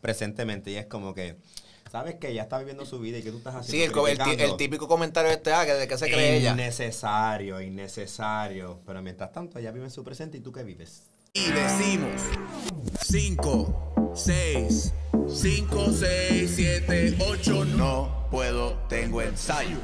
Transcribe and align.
presentemente 0.00 0.70
y 0.70 0.76
es 0.76 0.86
como 0.86 1.14
que, 1.14 1.36
sabes 1.90 2.16
que 2.16 2.30
ella 2.30 2.42
está 2.42 2.58
viviendo 2.58 2.84
su 2.86 2.98
vida 3.00 3.18
y 3.18 3.22
que 3.22 3.30
tú 3.30 3.38
estás 3.38 3.54
haciendo. 3.54 4.06
Sí, 4.06 4.12
el, 4.30 4.40
el 4.40 4.56
típico 4.56 4.88
comentario 4.88 5.30
este, 5.30 5.52
ah, 5.52 5.64
que 5.66 5.74
de 5.74 5.88
qué 5.88 5.98
se 5.98 6.10
cree 6.10 6.38
ella. 6.38 6.52
Innecesario, 6.52 7.60
innecesario. 7.60 8.80
Pero 8.86 9.02
mientras 9.02 9.32
tanto, 9.32 9.58
ella 9.58 9.70
vive 9.70 9.86
en 9.86 9.90
su 9.90 10.04
presente 10.04 10.38
y 10.38 10.40
tú 10.40 10.52
qué 10.52 10.62
vives. 10.62 11.04
Y 11.34 11.50
decimos 11.50 12.22
5, 13.06 14.12
6, 14.14 14.92
5, 15.28 15.92
6, 15.92 16.52
7, 16.54 17.16
8, 17.20 17.64
no 17.64 18.26
puedo, 18.30 18.74
tengo 18.88 19.22
ensayo. 19.22 19.78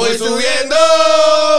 Voy 0.00 0.16
subiendo, 0.16 0.76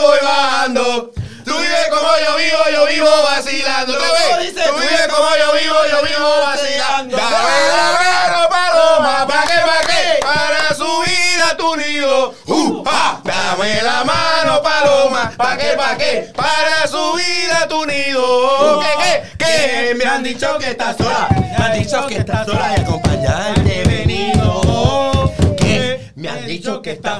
voy 0.02 0.18
bajando. 0.24 1.12
Tú 1.46 1.56
vives 1.60 1.88
como 1.92 2.08
yo 2.26 2.38
vivo, 2.38 2.58
yo 2.74 2.88
vivo 2.88 3.24
vacilando. 3.24 3.94
Otra 3.94 4.40
vez. 4.40 4.56
Tú 4.56 4.74
vives 4.80 5.08
como 5.10 5.28
yo 5.38 5.54
vivo, 5.62 5.76
yo 5.92 6.02
vivo 6.08 6.28
vacilando. 6.44 7.18
Dame 7.18 7.68
la 7.70 7.92
mano, 8.02 8.50
paloma, 8.50 9.28
pa' 9.28 9.44
qué, 9.46 9.62
pa' 9.64 9.88
qué, 9.88 10.26
para 10.26 10.74
subir 10.74 11.44
a 11.52 11.56
tu 11.56 11.76
nido. 11.76 12.34
Uh, 12.48 12.84
ah. 12.88 13.22
Dame 13.24 13.80
la 13.84 14.04
mano, 14.06 14.64
paloma, 14.64 15.34
pa' 15.38 15.56
qué, 15.58 15.74
pa' 15.78 15.96
qué, 15.98 16.34
para 16.36 16.88
subir 16.88 17.52
a 17.62 17.68
tu 17.68 17.86
nido. 17.86 18.80
¿Qué, 18.80 19.24
qué, 19.38 19.46
qué? 19.46 19.96
Me 19.96 20.06
han 20.06 20.24
dicho 20.24 20.58
que 20.58 20.72
estás 20.72 20.98
sola. 20.98 21.28
Me 21.30 21.64
han 21.64 21.80
dicho 21.80 22.08
que 22.08 22.18
estás 22.18 22.48
sola 22.48 22.74
y 22.76 22.82
acompañarte 22.82 23.82
he 23.82 23.88
venido. 23.88 25.32
Que 25.60 26.12
me 26.16 26.28
han 26.28 26.48
dicho 26.48 26.82
que 26.82 26.94
estás, 26.94 27.20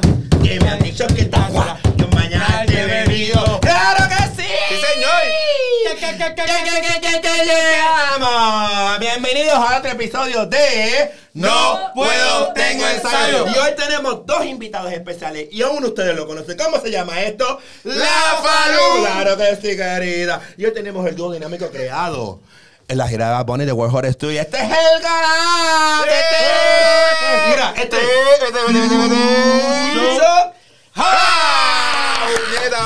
que 0.52 0.60
me 0.60 0.70
han 0.70 0.80
dicho 0.80 1.08
que 1.08 1.22
estás 1.22 1.50
sola 1.54 1.80
y 1.84 2.02
acompañarte 2.02 2.82
he 2.82 2.86
venido. 2.86 3.60
¡Claro 3.62 4.04
que 4.10 4.42
sí! 4.42 4.50
Sí, 4.68 4.76
señor. 4.76 5.22
¡Que, 5.88 6.18
que, 6.18 6.36
que, 6.36 6.44
que, 7.00 7.22
que, 7.22 7.46
llegamos! 7.46 9.00
Bienvenidos 9.00 9.54
a 9.54 9.78
otro 9.78 9.92
episodio 9.92 10.46
de 10.48 11.12
No 11.36 11.94
Puedo, 11.96 12.52
Tengo 12.52 12.86
Ensayo. 12.86 13.48
Y 13.48 13.58
hoy 13.60 13.76
tenemos 13.78 14.26
dos 14.26 14.46
invitados 14.46 14.92
especiales 14.92 15.48
y 15.52 15.62
aún 15.62 15.86
ustedes 15.86 16.18
lo 16.18 16.28
conocen. 16.28 16.58
¿Cómo 16.58 16.82
se 16.82 16.92
llama 16.92 17.22
esto? 17.22 17.60
La 17.86 18.42
Falú. 18.44 19.06
Claro 19.06 19.38
que 19.38 19.56
sí, 19.56 19.78
querida. 19.78 20.42
Y 20.58 20.66
hoy 20.66 20.74
tenemos 20.74 21.08
el 21.08 21.16
dúo 21.16 21.32
dinámico 21.32 21.70
creado 21.70 22.42
la 22.96 23.08
gira 23.08 23.28
de 23.28 23.32
Bad 23.34 23.46
Bunny 23.46 23.66
de 23.66 23.72
World 23.72 23.96
Horror 23.96 24.14
Studio. 24.14 24.42
Este 24.42 24.58
es 24.58 24.64
el 24.64 25.02
canal. 25.02 26.08
Este. 26.08 27.50
Mira, 27.50 27.74
este. 27.78 27.98
¡Ja! 30.94 31.18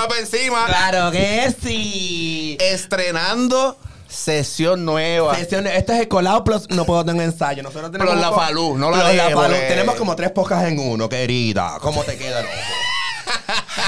Para 0.08 0.20
encima. 0.20 0.66
Claro 0.68 1.12
que 1.12 1.54
sí. 1.64 2.58
Estrenando 2.60 3.78
sesión 4.08 4.86
nueva. 4.86 5.36
Sesión- 5.36 5.66
Este 5.68 5.94
es 5.94 6.00
el 6.02 6.08
colado 6.08 6.44
plus 6.44 6.70
no 6.70 6.86
puedo 6.86 7.04
tener 7.04 7.24
ensayo. 7.24 7.64
Nosotros 7.64 7.92
tenemos 7.92 8.14
Plus 8.14 8.22
la 8.24 8.32
Falú, 8.32 8.78
no 8.78 8.92
la 8.92 9.10
dejes, 9.10 9.34
Falú. 9.34 9.54
porque- 9.54 9.68
Tenemos 9.68 9.96
como 9.96 10.16
tres 10.16 10.32
pocas 10.32 10.64
en 10.66 10.80
uno, 10.80 11.10
querida. 11.10 11.78
¿Cómo 11.82 12.04
te 12.04 12.18
queda 12.18 12.40
ojo? 12.42 12.50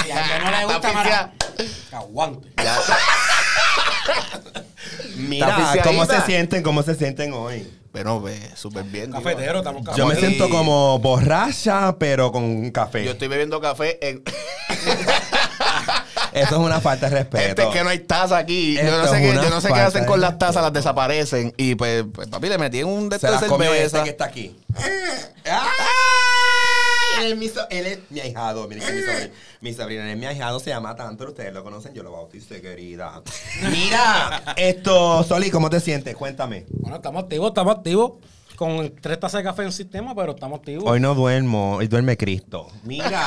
Y 0.04 0.08
que 0.08 0.44
no 0.44 0.50
le 0.50 0.64
gusta, 0.64 1.32
aguante. 1.92 2.48
Ya. 2.56 2.76
Mira. 5.18 5.76
¿cómo 5.84 6.06
se 6.06 6.20
sienten? 6.22 6.62
¿Cómo 6.62 6.82
se 6.82 6.94
sienten 6.94 7.32
hoy? 7.32 7.66
Bueno, 7.92 8.20
ve, 8.20 8.38
súper 8.54 8.84
bien. 8.84 9.10
Cafetero, 9.10 9.58
estamos 9.58 9.96
Yo 9.96 10.06
me 10.06 10.14
siento 10.16 10.48
como 10.50 10.98
borracha, 10.98 11.96
pero 11.98 12.30
con 12.30 12.70
café. 12.70 13.04
Yo 13.04 13.12
estoy 13.12 13.28
bebiendo 13.28 13.60
café 13.60 13.98
en. 14.06 14.22
Eso 16.32 16.56
es 16.56 16.60
una 16.60 16.80
falta 16.80 17.08
de 17.08 17.16
respeto. 17.16 17.44
Gente, 17.46 17.62
es 17.62 17.68
que 17.68 17.82
no 17.82 17.88
hay 17.90 17.98
taza 18.00 18.36
aquí. 18.36 18.74
Yo 18.74 18.80
Esto 18.82 18.98
no 18.98 19.06
sé 19.08 19.16
es 19.16 19.22
qué, 19.22 19.34
yo 19.42 19.50
no 19.50 19.60
sé 19.60 19.68
qué 19.72 19.80
hacen 19.80 20.04
con 20.04 20.20
las 20.20 20.30
respeto. 20.32 20.46
tazas, 20.46 20.62
las 20.62 20.72
desaparecen. 20.72 21.54
Y 21.56 21.74
pues, 21.74 22.04
pues, 22.12 22.28
papi, 22.28 22.48
le 22.48 22.58
metí 22.58 22.80
en 22.80 22.86
un 22.86 23.08
de 23.08 23.18
Se 23.18 23.30
las 23.30 23.42
comió 23.44 23.72
este 23.72 24.02
que 24.04 24.10
está 24.10 24.26
aquí. 24.26 24.54
¡Ay! 25.46 27.24
Él 27.24 27.32
es 27.32 27.38
mi, 27.38 27.48
so- 27.48 27.66
él 27.70 27.86
es 27.86 27.98
mi 28.10 28.20
ahijado. 28.20 28.68
Miren 28.68 28.86
que 28.86 28.92
mi 28.92 29.00
sobrino, 29.00 29.30
mi 29.60 29.72
sobrino 29.74 30.02
es 30.04 30.16
mi 30.16 30.26
ahijado. 30.26 30.60
Se 30.60 30.70
llama 30.70 30.94
tanto. 30.94 31.26
Ustedes 31.26 31.52
lo 31.52 31.64
conocen. 31.64 31.94
Yo 31.94 32.02
lo 32.02 32.12
bauticé, 32.12 32.60
querida. 32.60 33.22
Mira, 33.70 34.54
esto, 34.56 35.22
Soli, 35.24 35.50
¿cómo 35.50 35.70
te 35.70 35.80
sientes? 35.80 36.16
Cuéntame. 36.16 36.66
Bueno, 36.70 36.96
estamos 36.96 37.24
activos, 37.24 37.48
estamos 37.48 37.76
activos. 37.76 38.12
Con 38.58 38.92
tres 39.00 39.20
tazas 39.20 39.38
de 39.38 39.44
café 39.44 39.62
en 39.62 39.70
sistema, 39.70 40.16
pero 40.16 40.32
estamos 40.32 40.58
activos. 40.58 40.82
Hoy 40.84 40.98
no 40.98 41.14
duermo, 41.14 41.76
hoy 41.76 41.86
duerme 41.86 42.16
Cristo. 42.16 42.66
Mira, 42.82 43.22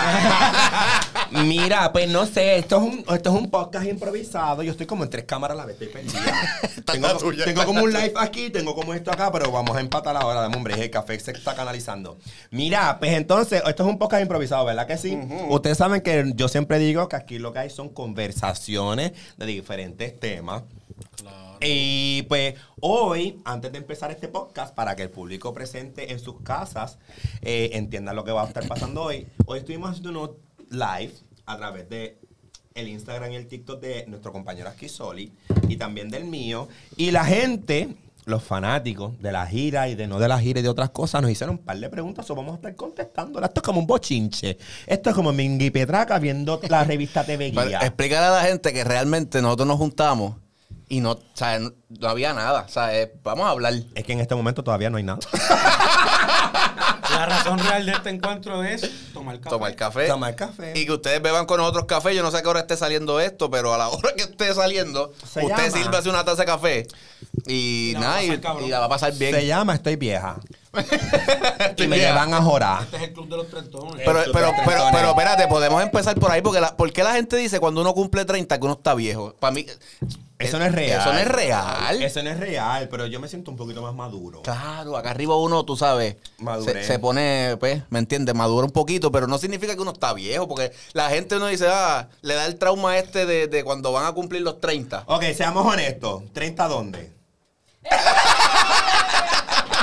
mira, 1.32 1.90
pues 1.94 2.10
no 2.10 2.26
sé, 2.26 2.58
esto 2.58 2.76
es, 2.76 2.84
un, 2.84 3.00
esto 3.16 3.34
es 3.34 3.42
un 3.42 3.50
podcast 3.50 3.88
improvisado. 3.88 4.62
Yo 4.62 4.72
estoy 4.72 4.86
como 4.86 5.06
en 5.06 5.10
tres 5.10 5.24
cámaras 5.24 5.56
a 5.56 5.62
la 5.62 5.66
vez, 5.68 5.82
estoy 5.82 5.88
perdida. 5.88 6.20
tengo 6.86 7.08
tuya, 7.18 7.46
como 7.66 7.82
un 7.82 7.94
live 7.94 8.12
aquí, 8.18 8.50
tengo 8.50 8.76
como 8.76 8.94
esto 8.94 9.10
acá, 9.10 9.32
pero 9.32 9.50
vamos 9.54 9.74
a 9.78 9.80
empatar 9.80 10.18
ahora. 10.18 10.42
Dame 10.42 10.62
break, 10.64 10.80
el 10.80 10.90
café 10.90 11.18
se 11.18 11.32
está 11.32 11.56
canalizando. 11.56 12.18
Mira, 12.50 13.00
pues 13.00 13.14
entonces, 13.14 13.64
esto 13.66 13.84
es 13.84 13.90
un 13.90 13.98
podcast 13.98 14.24
improvisado, 14.24 14.66
¿verdad 14.66 14.86
que 14.86 14.98
sí? 14.98 15.18
Ustedes 15.48 15.78
saben 15.78 16.02
que 16.02 16.34
yo 16.36 16.50
siempre 16.50 16.78
digo 16.78 17.08
que 17.08 17.16
aquí 17.16 17.40
lo 17.40 17.54
que 17.54 17.60
hay 17.60 17.70
son 17.70 17.88
conversaciones 17.88 19.14
de 19.38 19.46
diferentes 19.46 20.20
temas. 20.20 20.64
Y 21.62 22.24
pues 22.24 22.56
hoy, 22.80 23.40
antes 23.46 23.72
de 23.72 23.78
empezar 23.78 24.10
este 24.10 24.28
podcast, 24.28 24.74
para 24.74 24.96
que 24.96 25.04
el 25.04 25.10
público 25.10 25.54
presente 25.54 26.12
en 26.12 26.20
sus 26.20 26.42
casas 26.42 26.98
eh, 27.42 27.72
entienda 27.74 28.14
lo 28.14 28.24
que 28.24 28.32
va 28.32 28.44
a 28.44 28.48
estar 28.48 28.68
pasando 28.68 29.04
hoy, 29.04 29.28
hoy 29.46 29.60
estuvimos 29.60 29.92
haciendo 29.92 30.10
unos 30.10 30.30
live 30.72 31.14
a 31.46 31.58
través 31.58 31.88
de 31.90 32.18
el 32.74 32.88
Instagram 32.88 33.32
y 33.32 33.36
el 33.36 33.48
TikTok 33.48 33.80
de 33.80 34.06
nuestro 34.08 34.32
compañero 34.32 34.70
aquí 34.70 34.90
Soli 34.90 35.32
y 35.68 35.78
también 35.78 36.10
del 36.10 36.26
mío. 36.26 36.68
Y 36.96 37.12
la 37.12 37.26
gente, 37.26 37.96
los 38.26 38.44
fanáticos 38.44 39.20
de 39.22 39.32
la 39.32 39.46
gira 39.46 39.90
y 39.90 39.96
de 39.96 40.08
no 40.08 40.20
de 40.20 40.28
la 40.28 40.40
gira 40.40 40.62
y 40.62 40.64
de 40.64 40.70
otras 40.70 40.90
cosas, 40.90 41.22
nos 41.22 41.30
hicieron 41.30 41.58
un 41.58 41.64
par 41.64 41.78
de 41.78 41.90
preguntas, 41.90 42.30
o 42.32 42.36
vamos 42.36 42.54
a 42.54 42.56
estar 42.56 42.76
contestándolas. 42.76 43.50
Esto 43.50 43.60
es 43.60 43.66
como 43.66 43.80
un 43.82 43.88
bochinche. 43.88 44.58
Esto 44.88 45.10
es 45.10 45.16
como 45.16 45.32
Mingy 45.34 45.70
Petraca 45.70 46.18
viendo 46.18 46.60
la 46.70 46.84
revista 46.84 47.24
TV 47.24 47.52
Guía. 47.52 47.80
explícale 47.82 48.26
a 48.26 48.32
la 48.32 48.42
gente 48.44 48.74
que 48.74 48.84
realmente 48.84 49.42
nosotros 49.42 49.68
nos 49.68 49.78
juntamos 49.78 50.36
y 50.92 51.00
no, 51.00 51.12
o 51.12 51.20
sea, 51.36 51.58
no, 51.58 51.72
no 51.88 52.10
había 52.10 52.34
nada. 52.34 52.66
O 52.68 52.70
sea, 52.70 52.94
eh, 52.94 53.14
vamos 53.24 53.46
a 53.48 53.52
hablar. 53.52 53.74
Es 53.96 54.04
que 54.04 54.12
en 54.12 54.20
este 54.20 54.36
momento 54.36 54.62
todavía 54.62 54.90
no 54.90 54.98
hay 54.98 55.04
nada. 55.04 55.20
La 57.12 57.26
razón 57.26 57.60
real 57.60 57.86
de 57.86 57.92
este 57.94 58.10
encuentro 58.10 58.62
es 58.64 58.90
tomar 59.14 59.40
café. 59.40 59.50
Tomar 59.50 59.76
café. 59.76 60.08
Tomar 60.08 60.36
café. 60.36 60.74
Y 60.76 60.86
que 60.86 60.92
ustedes 60.92 61.22
beban 61.22 61.46
con 61.46 61.58
nosotros 61.60 61.86
café. 61.86 62.14
Yo 62.14 62.24
no 62.24 62.32
sé 62.32 62.38
a 62.38 62.42
qué 62.42 62.48
hora 62.50 62.62
esté 62.62 62.76
saliendo 62.76 63.22
esto, 63.22 63.50
pero 63.50 63.74
a 63.74 63.78
la 63.78 63.88
hora 63.90 64.14
que 64.16 64.24
esté 64.24 64.54
saliendo, 64.54 65.14
Se 65.32 65.46
usted 65.46 65.72
llama. 65.72 66.02
sirve 66.02 66.10
una 66.10 66.26
taza 66.26 66.42
de 66.42 66.46
café 66.46 66.88
y, 67.48 67.92
Y 67.92 67.94
la 67.94 68.00
va 68.00 68.06
a 68.06 68.10
nada, 68.10 68.24
y, 68.24 68.28
pasar 68.28 68.42
cabrón. 68.42 68.66
y 68.66 68.70
la 68.70 68.80
va 68.80 68.86
a 68.86 68.90
pasar 68.90 69.14
bien. 69.14 69.34
Se 69.34 69.46
llama 69.46 69.76
Estoy 69.76 69.96
Vieja. 69.96 70.40
Y 71.78 71.88
me 71.88 71.98
bien. 71.98 72.10
llevan 72.10 72.34
a 72.34 72.42
jorar. 72.42 72.84
Este 72.84 72.98
es 72.98 73.04
el 73.04 73.14
club 73.14 73.30
de 73.30 73.38
los 73.38 73.50
trentones. 73.50 73.94
Pero, 74.06 74.14
pero, 74.14 74.32
pero, 74.34 74.52
tritones. 74.54 74.92
pero 74.94 75.10
espérate, 75.10 75.48
podemos 75.48 75.82
empezar 75.84 76.18
por 76.20 76.32
ahí 76.32 76.42
porque 76.42 76.62
la, 76.62 76.76
¿por 76.78 76.92
qué 76.94 77.04
la 77.04 77.14
gente 77.14 77.36
dice 77.38 77.60
cuando 77.60 77.82
uno 77.82 77.94
cumple 77.94 78.24
30 78.26 78.58
que 78.58 78.66
uno 78.66 78.74
está 78.74 78.94
viejo? 78.94 79.36
Para 79.40 79.54
mí 79.54 79.66
Eso 80.42 80.60
no 80.60 80.66
es 80.66 80.72
real. 80.72 81.02
Eso 81.02 81.14
no 81.14 81.20
es 81.20 81.28
real. 81.28 82.02
Eso 82.04 82.24
no 82.24 82.30
es 82.30 82.40
real, 82.40 82.88
pero 82.90 83.06
yo 83.06 83.20
me 83.20 83.28
siento 83.28 83.52
un 83.52 83.58
poquito 83.58 83.82
más 83.82 83.94
maduro. 83.94 84.42
Claro, 84.42 84.98
acá 84.98 85.12
arriba 85.12 85.36
uno, 85.38 85.64
tú 85.64 85.76
sabes, 85.78 86.16
se, 86.64 86.84
se 86.84 87.00
pone, 87.00 87.58
pues, 87.60 87.84
¿me 87.90 88.00
entiendes? 88.00 88.36
Madura 88.36 88.66
un 88.66 88.72
poquito, 88.72 89.12
pero 89.12 89.28
no 89.28 89.38
significa 89.38 89.76
que 89.76 89.82
uno 89.82 89.92
está 89.92 90.14
viejo, 90.14 90.48
porque 90.48 90.72
la 90.94 91.10
gente 91.10 91.38
uno 91.38 91.48
dice, 91.48 91.68
ah, 91.70 92.08
le 92.22 92.34
da 92.36 92.46
el 92.46 92.58
trauma 92.58 92.98
este 92.98 93.26
de, 93.26 93.48
de 93.48 93.64
cuando 93.64 93.92
van 93.92 94.06
a 94.06 94.12
cumplir 94.14 94.42
los 94.42 94.60
30. 94.60 95.04
Ok, 95.08 95.24
seamos 95.36 95.66
honestos. 95.66 96.24
¿30 96.34 96.68
dónde? 96.68 97.12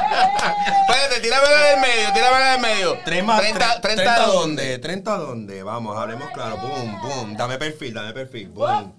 Espérate, 0.08 1.20
tíramela 1.20 1.60
del 1.70 1.80
medio, 1.80 2.12
tíramela 2.14 2.52
del 2.52 2.60
medio. 2.60 2.98
Tres 3.04 3.24
más, 3.24 3.40
30, 3.40 3.80
30, 3.80 3.80
30 4.04 4.26
dónde? 4.26 4.80
¿30 4.80 5.02
dónde? 5.18 5.62
Vamos, 5.62 5.96
hablemos 5.96 6.30
claro. 6.30 6.56
Boom, 6.58 7.00
boom. 7.00 7.36
Dame 7.36 7.58
perfil, 7.58 7.94
dame 7.94 8.12
perfil. 8.12 8.48
Boom. 8.48 8.94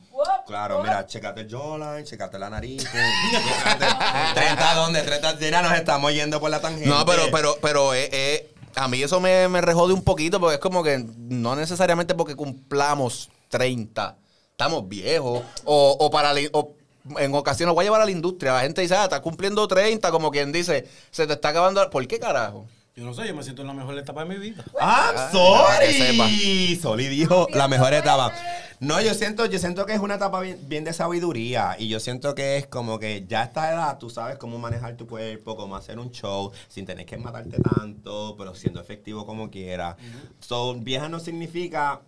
Claro, 0.46 0.82
mira, 0.82 1.06
checate 1.06 1.42
el 1.42 1.50
jawline, 1.50 2.04
checate 2.06 2.40
la 2.40 2.50
nariz. 2.50 2.84
Checate- 2.84 4.34
30 4.34 4.74
dónde? 4.76 5.02
30 5.04 5.36
Mira, 5.40 5.62
nos 5.62 5.74
estamos 5.74 6.14
yendo 6.14 6.40
por 6.40 6.50
la 6.52 6.60
tangente. 6.60 6.88
No, 6.88 7.06
pero, 7.06 7.24
pero, 7.32 7.58
pero, 7.62 7.94
eh, 7.94 8.10
eh, 8.12 8.54
a 8.76 8.88
mí 8.88 9.02
eso 9.02 9.20
me, 9.20 9.48
me 9.48 9.62
rejode 9.62 9.94
un 9.94 10.04
poquito, 10.04 10.40
porque 10.40 10.56
es 10.56 10.62
como 10.62 10.84
que 10.84 11.04
no 11.18 11.56
necesariamente 11.56 12.16
porque 12.16 12.36
cumplamos 12.36 13.30
30, 13.50 14.18
estamos 14.52 14.88
viejos, 14.88 15.42
o, 15.66 15.98
o 16.00 16.10
para 16.12 16.34
la- 16.34 16.50
o 16.54 16.74
en 17.18 17.34
ocasiones 17.34 17.74
voy 17.74 17.84
a 17.84 17.88
llevar 17.88 18.02
a 18.02 18.06
la 18.06 18.12
industria. 18.12 18.54
La 18.54 18.62
gente 18.62 18.82
dice, 18.82 18.96
ah, 18.96 19.06
estás 19.06 19.22
cumpliendo 19.22 19.68
30, 19.68 20.12
como 20.12 20.30
quien 20.32 20.52
dice, 20.52 20.88
se 21.12 21.26
te 21.26 21.34
está 21.34 21.50
acabando. 21.50 21.90
¿Por 21.90 22.06
qué 22.08 22.20
carajo? 22.20 22.68
Yo 23.00 23.06
no 23.06 23.14
sé, 23.14 23.26
yo 23.26 23.34
me 23.34 23.44
siento 23.44 23.62
en 23.62 23.70
la 23.70 23.74
mejor 23.74 23.98
etapa 23.98 24.26
de 24.26 24.30
mi 24.30 24.36
vida. 24.36 24.62
I'm 24.74 25.16
para 25.16 25.80
que 25.80 26.16
sorry. 26.18 26.76
Soli 26.76 27.08
dijo 27.08 27.48
la 27.54 27.70
mejor 27.70 27.94
etapa. 27.94 28.34
No, 28.82 29.00
yo 29.00 29.14
siento, 29.14 29.46
yo 29.46 29.58
siento 29.58 29.86
que 29.86 29.94
es 29.94 30.02
una 30.02 30.16
etapa 30.16 30.42
bien, 30.42 30.60
bien 30.64 30.84
de 30.84 30.92
sabiduría. 30.92 31.78
Y 31.80 31.88
yo 31.88 32.02
siento 32.02 32.36
que 32.36 32.58
es 32.58 32.68
como 32.68 33.00
que 33.00 33.26
ya 33.26 33.40
a 33.40 33.44
esta 33.46 33.72
edad 33.72 33.98
tú 34.00 34.10
sabes 34.10 34.38
cómo 34.38 34.60
manejar 34.60 34.98
tu 34.98 35.08
cuerpo, 35.08 35.56
cómo 35.56 35.78
hacer 35.78 35.98
un 35.98 36.12
show, 36.12 36.52
sin 36.68 36.86
tener 36.86 37.06
que 37.06 37.16
matarte 37.18 37.56
tanto, 37.62 38.36
pero 38.38 38.54
siendo 38.54 38.82
efectivo 38.82 39.26
como 39.26 39.50
quieras. 39.50 39.96
So, 40.42 40.76
vieja 40.76 41.08
no 41.08 41.22
significa 41.22 42.02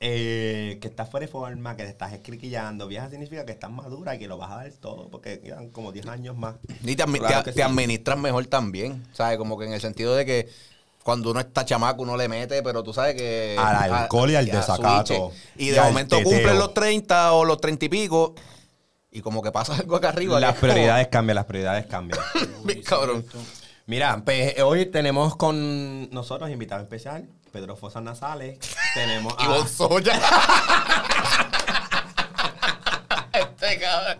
eh, 0.00 0.78
que 0.80 0.88
estás 0.88 1.08
fuera 1.10 1.24
de 1.26 1.32
forma, 1.32 1.76
que 1.76 1.84
te 1.84 1.88
estás 1.90 2.12
escriquillando. 2.12 2.86
Vieja 2.86 3.08
significa 3.08 3.46
que 3.46 3.52
estás 3.52 3.70
madura 3.70 4.14
y 4.14 4.18
que 4.18 4.28
lo 4.28 4.36
vas 4.36 4.50
a 4.52 4.56
dar 4.56 4.70
todo, 4.72 5.08
porque 5.08 5.40
quedan 5.40 5.70
como 5.70 5.92
10 5.92 6.06
años 6.08 6.36
más. 6.36 6.56
Y 6.84 6.94
te, 6.96 7.04
admi- 7.04 7.18
Claro 7.18 7.38
te- 7.38 7.44
que 7.44 7.52
te 7.52 7.56
sí. 7.56 7.62
administras 7.62 8.18
mejor 8.18 8.46
también, 8.46 9.06
¿sabes? 9.12 9.38
Como 9.38 9.58
que 9.58 9.64
en 9.66 9.72
el 9.72 9.80
sentido 9.80 10.14
de 10.14 10.26
que 10.26 10.48
cuando 11.02 11.30
uno 11.30 11.40
está 11.40 11.64
chamaco 11.64 12.02
uno 12.02 12.16
le 12.16 12.28
mete, 12.28 12.62
pero 12.62 12.82
tú 12.82 12.92
sabes 12.92 13.14
que... 13.14 13.56
Al 13.58 13.92
alcohol 13.92 14.30
y 14.30 14.34
al 14.34 14.46
desacato. 14.46 15.32
Y 15.56 15.68
Y 15.68 15.70
de 15.70 15.80
momento 15.80 16.20
cumplen 16.22 16.58
los 16.58 16.74
30 16.74 17.32
o 17.32 17.44
los 17.44 17.60
30 17.60 17.84
y 17.86 17.88
pico 17.88 18.34
y 19.12 19.20
como 19.22 19.40
que 19.40 19.50
pasa 19.52 19.74
algo 19.78 19.96
acá 19.96 20.08
arriba. 20.10 20.38
Las 20.40 20.56
como- 20.58 20.72
prioridades 20.72 21.08
cambian, 21.08 21.36
las 21.36 21.44
prioridades 21.46 21.86
cambian. 21.86 22.20
Cabrón. 22.84 23.24
Mira, 23.86 24.20
pues 24.24 24.60
hoy 24.60 24.86
tenemos 24.86 25.36
con 25.36 26.10
nosotros 26.10 26.50
invitado 26.50 26.82
especial, 26.82 27.28
Pedro 27.56 27.74
Fosas 27.74 28.02
Nasales. 28.02 28.58
tenemos 28.94 29.34
Y 29.40 29.44
a... 29.44 29.48
Bonzoya. 29.48 30.12
este 33.32 33.78
cabrón. 33.78 34.18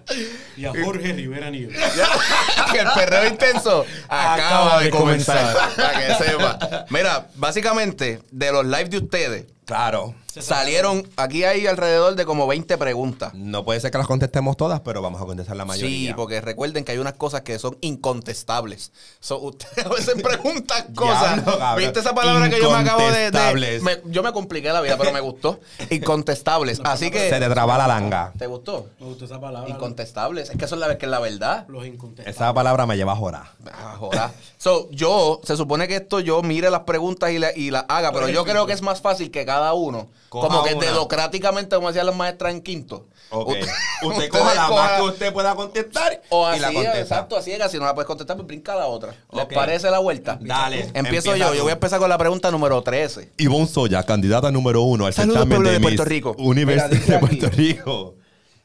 Y 0.56 0.64
a 0.64 0.70
Jorge 0.70 1.12
Rivera 1.12 1.50
Nieves. 1.50 1.76
que 2.72 2.78
el 2.78 2.88
perreo 2.94 3.26
intenso 3.26 3.84
acaba, 4.08 4.80
de 4.80 4.88
comenzar. 4.88 5.54
Para 5.76 6.00
que 6.00 6.24
sepa. 6.24 6.86
Mira, 6.88 7.26
básicamente, 7.34 8.22
de 8.30 8.52
los 8.52 8.64
lives 8.64 8.88
de 8.88 8.96
ustedes, 8.96 9.44
Claro. 9.66 10.14
salieron, 10.40 11.08
aquí 11.16 11.42
hay 11.44 11.66
alrededor 11.66 12.14
de 12.14 12.24
como 12.24 12.46
20 12.46 12.78
preguntas. 12.78 13.34
No 13.34 13.64
puede 13.64 13.80
ser 13.80 13.90
que 13.90 13.98
las 13.98 14.06
contestemos 14.06 14.56
todas, 14.56 14.80
pero 14.80 15.02
vamos 15.02 15.20
a 15.20 15.24
contestar 15.24 15.56
la 15.56 15.64
mayoría. 15.64 16.10
Sí, 16.10 16.14
porque 16.14 16.40
recuerden 16.40 16.84
que 16.84 16.92
hay 16.92 16.98
unas 16.98 17.14
cosas 17.14 17.40
que 17.42 17.58
son 17.58 17.76
incontestables. 17.80 18.92
So, 19.20 19.38
ustedes 19.40 19.84
a 19.84 19.88
veces 19.88 20.14
preguntan 20.22 20.94
cosas. 20.94 21.42
¿Viste 21.76 22.00
esa 22.00 22.14
palabra 22.14 22.48
que 22.48 22.60
yo 22.60 22.70
me 22.70 22.76
acabo 22.78 23.00
de... 23.02 23.06
de- 23.10 23.26
Incontestables. 23.26 23.82
me- 23.82 24.00
yo 24.06 24.22
me 24.22 24.32
compliqué 24.32 24.72
la 24.72 24.80
vida, 24.82 24.96
pero 24.96 25.12
me 25.12 25.20
gustó. 25.20 25.58
Incontestables. 25.90 26.80
Así 26.84 27.10
que... 27.10 27.28
Se 27.30 27.40
te 27.40 27.48
traba 27.48 27.76
la 27.78 27.86
langa. 27.88 28.32
¿Te 28.38 28.46
gustó? 28.46 28.90
Me 29.00 29.06
gustó 29.06 29.24
esa 29.24 29.40
palabra. 29.40 29.68
Incontestables. 29.68 30.50
Es 30.50 30.56
que 30.56 30.64
eso 30.66 30.74
es 30.76 30.80
la, 30.80 30.96
que 30.98 31.06
es 31.06 31.10
la 31.10 31.18
verdad. 31.18 31.64
Los 31.68 31.86
incontestables. 31.86 32.36
Esa 32.36 32.52
palabra 32.54 32.86
me 32.86 32.96
lleva 32.96 33.12
a 33.12 33.16
jorar. 33.16 33.46
Ah, 33.72 33.96
joda. 33.98 34.32
So, 34.58 34.88
yo, 34.90 35.40
se 35.44 35.56
supone 35.56 35.88
que 35.88 35.96
esto 35.96 36.20
yo 36.20 36.42
mire 36.42 36.70
las 36.70 36.80
preguntas 36.80 37.30
y, 37.30 37.38
la- 37.38 37.56
y 37.56 37.70
las 37.70 37.84
haga, 37.88 38.12
pero 38.12 38.28
yo 38.28 38.44
creo 38.44 38.66
que 38.66 38.72
es 38.72 38.82
más 38.82 39.00
fácil 39.00 39.30
que 39.30 39.44
cada 39.44 39.55
uno, 39.74 40.08
Coja 40.28 40.48
como 40.48 40.62
que 40.64 40.74
una. 40.74 40.86
democráticamente, 40.86 41.76
como 41.76 41.88
decían 41.88 42.06
las 42.06 42.14
maestras 42.16 42.52
en 42.52 42.62
quinto. 42.62 43.06
Usted- 43.30 43.66
Usted 44.02 44.28
coja 44.28 44.54
la 44.54 44.68
más 44.68 44.92
que 44.92 45.02
usted 45.02 45.32
pueda 45.32 45.54
contestar 45.56 46.22
O 46.28 46.46
y 46.54 46.58
la 46.60 46.68
así, 46.68 46.74
contesta. 46.76 47.00
exacto, 47.00 47.36
así 47.36 47.50
es, 47.52 47.70
si 47.72 47.78
no 47.78 47.84
la 47.84 47.94
puedes 47.94 48.06
contestar, 48.06 48.36
pues 48.36 48.46
brinca 48.46 48.74
la 48.76 48.86
otra. 48.86 49.14
¿Les 49.32 49.46
parece 49.46 49.90
la 49.90 49.98
vuelta? 49.98 50.38
Dale. 50.40 50.90
Empiezo 50.94 51.34
yo, 51.34 51.48
tú. 51.48 51.54
yo 51.54 51.62
voy 51.62 51.70
a 51.70 51.74
empezar 51.74 51.98
con 51.98 52.08
la 52.08 52.18
pregunta 52.18 52.50
número 52.52 52.80
13. 52.82 53.32
Ivonne 53.38 53.66
Soya, 53.66 54.02
candidata 54.04 54.50
número 54.52 54.82
uno 54.82 55.06
al 55.06 55.12
Saludos, 55.12 55.40
certamen 55.40 55.64
de 55.64 55.78
Miss 55.80 55.80
Puerto 55.88 56.04
Rico. 56.04 56.34
Universidad 56.38 56.90
de. 56.90 57.18
Puerto 57.18 57.50
Rico. 57.50 58.14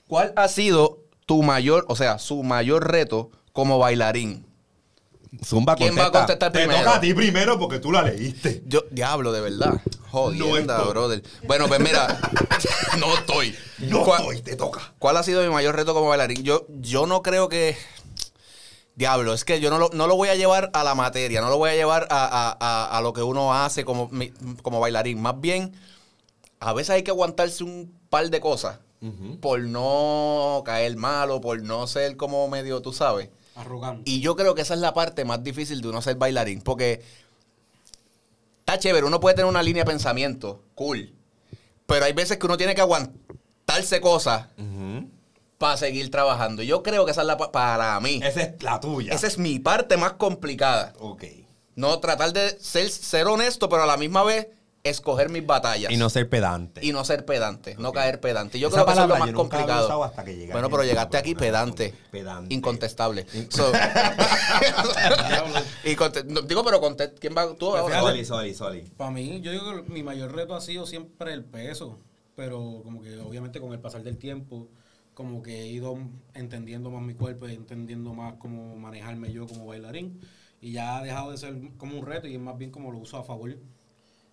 ¿Cuál 0.08 0.34
ha 0.36 0.48
sido 0.48 1.00
tu 1.26 1.42
mayor, 1.42 1.86
o 1.88 1.96
sea, 1.96 2.20
su 2.20 2.44
mayor 2.44 2.92
reto 2.92 3.32
como 3.54 3.80
bailarín? 3.80 4.46
Zumba, 5.46 5.76
¿Quién 5.76 5.96
va 5.98 6.02
a 6.08 6.12
contesta. 6.12 6.20
contestar 6.20 6.52
Te 6.52 6.60
primero? 6.60 6.80
toca 6.84 6.96
a 6.98 7.00
ti 7.00 7.14
primero 7.14 7.58
porque 7.58 7.80
tú 7.80 7.92
la 7.92 8.02
leíste. 8.04 8.64
Yo, 8.66 8.82
diablo, 8.92 9.32
de 9.32 9.40
verdad. 9.42 9.82
Jodienda, 10.10 10.76
estoy. 10.78 10.90
brother. 10.92 11.24
Bueno, 11.48 11.68
pues 11.70 11.80
mira, 11.80 12.20
no 13.00 13.14
estoy. 13.14 13.56
No 13.80 14.04
¿Cuál, 14.04 14.20
estoy, 14.22 14.42
te 14.42 14.56
toca. 14.58 14.94
cuál 15.00 15.16
ha 15.16 15.24
sido 15.24 15.42
mi 15.42 15.50
mayor 15.50 15.76
reto 15.76 15.94
como 15.94 16.10
bailarín? 16.10 16.44
Yo, 16.44 16.66
yo 16.70 17.06
no 17.08 17.22
creo 17.22 17.48
que. 17.48 17.78
Diablo, 18.96 19.34
es 19.34 19.46
que 19.46 19.62
yo 19.62 19.70
no 19.70 19.80
lo, 19.80 19.90
no 19.94 20.06
lo 20.06 20.18
voy 20.18 20.28
a 20.28 20.36
llevar 20.36 20.70
a 20.74 20.84
la 20.84 20.96
materia, 20.96 21.40
no 21.40 21.50
lo 21.50 21.58
voy 21.58 21.70
a 21.70 21.76
llevar 21.76 22.08
a, 22.12 22.26
a- 22.26 22.58
a- 22.60 22.98
a 22.98 23.02
lo 23.02 23.14
que 23.14 23.24
uno 23.24 23.54
hace 23.54 23.86
como, 23.86 24.12
como 24.62 24.82
bailarín. 24.82 25.22
Más 25.22 25.40
bien, 25.40 25.74
a 26.60 26.74
veces 26.74 26.90
hay 26.92 27.04
que 27.04 27.12
aguantarse 27.12 27.64
un 27.64 27.98
par 28.10 28.30
de 28.30 28.40
cosas 28.42 28.80
por 29.40 29.62
no 29.62 30.62
caer 30.66 30.96
malo, 30.98 31.40
por 31.42 31.64
no 31.64 31.88
ser 31.88 32.18
como 32.18 32.48
medio, 32.50 32.82
tú 32.82 32.92
sabes. 32.92 33.30
Arrogante. 33.56 34.10
Y 34.10 34.22
yo 34.22 34.36
creo 34.36 34.56
que 34.56 34.62
esa 34.62 34.74
es 34.74 34.80
la 34.80 34.94
parte 34.94 35.26
más 35.26 35.44
difícil 35.44 35.82
de 35.82 35.88
uno 35.90 36.02
ser 36.02 36.16
bailarín. 36.16 36.62
Porque 36.62 37.02
está 38.60 38.80
chévere, 38.80 39.06
uno 39.06 39.20
puede 39.20 39.36
tener 39.36 39.50
una 39.50 39.64
línea 39.64 39.84
de 39.84 39.92
pensamiento, 39.92 40.64
cool. 40.76 41.14
Pero 41.86 42.06
hay 42.06 42.14
veces 42.14 42.38
que 42.38 42.46
uno 42.46 42.58
tiene 42.58 42.76
que 42.76 42.82
aguantarse 42.82 44.00
cosas 44.00 44.48
para 45.58 45.78
seguir 45.78 46.10
trabajando. 46.10 46.64
Yo 46.64 46.82
creo 46.82 47.06
que 47.06 47.12
esa 47.12 47.22
es 47.22 47.28
la 47.28 47.38
pa- 47.38 47.52
para 47.52 48.00
mí. 48.00 48.20
Esa 48.24 48.42
es 48.42 48.64
la 48.64 48.80
tuya. 48.80 49.14
Esa 49.14 49.28
es 49.28 49.38
mi 49.38 49.60
parte 49.60 49.98
más 49.98 50.14
complicada. 50.14 50.94
Ok. 51.00 51.24
No 51.76 52.00
tratar 52.00 52.34
de 52.34 52.58
ser, 52.60 52.90
ser 52.90 53.28
honesto, 53.28 53.68
pero 53.70 53.84
a 53.84 53.86
la 53.86 53.98
misma 53.98 54.24
vez 54.24 54.48
escoger 54.84 55.30
mis 55.30 55.46
batallas. 55.46 55.92
Y 55.92 55.98
no 55.98 56.10
ser 56.10 56.30
pedante. 56.30 56.84
Y 56.86 56.92
no 56.92 57.04
ser 57.06 57.26
pedante, 57.26 57.76
no 57.78 57.92
caer 57.92 58.20
pedante. 58.20 58.60
Yo 58.60 58.68
Esa 58.70 58.76
creo 58.78 58.86
que 58.86 58.92
eso 58.94 59.02
es 59.04 59.10
lo 59.10 59.18
más 59.18 59.32
complicado. 59.32 60.04
hasta 60.04 60.24
que 60.24 60.48
bueno, 60.52 60.70
pero 60.70 60.84
llegaste 60.84 61.18
aquí 61.18 61.36
Pedante. 61.36 61.94
pedante. 62.12 62.54
Incontestable. 62.54 63.26
So- 63.50 63.72
y 65.84 65.96
no, 66.32 66.42
digo, 66.42 66.64
pero 66.64 66.80
conte- 66.82 67.14
¿quién 67.20 67.36
va? 67.36 67.48
¿Tú 67.56 67.72
Pues. 67.72 67.94
Soli, 68.00 68.26
Soli, 68.26 68.54
Soli. 68.54 68.82
Para 68.98 69.12
mí, 69.12 69.42
yo 69.42 69.52
digo 69.52 69.84
que 69.84 69.92
mi 69.92 70.04
mayor 70.04 70.34
reto 70.36 70.56
ha 70.56 70.62
sido 70.62 70.86
siempre 70.86 71.34
el 71.34 71.44
peso. 71.46 72.00
Pero 72.36 72.82
como 72.84 73.02
que 73.02 73.18
obviamente 73.20 73.60
con 73.60 73.74
el 73.74 73.80
pasar 73.80 74.04
del 74.04 74.18
tiempo, 74.18 74.70
como 75.14 75.44
que 75.44 75.62
he 75.64 75.68
ido 75.68 75.98
entendiendo 76.34 76.90
más 76.90 77.02
mi 77.04 77.14
cuerpo 77.14 77.48
y 77.48 77.54
entendiendo 77.54 78.14
más 78.14 78.36
cómo 78.36 78.76
manejarme 78.78 79.32
yo 79.34 79.46
como 79.48 79.66
bailarín. 79.66 80.22
Y 80.62 80.72
ya 80.72 80.98
ha 80.98 81.04
dejado 81.04 81.32
de 81.32 81.38
ser 81.38 81.56
como 81.78 82.00
un 82.00 82.06
reto 82.06 82.28
y 82.28 82.36
es 82.36 82.40
más 82.40 82.58
bien 82.58 82.72
como 82.72 82.92
lo 82.92 83.00
uso 83.00 83.18
a 83.18 83.24
favor. 83.24 83.58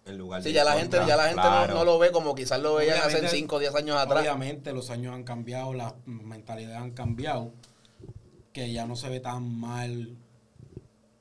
En 0.09 0.19
lugar 0.19 0.43
Sí, 0.43 0.49
de 0.49 0.55
ya 0.55 0.65
la 0.65 0.73
gente, 0.73 0.97
ya 1.07 1.17
la 1.17 1.25
gente 1.25 1.37
no- 1.43 1.49
claro. 1.49 1.75
no, 1.75 1.85
lo 1.85 1.99
ve 1.99 2.11
como 2.11 2.35
quizás 2.35 2.61
lo 2.61 2.75
veían 2.77 2.99
hace 2.99 3.09
Obviamente- 3.09 3.37
5 3.37 3.57
o 3.57 3.59
10 3.59 3.75
años 3.75 3.97
atrás. 3.97 4.21
Obviamente 4.21 4.73
los 4.73 4.91
años 4.91 5.15
han 5.15 5.25
cambiado, 5.25 5.75
las 5.75 5.95
mentalidades 6.07 6.79
han 6.79 6.93
cambiado, 6.93 7.53
que 8.53 8.73
ya 8.73 8.87
no 8.87 8.97
se 8.97 9.09
ve 9.09 9.21
tan 9.21 9.59
mal 9.59 10.17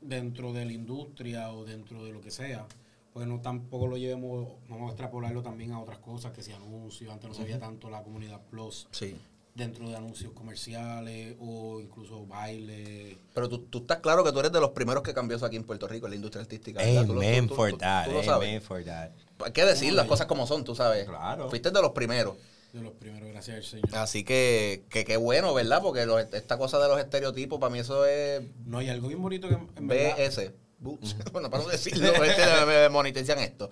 dentro 0.02 0.54
de 0.54 0.66
la 0.66 0.74
industria 0.74 1.52
o 1.52 1.66
dentro 1.66 2.04
de 2.06 2.12
lo 2.12 2.22
que 2.22 2.32
sea. 2.32 2.66
Pues 3.14 3.28
no 3.28 3.42
tampoco 3.42 3.88
lo 3.88 3.98
llevemos, 3.98 4.48
vamos 4.70 4.88
a 4.90 4.92
extrapolarlo 4.94 5.42
también 5.42 5.72
a 5.72 5.80
otras 5.82 5.98
cosas, 5.98 6.32
que 6.32 6.44
si 6.44 6.52
anuncios, 6.54 7.12
antes 7.12 7.28
no 7.28 7.34
se 7.36 7.44
veía 7.44 7.60
tanto 7.60 7.90
la 7.90 8.04
comunidad 8.04 8.40
plus 8.50 8.88
Sí. 8.92 9.16
Dentro 9.58 9.90
de 9.90 9.96
anuncios 9.96 10.32
comerciales 10.34 11.36
o 11.40 11.82
incluso 11.82 12.26
baile. 12.28 13.18
Pero 13.34 13.50
tú, 13.50 13.60
tú 13.64 13.80
estás 13.80 13.98
claro 13.98 14.24
que 14.24 14.32
tú 14.32 14.40
eres 14.40 14.52
de 14.52 14.60
los 14.62 14.70
primeros 14.70 15.02
que 15.04 15.14
cambió 15.14 15.36
eso 15.36 15.46
aquí 15.48 15.56
en 15.56 15.64
Puerto 15.64 15.88
Rico, 15.88 16.06
en 16.06 16.12
la 16.12 16.16
industria 16.16 16.44
artística. 16.44 16.80
Amen 16.82 17.50
for 17.50 17.76
that. 17.78 18.08
Amen 18.30 18.62
for 18.62 18.84
that. 18.86 19.10
Hay 19.44 19.52
que 19.52 19.66
decir 19.66 19.94
las 19.94 20.06
cosas 20.06 20.28
como 20.28 20.46
son, 20.48 20.64
tú 20.64 20.76
sabes. 20.76 21.06
Claro. 21.06 21.50
Fuiste 21.50 21.72
de 21.72 21.82
los 21.82 21.92
primeros. 21.92 22.36
De 22.72 22.82
los 22.82 22.94
primeros, 22.94 23.30
gracias 23.30 23.58
al 23.58 23.64
Señor. 23.64 23.90
Así 23.94 24.24
que, 24.24 24.84
que 24.90 25.06
qué 25.06 25.18
bueno, 25.18 25.54
¿verdad? 25.54 25.82
Porque 25.82 26.06
los- 26.06 26.22
esta 26.34 26.58
cosa 26.58 26.78
de 26.80 26.88
los 26.88 27.00
estereotipos, 27.00 27.60
para 27.60 27.72
mí 27.72 27.80
eso 27.80 28.06
es 28.06 28.42
No, 28.66 28.82
y 28.82 28.90
algo 28.90 29.08
bien 29.08 29.22
bonito 29.22 29.48
que 29.48 29.56
en 29.56 29.88
verdad... 29.88 30.18
BS. 30.18 30.52
Butch. 30.80 31.16
bueno, 31.32 31.50
para 31.50 31.64
no 31.64 31.70
decirlo, 31.70 32.08
este, 32.24 32.66
me 32.68 32.90
monetizan 32.90 33.40
esto. 33.40 33.70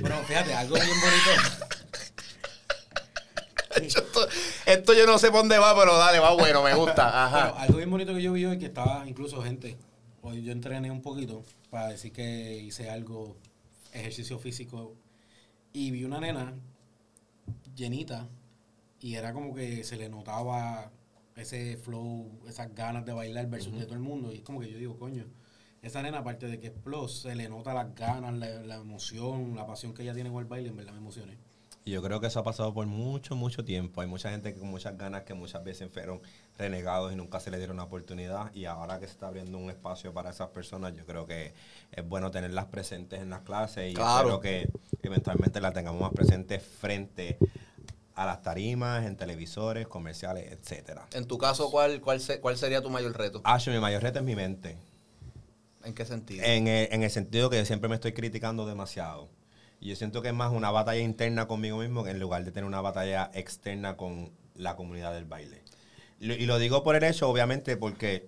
Pero 0.00 0.16
fíjate, 0.28 0.54
algo 0.54 0.74
bien 0.76 0.86
bonito... 1.00 1.66
esto, 3.82 4.28
esto 4.66 4.94
yo 4.94 5.06
no 5.06 5.18
sé 5.18 5.30
por 5.30 5.40
dónde 5.40 5.58
va, 5.58 5.74
pero 5.78 5.96
dale, 5.96 6.18
va 6.18 6.34
bueno, 6.34 6.62
me 6.62 6.74
gusta. 6.74 7.26
Ajá. 7.26 7.48
algo 7.60 7.76
bien 7.76 7.90
bonito 7.90 8.14
que 8.14 8.22
yo 8.22 8.32
vi 8.32 8.44
hoy 8.44 8.58
que 8.58 8.66
estaba 8.66 9.08
incluso 9.08 9.42
gente. 9.42 9.76
Hoy 10.22 10.42
yo 10.42 10.52
entrené 10.52 10.90
un 10.90 11.02
poquito 11.02 11.44
para 11.70 11.88
decir 11.88 12.12
que 12.12 12.56
hice 12.56 12.90
algo, 12.90 13.36
ejercicio 13.92 14.38
físico. 14.38 14.94
Y 15.72 15.90
vi 15.90 16.04
una 16.04 16.20
nena 16.20 16.54
llenita 17.74 18.28
y 19.00 19.14
era 19.14 19.32
como 19.32 19.54
que 19.54 19.84
se 19.84 19.96
le 19.96 20.08
notaba 20.08 20.90
ese 21.36 21.76
flow, 21.76 22.30
esas 22.48 22.74
ganas 22.74 23.04
de 23.04 23.12
bailar 23.12 23.46
versus 23.48 23.78
de 23.78 23.84
todo 23.84 23.94
el 23.94 24.00
mundo. 24.00 24.32
Y 24.32 24.36
es 24.38 24.42
como 24.42 24.60
que 24.60 24.70
yo 24.70 24.78
digo, 24.78 24.98
coño, 24.98 25.24
esa 25.82 26.02
nena 26.02 26.18
aparte 26.18 26.46
de 26.46 26.58
que 26.58 26.68
es 26.68 26.72
plus, 26.72 27.22
se 27.22 27.34
le 27.34 27.48
nota 27.48 27.72
las 27.74 27.94
ganas, 27.94 28.34
la, 28.34 28.48
la 28.62 28.76
emoción, 28.76 29.54
la 29.54 29.66
pasión 29.66 29.94
que 29.94 30.02
ella 30.02 30.14
tiene 30.14 30.30
con 30.30 30.40
el 30.40 30.46
baile, 30.46 30.70
en 30.70 30.76
verdad 30.76 30.92
me 30.92 30.98
emocioné. 30.98 31.38
Y 31.88 31.92
yo 31.92 32.02
creo 32.02 32.20
que 32.20 32.26
eso 32.26 32.40
ha 32.40 32.44
pasado 32.44 32.74
por 32.74 32.84
mucho, 32.86 33.34
mucho 33.34 33.64
tiempo. 33.64 34.02
Hay 34.02 34.06
mucha 34.06 34.30
gente 34.30 34.52
con 34.52 34.68
muchas 34.68 34.98
ganas 34.98 35.22
que 35.22 35.32
muchas 35.32 35.64
veces 35.64 35.88
fueron 35.90 36.20
renegados 36.58 37.10
y 37.14 37.16
nunca 37.16 37.40
se 37.40 37.50
les 37.50 37.60
dieron 37.60 37.76
una 37.76 37.84
oportunidad. 37.84 38.54
Y 38.54 38.66
ahora 38.66 39.00
que 39.00 39.06
se 39.06 39.12
está 39.12 39.28
abriendo 39.28 39.56
un 39.56 39.70
espacio 39.70 40.12
para 40.12 40.28
esas 40.28 40.48
personas, 40.50 40.92
yo 40.94 41.06
creo 41.06 41.26
que 41.26 41.54
es 41.92 42.06
bueno 42.06 42.30
tenerlas 42.30 42.66
presentes 42.66 43.22
en 43.22 43.30
las 43.30 43.40
clases 43.40 43.90
y 43.90 43.94
Claro. 43.94 44.18
espero 44.18 44.40
que 44.40 44.68
eventualmente 45.02 45.62
las 45.62 45.72
tengamos 45.72 45.98
más 46.02 46.12
presentes 46.12 46.62
frente 46.62 47.38
a 48.14 48.26
las 48.26 48.42
tarimas, 48.42 49.06
en 49.06 49.16
televisores, 49.16 49.88
comerciales, 49.88 50.52
etcétera. 50.52 51.06
En 51.14 51.24
tu 51.26 51.38
caso, 51.38 51.70
¿cuál, 51.70 52.02
cuál, 52.02 52.20
se- 52.20 52.38
cuál 52.38 52.58
sería 52.58 52.82
tu 52.82 52.90
mayor 52.90 53.16
reto? 53.16 53.40
Ash, 53.44 53.66
mi 53.70 53.78
mayor 53.78 54.02
reto 54.02 54.18
es 54.18 54.26
mi 54.26 54.36
mente. 54.36 54.76
¿En 55.84 55.94
qué 55.94 56.04
sentido? 56.04 56.44
En 56.44 56.68
el, 56.68 56.88
en 56.92 57.02
el 57.02 57.10
sentido 57.10 57.48
que 57.48 57.64
siempre 57.64 57.88
me 57.88 57.94
estoy 57.94 58.12
criticando 58.12 58.66
demasiado. 58.66 59.30
Y 59.80 59.88
yo 59.88 59.96
siento 59.96 60.22
que 60.22 60.28
es 60.28 60.34
más 60.34 60.52
una 60.52 60.70
batalla 60.70 61.00
interna 61.00 61.46
conmigo 61.46 61.78
mismo 61.78 62.04
que 62.04 62.10
en 62.10 62.18
lugar 62.18 62.44
de 62.44 62.50
tener 62.50 62.66
una 62.66 62.80
batalla 62.80 63.30
externa 63.34 63.96
con 63.96 64.32
la 64.54 64.76
comunidad 64.76 65.14
del 65.14 65.24
baile. 65.24 65.62
Y 66.20 66.46
lo 66.46 66.58
digo 66.58 66.82
por 66.82 66.96
el 66.96 67.04
hecho, 67.04 67.28
obviamente, 67.28 67.76
porque 67.76 68.26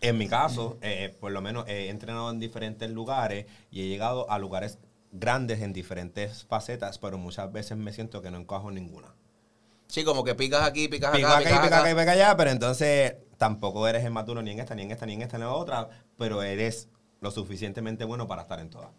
en 0.00 0.18
mi 0.18 0.28
caso, 0.28 0.78
eh, 0.82 1.16
por 1.20 1.32
lo 1.32 1.40
menos 1.40 1.66
he 1.68 1.88
entrenado 1.88 2.30
en 2.30 2.40
diferentes 2.40 2.90
lugares 2.90 3.46
y 3.70 3.82
he 3.82 3.88
llegado 3.88 4.30
a 4.30 4.38
lugares 4.38 4.78
grandes 5.12 5.60
en 5.60 5.72
diferentes 5.72 6.44
facetas, 6.44 6.98
pero 6.98 7.18
muchas 7.18 7.50
veces 7.52 7.78
me 7.78 7.92
siento 7.92 8.20
que 8.20 8.30
no 8.30 8.38
encajo 8.38 8.68
en 8.68 8.74
ninguna. 8.74 9.14
Sí, 9.86 10.02
como 10.02 10.24
que 10.24 10.34
picas 10.34 10.66
aquí, 10.66 10.88
picas 10.88 11.14
acá, 11.14 11.18
acá 11.18 11.40
y 11.40 11.44
picas 11.44 11.52
pica 11.52 11.66
acá 11.66 11.78
acá. 11.80 11.90
y 11.90 11.94
pica 11.94 12.12
allá, 12.12 12.36
pero 12.36 12.50
entonces 12.50 13.14
tampoco 13.38 13.86
eres 13.86 14.04
el 14.04 14.10
más 14.10 14.26
duro 14.26 14.42
ni 14.42 14.50
en 14.50 14.58
esta, 14.58 14.74
ni 14.74 14.82
en 14.82 14.90
esta, 14.90 15.06
ni 15.06 15.14
en 15.14 15.22
esta, 15.22 15.38
ni 15.38 15.44
en 15.44 15.50
la 15.50 15.54
otra, 15.54 15.88
pero 16.18 16.42
eres 16.42 16.88
lo 17.20 17.30
suficientemente 17.30 18.04
bueno 18.04 18.26
para 18.26 18.42
estar 18.42 18.58
en 18.58 18.70
todas. 18.70 18.90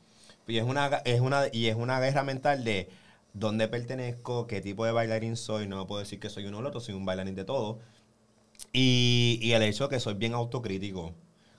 Y 0.48 0.58
es 0.58 0.64
una, 0.64 0.88
es 1.06 1.22
una, 1.22 1.44
y 1.52 1.68
es 1.68 1.76
una 1.76 2.00
guerra 2.00 2.24
mental 2.24 2.64
de 2.64 2.90
dónde 3.34 3.68
pertenezco, 3.68 4.48
qué 4.48 4.62
tipo 4.62 4.86
de 4.86 4.92
bailarín 4.92 5.36
soy, 5.38 5.68
no 5.68 5.88
puedo 5.88 6.00
decir 6.00 6.20
que 6.20 6.30
soy 6.30 6.46
uno 6.46 6.60
o 6.60 6.68
otro, 6.68 6.80
soy 6.80 6.94
un 6.96 7.06
bailarín 7.06 7.36
de 7.36 7.46
todo. 7.46 7.80
Y, 8.74 9.40
y 9.42 9.54
el 9.54 9.64
hecho 9.64 9.90
que 9.90 10.00
soy 10.00 10.14
bien 10.16 10.34
autocrítico, 10.34 11.14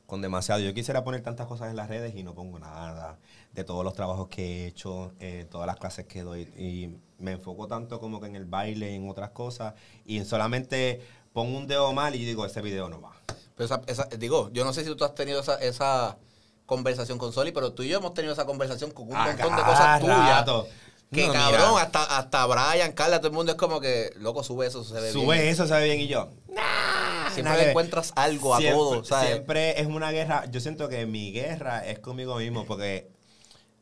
con 0.07 0.23
demasiado. 0.23 0.61
Yo 0.61 0.73
quisiera 0.75 1.03
poner 1.05 1.23
tantas 1.23 1.47
cosas 1.47 1.71
en 1.71 1.77
las 1.77 1.89
redes 1.89 2.15
y 2.15 2.23
no 2.23 2.35
pongo 2.35 2.59
nada 2.59 3.19
de 3.53 3.65
todos 3.65 3.85
los 3.85 3.95
trabajos 3.95 4.29
que 4.29 4.65
he 4.65 4.67
hecho, 4.69 5.13
eh, 5.19 5.47
todas 5.51 5.67
las 5.67 5.77
clases 5.77 6.07
que 6.07 6.23
doy. 6.23 6.43
Y 6.57 6.91
me 7.19 7.33
enfoco 7.33 7.67
tanto 7.67 7.99
como 8.01 8.21
que 8.21 8.27
en 8.27 8.37
el 8.37 8.45
baile 8.45 8.95
en 8.95 9.09
otras 9.09 9.31
cosas. 9.31 9.75
Y 10.05 10.23
solamente 10.25 11.01
pongo 11.33 11.59
un 11.59 11.67
dedo 11.67 11.93
mal 11.93 12.15
y 12.15 12.25
digo, 12.25 12.45
ese 12.47 12.63
video 12.63 12.89
no 12.89 13.01
va. 13.01 13.17
Pero 13.57 13.65
esa- 13.65 13.83
esa- 13.87 14.09
digo, 14.19 14.51
yo 14.53 14.65
no 14.65 14.73
sé 14.73 14.85
si 14.85 14.95
tú 14.95 15.05
has 15.05 15.15
tenido 15.15 15.41
esa, 15.41 15.57
esa 15.61 16.19
conversación 16.67 17.17
con 17.19 17.33
Soli, 17.33 17.53
pero 17.53 17.73
tú 17.73 17.83
y 17.85 17.89
yo 17.89 17.99
hemos 17.99 18.13
tenido 18.15 18.33
esa 18.33 18.45
conversación 18.45 18.91
con 18.91 19.09
un 19.09 19.17
A 19.17 19.27
montón 19.27 19.57
de 19.57 19.63
cada 19.63 19.67
cosas 19.67 20.01
tuyas. 20.01 20.67
Que 21.13 21.27
No, 21.29 21.33
cabrón, 21.35 21.71
mira. 21.71 21.83
hasta, 21.83 22.19
hasta 22.19 22.47
Brian, 22.47 22.93
Carla, 22.93 23.19
todo 23.19 23.29
el 23.29 23.35
mundo 23.35 23.53
es 23.53 23.59
como 23.59 23.81
que, 23.81 24.11
loco, 24.17 24.43
sube 24.43 24.67
eso, 24.67 24.83
se 24.83 24.95
ve 25.01 25.13
Sube 25.13 25.37
bien. 25.37 25.47
eso, 25.49 25.65
se 25.67 25.75
ve 25.75 25.85
bien 25.85 26.01
y 26.01 26.09
yo. 26.09 26.31
Siempre 27.33 27.43
nada 27.45 27.57
le 27.63 27.71
encuentras 27.71 28.13
algo 28.17 28.55
a 28.55 28.59
Siempre- 28.59 28.77
todo, 28.77 29.05
¿sabes? 29.05 29.29
Siempre 29.29 29.81
es 29.81 29.87
una 29.87 30.11
guerra. 30.11 30.47
Yo 30.51 30.59
siento 30.61 30.89
que 30.89 31.07
mi 31.07 31.31
guerra 31.33 31.87
es 31.87 31.99
conmigo 32.01 32.37
mismo 32.37 32.65
porque 32.65 33.09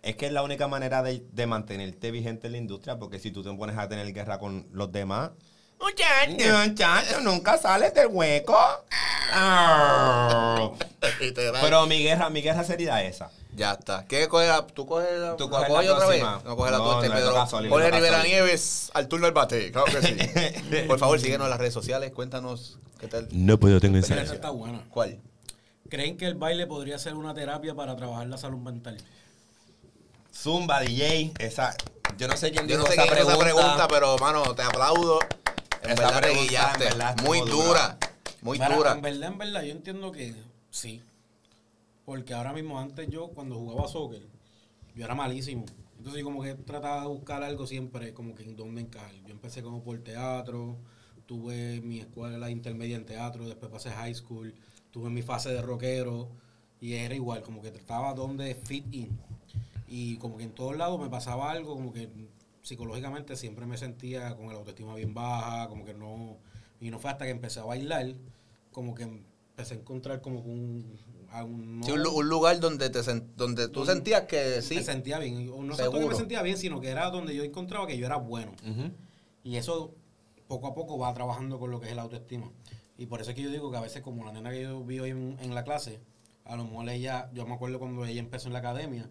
es 0.02 0.16
que 0.16 0.26
es 0.26 0.32
la 0.32 0.42
única 0.42 0.68
manera 0.68 1.02
de, 1.02 1.24
de 1.32 1.46
mantenerte 1.46 2.10
vigente 2.10 2.48
en 2.48 2.52
la 2.52 2.58
industria. 2.58 2.98
Porque 2.98 3.18
si 3.18 3.30
tú 3.30 3.42
te 3.42 3.50
pones 3.54 3.78
a 3.78 3.88
tener 3.88 4.12
guerra 4.12 4.38
con 4.38 4.66
los 4.72 4.92
demás, 4.92 5.30
muchacho, 5.84 7.20
nunca 7.20 7.58
sales 7.58 7.94
del 7.94 8.08
hueco. 8.08 8.56
Pero 11.60 11.86
mi 11.86 12.02
guerra, 12.02 12.30
mi 12.30 12.42
guerra 12.42 12.64
sería 12.64 13.02
esa. 13.02 13.30
Ya 13.54 13.72
está. 13.72 14.04
¿Qué 14.06 14.26
coges 14.28 14.48
la, 14.48 14.66
¿Tú 14.66 14.84
coges 14.86 15.08
la, 15.16 15.36
Tú 15.36 15.44
la 15.48 15.50
coges 15.50 15.68
coges 15.68 15.86
la 15.86 15.94
otra 15.94 16.06
vez? 16.08 16.22
No 16.44 16.56
coges 16.56 16.72
la 16.72 16.78
No, 16.78 16.98
tuya, 16.98 17.08
no, 17.08 17.14
Pedro. 17.14 17.68
Jorge 17.70 17.90
Rivera 17.92 18.16
Soli. 18.18 18.28
Nieves, 18.28 18.90
al 18.94 19.06
turno 19.08 19.26
del 19.26 19.34
bate. 19.34 19.70
Claro 19.70 19.86
que 19.92 20.02
sí. 20.02 20.84
Por 20.88 20.98
favor, 20.98 21.20
síguenos 21.20 21.44
en 21.46 21.50
las 21.50 21.58
redes 21.60 21.74
sociales. 21.74 22.10
Cuéntanos 22.12 22.78
qué 22.98 23.06
tal. 23.06 23.28
No 23.30 23.58
puedo, 23.60 23.78
tengo 23.80 23.98
esa 23.98 24.20
está 24.20 24.50
buena. 24.50 24.82
¿Cuál? 24.90 25.20
¿Creen 25.88 26.16
que 26.16 26.26
el 26.26 26.34
baile 26.34 26.66
podría 26.66 26.98
ser 26.98 27.14
una 27.14 27.32
terapia 27.34 27.74
para 27.74 27.94
trabajar 27.94 28.26
la 28.26 28.38
salud 28.38 28.58
mental? 28.58 28.96
Zumba, 30.34 30.80
DJ, 30.80 31.32
esa. 31.38 31.76
Yo 32.16 32.26
no 32.26 32.36
sé 32.36 32.50
quién 32.50 32.66
Yo 32.66 32.76
dijo 32.76 32.80
no 32.80 32.86
sé 32.86 32.94
esa 32.94 33.02
quién 33.02 33.14
pregunta. 33.14 33.34
esa 33.36 33.44
pregunta, 33.44 33.88
pero, 33.88 34.18
mano, 34.18 34.54
te 34.54 34.62
aplaudo. 34.62 35.20
En 35.84 35.90
Esa 35.90 36.18
verdad 36.78 37.16
Muy 37.24 37.40
dura. 37.40 37.52
dura. 37.52 37.98
Muy 38.40 38.58
Mira, 38.58 38.74
dura. 38.74 38.92
En 38.92 39.02
verdad, 39.02 39.32
en 39.32 39.38
verdad, 39.38 39.62
yo 39.62 39.72
entiendo 39.72 40.12
que 40.12 40.34
sí. 40.70 41.02
Porque 42.06 42.32
ahora 42.32 42.54
mismo, 42.54 42.80
antes 42.80 43.08
yo, 43.08 43.28
cuando 43.28 43.56
jugaba 43.56 43.86
soccer, 43.86 44.22
yo 44.94 45.04
era 45.04 45.14
malísimo. 45.14 45.66
Entonces, 45.98 46.20
yo 46.20 46.24
como 46.24 46.42
que 46.42 46.54
trataba 46.54 47.02
de 47.02 47.08
buscar 47.08 47.42
algo 47.42 47.66
siempre, 47.66 48.14
como 48.14 48.34
que 48.34 48.44
en 48.44 48.56
dónde 48.56 48.80
encajar. 48.80 49.12
Yo 49.26 49.32
empecé 49.32 49.62
como 49.62 49.82
por 49.82 49.98
teatro, 49.98 50.78
tuve 51.26 51.82
mi 51.82 52.00
escuela 52.00 52.50
intermedia 52.50 52.96
en 52.96 53.04
teatro, 53.04 53.46
después 53.46 53.70
pasé 53.70 53.90
high 53.90 54.14
school, 54.14 54.54
tuve 54.90 55.10
mi 55.10 55.20
fase 55.20 55.50
de 55.50 55.60
rockero, 55.60 56.30
y 56.80 56.94
era 56.94 57.14
igual, 57.14 57.42
como 57.42 57.60
que 57.60 57.70
trataba 57.70 58.14
dónde 58.14 58.54
fit 58.54 58.86
in. 58.92 59.18
Y 59.86 60.16
como 60.16 60.38
que 60.38 60.44
en 60.44 60.52
todos 60.52 60.76
lados 60.76 60.98
me 60.98 61.10
pasaba 61.10 61.50
algo, 61.50 61.74
como 61.74 61.92
que 61.92 62.08
psicológicamente 62.64 63.36
siempre 63.36 63.66
me 63.66 63.76
sentía 63.76 64.34
con 64.36 64.46
el 64.46 64.56
autoestima 64.56 64.94
bien 64.96 65.14
baja, 65.14 65.68
como 65.68 65.84
que 65.84 65.94
no... 65.94 66.38
Y 66.80 66.90
no 66.90 66.98
fue 66.98 67.10
hasta 67.10 67.24
que 67.24 67.30
empecé 67.30 67.60
a 67.60 67.64
bailar, 67.64 68.14
como 68.72 68.94
que 68.94 69.04
empecé 69.04 69.74
a 69.74 69.76
encontrar 69.78 70.20
como 70.20 70.40
un... 70.40 70.98
a 71.30 71.44
un- 71.44 71.82
Sí, 71.84 71.92
un, 71.92 72.02
lu- 72.02 72.12
un 72.18 72.28
lugar 72.28 72.58
donde, 72.60 72.90
te 72.90 73.00
donde 73.36 73.68
tú 73.68 73.84
sentías 73.86 74.22
que 74.22 74.60
sí. 74.62 74.74
me 74.76 74.82
sentía 74.82 75.18
bien. 75.18 75.46
No 75.46 75.76
tanto 75.76 75.98
que 76.00 76.06
me 76.06 76.14
sentía 76.14 76.42
bien, 76.42 76.56
sino 76.56 76.80
que 76.80 76.88
era 76.88 77.10
donde 77.10 77.34
yo 77.34 77.44
encontraba 77.44 77.86
que 77.86 77.96
yo 77.96 78.06
era 78.06 78.16
bueno. 78.16 78.52
Y 79.44 79.56
eso 79.56 79.94
poco 80.48 80.66
a 80.66 80.74
poco 80.74 80.98
va 80.98 81.12
trabajando 81.14 81.58
con 81.58 81.70
lo 81.70 81.80
que 81.80 81.86
es 81.86 81.92
el 81.92 81.98
autoestima. 81.98 82.50
Y 82.96 83.06
por 83.06 83.20
eso 83.20 83.30
es 83.30 83.36
que 83.36 83.42
yo 83.42 83.50
digo 83.50 83.70
que 83.70 83.76
a 83.76 83.80
veces 83.80 84.02
como 84.02 84.24
la 84.24 84.32
nena 84.32 84.50
que 84.50 84.62
yo 84.62 84.82
vi 84.84 85.00
hoy 85.00 85.10
en, 85.10 85.36
en 85.40 85.54
la 85.54 85.64
clase, 85.64 86.00
a 86.44 86.56
lo 86.56 86.64
mejor 86.64 86.88
ella, 86.88 87.30
yo 87.34 87.46
me 87.46 87.54
acuerdo 87.54 87.78
cuando 87.78 88.04
ella 88.04 88.20
empezó 88.20 88.46
en 88.48 88.52
la 88.52 88.58
academia, 88.60 89.08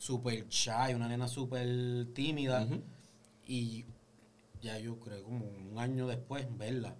súper 0.00 0.48
shy, 0.48 0.94
una 0.94 1.08
nena 1.08 1.28
súper 1.28 2.06
tímida. 2.14 2.66
Y 3.46 3.84
ya 4.62 4.78
yo 4.78 4.98
creo 4.98 5.22
como 5.22 5.44
un 5.44 5.78
año 5.78 6.06
después 6.06 6.46
verla 6.56 6.96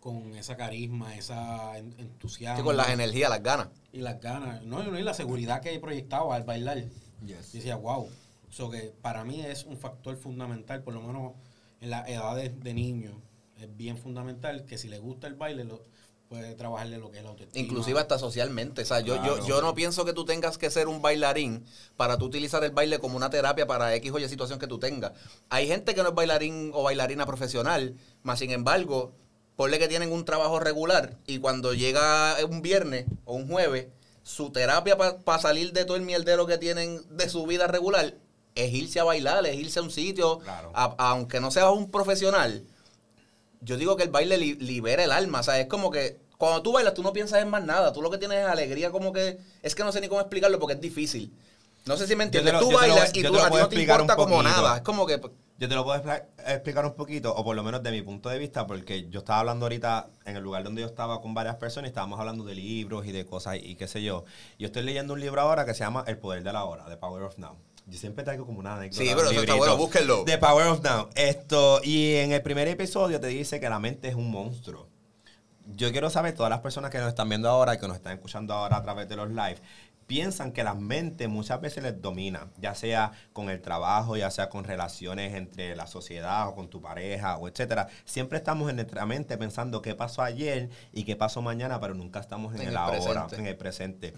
con 0.00 0.34
esa 0.34 0.54
carisma, 0.56 1.16
esa 1.16 1.78
en- 1.78 1.94
entusiasmo. 1.98 2.58
Sí, 2.58 2.64
con 2.64 2.76
las 2.76 2.90
energías, 2.90 3.30
las 3.30 3.42
ganas. 3.42 3.68
Y 3.90 4.00
las 4.00 4.20
ganas, 4.20 4.62
no, 4.62 4.98
y 4.98 5.02
la 5.02 5.14
seguridad 5.14 5.62
que 5.62 5.78
proyectaba 5.80 6.36
al 6.36 6.44
bailar. 6.44 6.84
Yes. 7.24 7.54
Y 7.54 7.58
decía, 7.58 7.76
wow. 7.76 8.08
So 8.50 8.70
que 8.70 8.92
para 9.00 9.24
mí 9.24 9.40
es 9.40 9.64
un 9.64 9.78
factor 9.78 10.16
fundamental, 10.16 10.82
por 10.82 10.92
lo 10.92 11.00
menos 11.00 11.32
en 11.80 11.88
la 11.90 12.06
edad 12.06 12.36
de, 12.36 12.50
de 12.50 12.74
niño, 12.74 13.22
es 13.58 13.74
bien 13.76 13.96
fundamental 13.96 14.66
que 14.66 14.76
si 14.76 14.88
le 14.88 14.98
gusta 14.98 15.26
el 15.26 15.34
baile, 15.34 15.64
lo, 15.64 15.80
puede 16.34 16.54
trabajarle 16.54 16.98
lo 16.98 17.10
que 17.10 17.18
es 17.18 17.24
la 17.24 17.30
autoestima. 17.30 17.64
Inclusive 17.64 18.00
hasta 18.00 18.18
socialmente. 18.18 18.82
O 18.82 18.84
sea, 18.84 19.00
yo, 19.00 19.16
yo, 19.16 19.22
Claro. 19.34 19.46
yo 19.46 19.62
no 19.62 19.74
pienso 19.74 20.04
que 20.04 20.12
tú 20.12 20.24
tengas 20.24 20.58
que 20.58 20.70
ser 20.70 20.88
un 20.88 21.00
bailarín 21.00 21.64
para 21.96 22.18
tú 22.18 22.24
utilizar 22.26 22.64
el 22.64 22.72
baile 22.72 22.98
como 22.98 23.16
una 23.16 23.30
terapia 23.30 23.66
para 23.66 23.94
X 23.94 24.10
o 24.12 24.18
Y 24.18 24.28
situación 24.28 24.58
que 24.58 24.66
tú 24.66 24.78
tengas. 24.78 25.12
Hay 25.48 25.68
gente 25.68 25.94
que 25.94 26.02
no 26.02 26.08
es 26.08 26.14
bailarín 26.14 26.72
o 26.74 26.82
bailarina 26.82 27.24
profesional, 27.26 27.94
más 28.22 28.40
sin 28.40 28.50
embargo, 28.50 29.12
ponle 29.56 29.78
que 29.78 29.86
tienen 29.86 30.10
un 30.12 30.24
trabajo 30.24 30.58
regular 30.58 31.16
y 31.26 31.38
cuando 31.38 31.72
llega 31.74 32.36
un 32.48 32.60
viernes 32.62 33.06
o 33.24 33.34
un 33.34 33.46
jueves, 33.48 33.86
su 34.24 34.50
terapia 34.50 34.96
para 34.96 35.38
salir 35.38 35.72
de 35.72 35.84
todo 35.84 35.96
el 35.96 36.02
mierdero 36.02 36.46
que 36.46 36.58
tienen 36.58 37.02
de 37.16 37.28
su 37.28 37.46
vida 37.46 37.66
regular 37.68 38.14
es 38.56 38.72
irse 38.72 38.98
a 39.00 39.04
bailar, 39.04 39.44
es 39.46 39.56
irse 39.56 39.78
a 39.78 39.82
un 39.82 39.90
sitio, 39.90 40.38
Claro. 40.40 40.72
a- 40.74 40.94
aunque 41.10 41.40
no 41.40 41.50
seas 41.50 41.70
un 41.70 41.90
profesional, 41.90 42.64
yo 43.60 43.76
digo 43.76 43.96
que 43.96 44.02
el 44.04 44.10
baile 44.10 44.38
li- 44.38 44.54
libera 44.54 45.04
el 45.04 45.12
alma, 45.12 45.40
o 45.40 45.42
sea, 45.42 45.58
es 45.60 45.66
como 45.66 45.90
que 45.90 46.18
cuando 46.38 46.62
tú 46.62 46.72
bailas 46.72 46.94
tú 46.94 47.02
no 47.02 47.12
piensas 47.12 47.40
en 47.42 47.48
más 47.48 47.64
nada, 47.64 47.92
tú 47.92 48.02
lo 48.02 48.10
que 48.10 48.18
tienes 48.18 48.38
es 48.38 48.46
alegría, 48.46 48.90
como 48.90 49.12
que 49.12 49.38
es 49.62 49.74
que 49.74 49.84
no 49.84 49.92
sé 49.92 50.00
ni 50.00 50.08
cómo 50.08 50.20
explicarlo 50.20 50.58
porque 50.58 50.74
es 50.74 50.80
difícil. 50.80 51.32
No 51.86 51.98
sé 51.98 52.06
si 52.06 52.16
me 52.16 52.24
entiendes, 52.24 52.52
lo- 52.54 52.60
tú 52.60 52.70
lo 52.72 52.78
bailas 52.78 53.10
y 53.14 53.22
tú 53.22 53.38
a 53.38 53.50
ti 53.50 53.56
no 53.58 53.68
te 53.68 53.80
importa 53.82 54.16
como 54.16 54.42
nada, 54.42 54.76
es 54.76 54.82
como 54.82 55.06
que 55.06 55.18
pues, 55.18 55.32
Yo 55.58 55.68
te 55.68 55.74
lo 55.74 55.84
puedo 55.84 56.02
explicar 56.46 56.84
un 56.86 56.94
poquito, 56.94 57.34
o 57.34 57.44
por 57.44 57.54
lo 57.54 57.62
menos 57.62 57.82
de 57.82 57.90
mi 57.90 58.00
punto 58.02 58.28
de 58.30 58.38
vista, 58.38 58.66
porque 58.66 59.06
yo 59.10 59.20
estaba 59.20 59.40
hablando 59.40 59.66
ahorita 59.66 60.08
en 60.24 60.36
el 60.36 60.42
lugar 60.42 60.64
donde 60.64 60.80
yo 60.80 60.86
estaba 60.88 61.20
con 61.20 61.34
varias 61.34 61.56
personas 61.56 61.88
y 61.88 61.90
estábamos 61.90 62.18
hablando 62.18 62.42
de 62.44 62.54
libros 62.54 63.06
y 63.06 63.12
de 63.12 63.26
cosas 63.26 63.56
y 63.62 63.74
qué 63.76 63.86
sé 63.86 64.02
yo. 64.02 64.24
Yo 64.58 64.66
estoy 64.66 64.82
leyendo 64.82 65.12
un 65.12 65.20
libro 65.20 65.40
ahora 65.42 65.64
que 65.66 65.74
se 65.74 65.80
llama 65.80 66.04
El 66.06 66.16
Poder 66.18 66.42
de 66.42 66.52
la 66.54 66.64
Hora, 66.64 66.86
The 66.88 66.96
Power 66.96 67.22
of 67.22 67.36
Now. 67.38 67.56
Yo 67.86 67.98
siempre 67.98 68.24
traigo 68.24 68.46
como 68.46 68.60
una 68.60 68.76
anécdota. 68.76 69.04
Sí, 69.04 69.10
pero 69.14 69.30
eso 69.30 69.40
está 69.40 69.54
bueno, 69.56 69.76
búsquenlo. 69.76 70.24
The 70.24 70.38
Power 70.38 70.66
of 70.68 70.80
Now. 70.82 71.10
Esto, 71.14 71.80
y 71.84 72.14
en 72.14 72.32
el 72.32 72.40
primer 72.40 72.66
episodio 72.66 73.20
te 73.20 73.26
dice 73.26 73.60
que 73.60 73.68
la 73.68 73.78
mente 73.78 74.08
es 74.08 74.14
un 74.14 74.30
monstruo. 74.30 74.88
Yo 75.66 75.90
quiero 75.92 76.10
saber, 76.10 76.34
todas 76.34 76.50
las 76.50 76.60
personas 76.60 76.90
que 76.90 76.98
nos 76.98 77.08
están 77.08 77.28
viendo 77.28 77.48
ahora 77.48 77.74
y 77.74 77.78
que 77.78 77.88
nos 77.88 77.96
están 77.96 78.12
escuchando 78.12 78.54
ahora 78.54 78.76
a 78.76 78.82
través 78.82 79.08
de 79.08 79.16
los 79.16 79.30
live, 79.30 79.56
piensan 80.06 80.52
que 80.52 80.64
la 80.64 80.74
mente 80.74 81.28
muchas 81.28 81.60
veces 81.60 81.82
les 81.82 82.00
domina, 82.00 82.48
ya 82.58 82.74
sea 82.74 83.12
con 83.32 83.48
el 83.50 83.60
trabajo, 83.60 84.16
ya 84.16 84.30
sea 84.30 84.48
con 84.48 84.64
relaciones 84.64 85.34
entre 85.34 85.74
la 85.76 85.86
sociedad 85.86 86.48
o 86.48 86.54
con 86.54 86.68
tu 86.68 86.80
pareja 86.80 87.36
o 87.38 87.48
etcétera. 87.48 87.88
Siempre 88.04 88.38
estamos 88.38 88.68
en 88.70 88.76
nuestra 88.76 89.06
mente 89.06 89.36
pensando 89.38 89.82
qué 89.82 89.94
pasó 89.94 90.22
ayer 90.22 90.68
y 90.92 91.04
qué 91.04 91.16
pasó 91.16 91.42
mañana, 91.42 91.80
pero 91.80 91.94
nunca 91.94 92.20
estamos 92.20 92.54
en, 92.54 92.62
En 92.62 92.68
el, 92.68 92.74
el 92.74 92.76
ahora, 92.76 93.26
en 93.32 93.46
el 93.46 93.56
presente. 93.56 94.14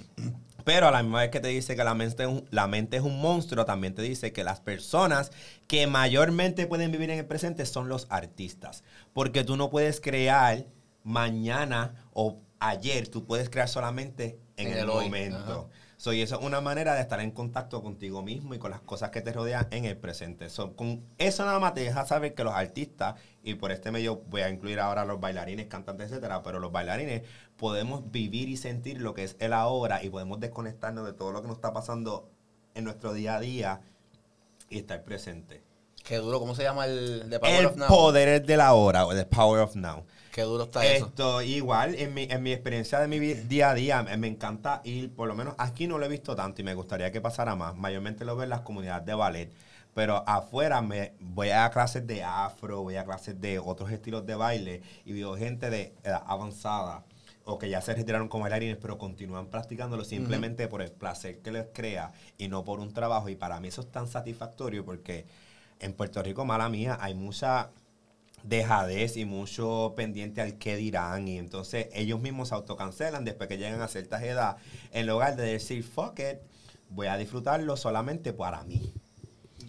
Pero 0.64 0.88
a 0.88 0.90
la 0.90 1.02
misma 1.02 1.20
vez 1.20 1.30
que 1.30 1.40
te 1.40 1.48
dice 1.48 1.76
que 1.76 1.84
la 1.84 1.94
mente, 1.94 2.26
la 2.50 2.66
mente 2.66 2.96
es 2.96 3.02
un 3.04 3.20
monstruo, 3.20 3.64
también 3.64 3.94
te 3.94 4.02
dice 4.02 4.32
que 4.32 4.42
las 4.42 4.60
personas 4.60 5.30
que 5.68 5.86
mayormente 5.86 6.66
pueden 6.66 6.90
vivir 6.90 7.10
en 7.10 7.20
el 7.20 7.26
presente 7.26 7.64
son 7.66 7.88
los 7.88 8.06
artistas. 8.10 8.82
Porque 9.12 9.44
tú 9.44 9.56
no 9.56 9.70
puedes 9.70 10.00
crear 10.00 10.64
mañana 11.06 11.94
o 12.12 12.40
ayer, 12.58 13.08
tú 13.08 13.24
puedes 13.24 13.48
crear 13.48 13.68
solamente 13.68 14.40
en, 14.56 14.68
En 14.68 14.78
el, 14.78 14.86
momento. 14.86 15.70
So, 15.98 16.12
y 16.12 16.20
eso 16.20 16.38
es 16.38 16.44
una 16.44 16.60
manera 16.60 16.94
de 16.94 17.00
estar 17.00 17.20
en 17.20 17.30
contacto 17.30 17.82
contigo 17.82 18.22
mismo 18.22 18.54
y 18.54 18.58
con 18.58 18.70
las 18.70 18.80
cosas 18.80 19.10
que 19.10 19.22
te 19.22 19.32
rodean 19.32 19.68
en 19.70 19.84
el 19.84 19.96
presente. 19.96 20.50
So, 20.50 20.74
con 20.74 21.04
eso 21.16 21.44
nada 21.44 21.58
más 21.60 21.74
te 21.74 21.80
deja 21.80 22.04
saber 22.04 22.34
que 22.34 22.44
los 22.44 22.54
artistas, 22.54 23.14
y 23.42 23.54
por 23.54 23.70
este 23.70 23.92
medio 23.92 24.16
voy 24.28 24.42
a 24.42 24.50
incluir 24.50 24.80
ahora 24.80 25.02
a 25.02 25.04
los 25.04 25.20
bailarines, 25.20 25.68
cantantes, 25.68 26.10
etcétera, 26.10 26.42
pero 26.42 26.58
los 26.58 26.72
bailarines 26.72 27.22
podemos 27.56 28.10
vivir 28.10 28.48
y 28.48 28.56
sentir 28.56 29.00
lo 29.00 29.14
que 29.14 29.24
es 29.24 29.36
el 29.38 29.52
ahora 29.52 30.02
y 30.02 30.10
podemos 30.10 30.40
desconectarnos 30.40 31.06
de 31.06 31.12
todo 31.12 31.32
lo 31.32 31.40
que 31.40 31.48
nos 31.48 31.58
está 31.58 31.72
pasando 31.72 32.28
en 32.74 32.84
nuestro 32.84 33.14
día 33.14 33.36
a 33.36 33.40
día 33.40 33.80
y 34.68 34.78
estar 34.78 35.04
presente. 35.04 35.62
Qué 36.02 36.16
duro, 36.16 36.40
¿cómo 36.40 36.54
se 36.54 36.62
llama 36.62 36.86
el 36.86 37.30
de 37.30 37.40
Power 37.40 37.60
El 37.60 37.66
of 37.66 37.76
Now? 37.76 37.88
poder 37.88 38.44
de 38.44 38.56
la 38.56 38.74
hora 38.74 39.06
o 39.06 39.14
the 39.14 39.24
power 39.24 39.60
of 39.60 39.74
now. 39.76 40.04
Qué 40.36 40.42
duro 40.42 40.64
está 40.64 40.84
eso. 40.84 41.06
Esto, 41.06 41.40
igual, 41.40 41.94
en 41.94 42.12
mi, 42.12 42.24
en 42.24 42.42
mi 42.42 42.52
experiencia 42.52 43.00
de 43.00 43.08
mi 43.08 43.18
día 43.18 43.70
a 43.70 43.74
día, 43.74 44.02
me, 44.02 44.14
me 44.18 44.26
encanta 44.26 44.82
ir, 44.84 45.10
por 45.14 45.28
lo 45.28 45.34
menos 45.34 45.54
aquí 45.56 45.86
no 45.86 45.96
lo 45.96 46.04
he 46.04 46.10
visto 46.10 46.36
tanto 46.36 46.60
y 46.60 46.64
me 46.64 46.74
gustaría 46.74 47.10
que 47.10 47.22
pasara 47.22 47.56
más. 47.56 47.74
Mayormente 47.74 48.26
lo 48.26 48.36
veo 48.36 48.44
en 48.44 48.50
las 48.50 48.60
comunidades 48.60 49.06
de 49.06 49.14
ballet. 49.14 49.50
Pero 49.94 50.22
afuera 50.28 50.82
me 50.82 51.14
voy 51.20 51.48
a 51.48 51.70
clases 51.70 52.06
de 52.06 52.22
afro, 52.22 52.82
voy 52.82 52.96
a 52.96 53.06
clases 53.06 53.40
de 53.40 53.58
otros 53.58 53.90
estilos 53.90 54.26
de 54.26 54.34
baile 54.34 54.82
y 55.06 55.14
veo 55.14 55.38
gente 55.38 55.70
de 55.70 55.94
edad 56.04 56.22
avanzada 56.26 57.02
o 57.46 57.58
que 57.58 57.70
ya 57.70 57.80
se 57.80 57.94
retiraron 57.94 58.28
como 58.28 58.42
bailarines, 58.42 58.76
pero 58.76 58.98
continúan 58.98 59.46
practicándolo 59.46 60.04
simplemente 60.04 60.68
por 60.68 60.82
el 60.82 60.92
placer 60.92 61.38
que 61.38 61.50
les 61.50 61.68
crea 61.72 62.12
y 62.36 62.48
no 62.48 62.62
por 62.62 62.80
un 62.80 62.92
trabajo. 62.92 63.30
Y 63.30 63.36
para 63.36 63.58
mí 63.58 63.68
eso 63.68 63.80
es 63.80 63.90
tan 63.90 64.06
satisfactorio 64.06 64.84
porque 64.84 65.24
en 65.80 65.94
Puerto 65.94 66.22
Rico, 66.22 66.44
mala 66.44 66.68
mía, 66.68 66.98
hay 67.00 67.14
mucha 67.14 67.70
dejadez 68.48 69.16
y 69.16 69.24
mucho 69.24 69.92
pendiente 69.96 70.40
al 70.40 70.56
qué 70.58 70.76
dirán 70.76 71.26
y 71.28 71.38
entonces 71.38 71.88
ellos 71.92 72.20
mismos 72.20 72.48
se 72.48 72.54
autocancelan 72.54 73.24
después 73.24 73.48
que 73.48 73.58
llegan 73.58 73.80
a 73.82 73.88
ciertas 73.88 74.22
edad 74.22 74.56
en 74.92 75.06
lugar 75.06 75.36
de 75.36 75.44
decir 75.44 75.82
fuck 75.82 76.18
it 76.20 76.38
voy 76.88 77.08
a 77.08 77.16
disfrutarlo 77.16 77.76
solamente 77.76 78.32
para 78.32 78.62
mí 78.64 78.92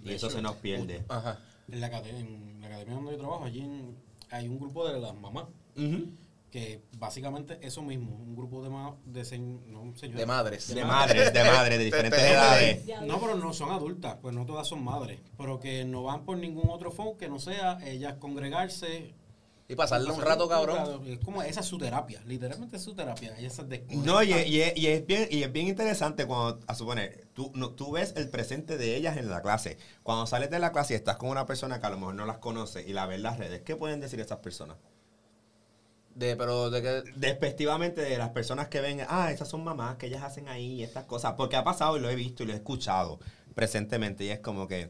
y 0.04 0.12
eso 0.14 0.30
se 0.30 0.42
nos 0.42 0.56
pierde 0.58 1.04
Ajá. 1.10 1.40
En 1.70 1.82
la, 1.82 1.88
academia, 1.88 2.22
en 2.22 2.62
la 2.62 2.68
academia 2.68 2.96
donde 2.96 3.12
yo 3.12 3.18
trabajo, 3.18 3.44
allí 3.46 3.60
en- 3.62 3.98
hay 4.30 4.48
un 4.48 4.60
grupo 4.60 4.88
de 4.88 5.00
las 5.00 5.14
mamás. 5.16 5.46
Que 6.58 6.82
básicamente 6.98 7.60
eso 7.62 7.84
mismo, 7.84 8.16
un 8.16 8.36
grupo 8.36 8.64
de, 8.64 8.70
ma- 8.70 8.96
de, 9.06 9.38
no, 9.38 9.94
madres. 10.26 10.68
de 10.74 10.84
madres 10.86 11.34
de 11.34 11.44
madres 11.44 11.78
de 11.78 11.86
diferentes 11.86 12.20
te- 12.20 12.30
edades 12.32 12.84
No, 13.06 13.20
pero 13.20 13.36
no 13.36 13.54
son 13.54 13.70
adultas, 13.70 14.18
pues 14.22 14.34
no 14.34 14.44
todas 14.46 14.68
son 14.68 14.84
madres, 14.84 15.20
pero 15.38 15.60
que 15.60 15.86
no 15.86 16.04
van 16.04 16.26
por 16.26 16.38
ningún 16.38 16.70
otro 16.70 16.90
foco 16.92 17.16
que 17.18 17.30
no 17.30 17.38
sea 17.40 17.78
ellas 17.86 18.16
congregarse. 18.20 19.14
Y 19.70 19.76
pasarle 19.76 20.10
un 20.12 20.22
rato, 20.22 20.48
cabrón. 20.48 21.06
Es 21.06 21.20
como 21.20 21.44
esa 21.44 21.60
es 21.60 21.66
su 21.66 21.78
terapia, 21.78 22.22
literalmente 22.26 22.78
es 22.78 22.82
su 22.84 22.96
terapia. 22.96 23.38
Ellas 23.38 23.54
se 23.54 23.64
no 23.90 24.24
y, 24.24 24.32
es- 24.32 24.48
y 24.48 24.62
es, 24.62 24.78
y 24.78 24.88
es 24.88 25.06
bien 25.06 25.28
y 25.30 25.44
es 25.44 25.52
bien 25.52 25.68
interesante 25.68 26.26
cuando 26.26 26.60
a 26.68 26.74
suponer 26.74 27.28
tú 27.34 27.52
no, 27.54 27.72
tú 27.72 27.92
ves 27.92 28.14
el 28.16 28.30
presente 28.30 28.78
de 28.78 28.96
ellas 28.96 29.18
en 29.18 29.30
la 29.30 29.42
clase 29.42 29.78
cuando 30.04 30.26
sales 30.26 30.50
de 30.50 30.58
la 30.60 30.72
clase 30.72 30.94
y 30.94 30.96
estás 30.96 31.18
con 31.18 31.30
una 31.30 31.46
persona 31.46 31.80
que 31.80 31.86
a 31.86 31.90
lo 31.92 31.98
mejor 31.98 32.16
no 32.16 32.26
las 32.26 32.38
conoce 32.40 32.82
y 32.88 32.94
la 32.94 33.06
ves 33.06 33.18
en 33.18 33.24
las 33.24 33.38
redes 33.38 33.62
qué 33.62 33.76
pueden 33.76 34.00
decir 34.00 34.20
esas 34.22 34.40
personas 34.40 34.78
De, 36.18 36.36
pero 36.36 36.72
de 36.72 36.82
que. 36.82 37.04
despectivamente 37.16 38.02
de 38.02 38.18
las 38.18 38.30
personas 38.30 38.70
que 38.70 38.82
ven, 38.82 39.02
ah, 39.08 39.32
esas 39.32 39.48
son 39.48 39.64
mamás 39.64 39.98
que 39.98 40.08
ellas 40.08 40.24
hacen 40.24 40.48
ahí 40.48 40.82
estas 40.84 41.06
cosas, 41.06 41.34
porque 41.38 41.56
ha 41.56 41.64
pasado 41.64 41.96
y 41.96 42.00
lo 42.00 42.10
he 42.10 42.16
visto 42.16 42.42
y 42.42 42.48
lo 42.48 42.54
he 42.54 42.56
escuchado 42.56 43.20
presentemente 43.54 44.24
y 44.24 44.30
es 44.30 44.40
como 44.40 44.68
que, 44.68 44.90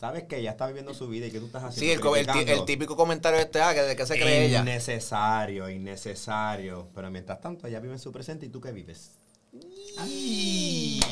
sabes 0.00 0.24
que 0.24 0.38
ella 0.38 0.52
está 0.52 0.66
viviendo 0.66 0.94
su 0.94 1.08
vida 1.08 1.26
y 1.26 1.30
que 1.30 1.40
tú 1.40 1.46
estás 1.46 1.64
haciendo. 1.64 2.14
Sí, 2.14 2.20
el, 2.20 2.48
el, 2.48 2.64
típico 2.64 2.96
comentario 2.96 3.38
este, 3.38 3.60
ah, 3.60 3.74
que 3.74 3.82
de 3.82 3.96
qué 3.96 4.06
se 4.06 4.18
cree 4.18 4.46
ella. 4.46 4.62
Innecesario, 4.62 5.68
innecesario, 5.68 6.88
pero 6.94 7.10
mientras 7.10 7.40
tanto 7.42 7.66
ella 7.66 7.78
vive 7.78 7.92
en 7.92 8.00
su 8.00 8.10
presente 8.10 8.46
y 8.46 8.48
tú 8.48 8.60
que 8.62 8.72
vives. 8.72 9.12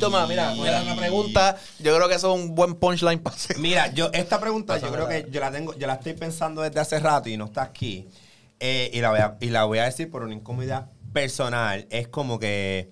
Toma, 0.00 0.26
mira, 0.26 0.55
mira 0.55 0.83
una 0.83 0.97
pregunta. 0.97 1.59
Yo 1.79 1.95
creo 1.95 2.09
que 2.09 2.14
eso 2.14 2.35
es 2.35 2.40
un 2.40 2.55
buen 2.55 2.76
punchline 2.76 3.19
para 3.19 3.37
hacer. 3.37 3.59
Mira, 3.59 3.93
yo 3.93 4.11
esta 4.14 4.40
pregunta 4.40 4.79
yo 4.79 4.90
creo 4.90 5.07
que 5.07 5.26
yo 5.31 5.38
la 5.38 5.50
tengo, 5.50 5.76
yo 5.76 5.87
la 5.87 5.95
estoy 5.95 6.14
pensando 6.14 6.62
desde 6.62 6.81
hace 6.81 6.99
rato 6.99 7.29
y 7.29 7.37
no 7.37 7.45
está 7.45 7.62
aquí. 7.62 8.09
Eh, 8.61 8.90
y, 8.93 9.00
la 9.00 9.11
voy 9.11 9.19
a, 9.21 9.37
y 9.40 9.47
la 9.50 9.64
voy 9.64 9.79
a 9.79 9.85
decir 9.85 10.11
por 10.11 10.23
una 10.23 10.35
incomodidad 10.35 10.90
personal. 11.12 11.87
Es 11.90 12.09
como 12.09 12.38
que. 12.38 12.90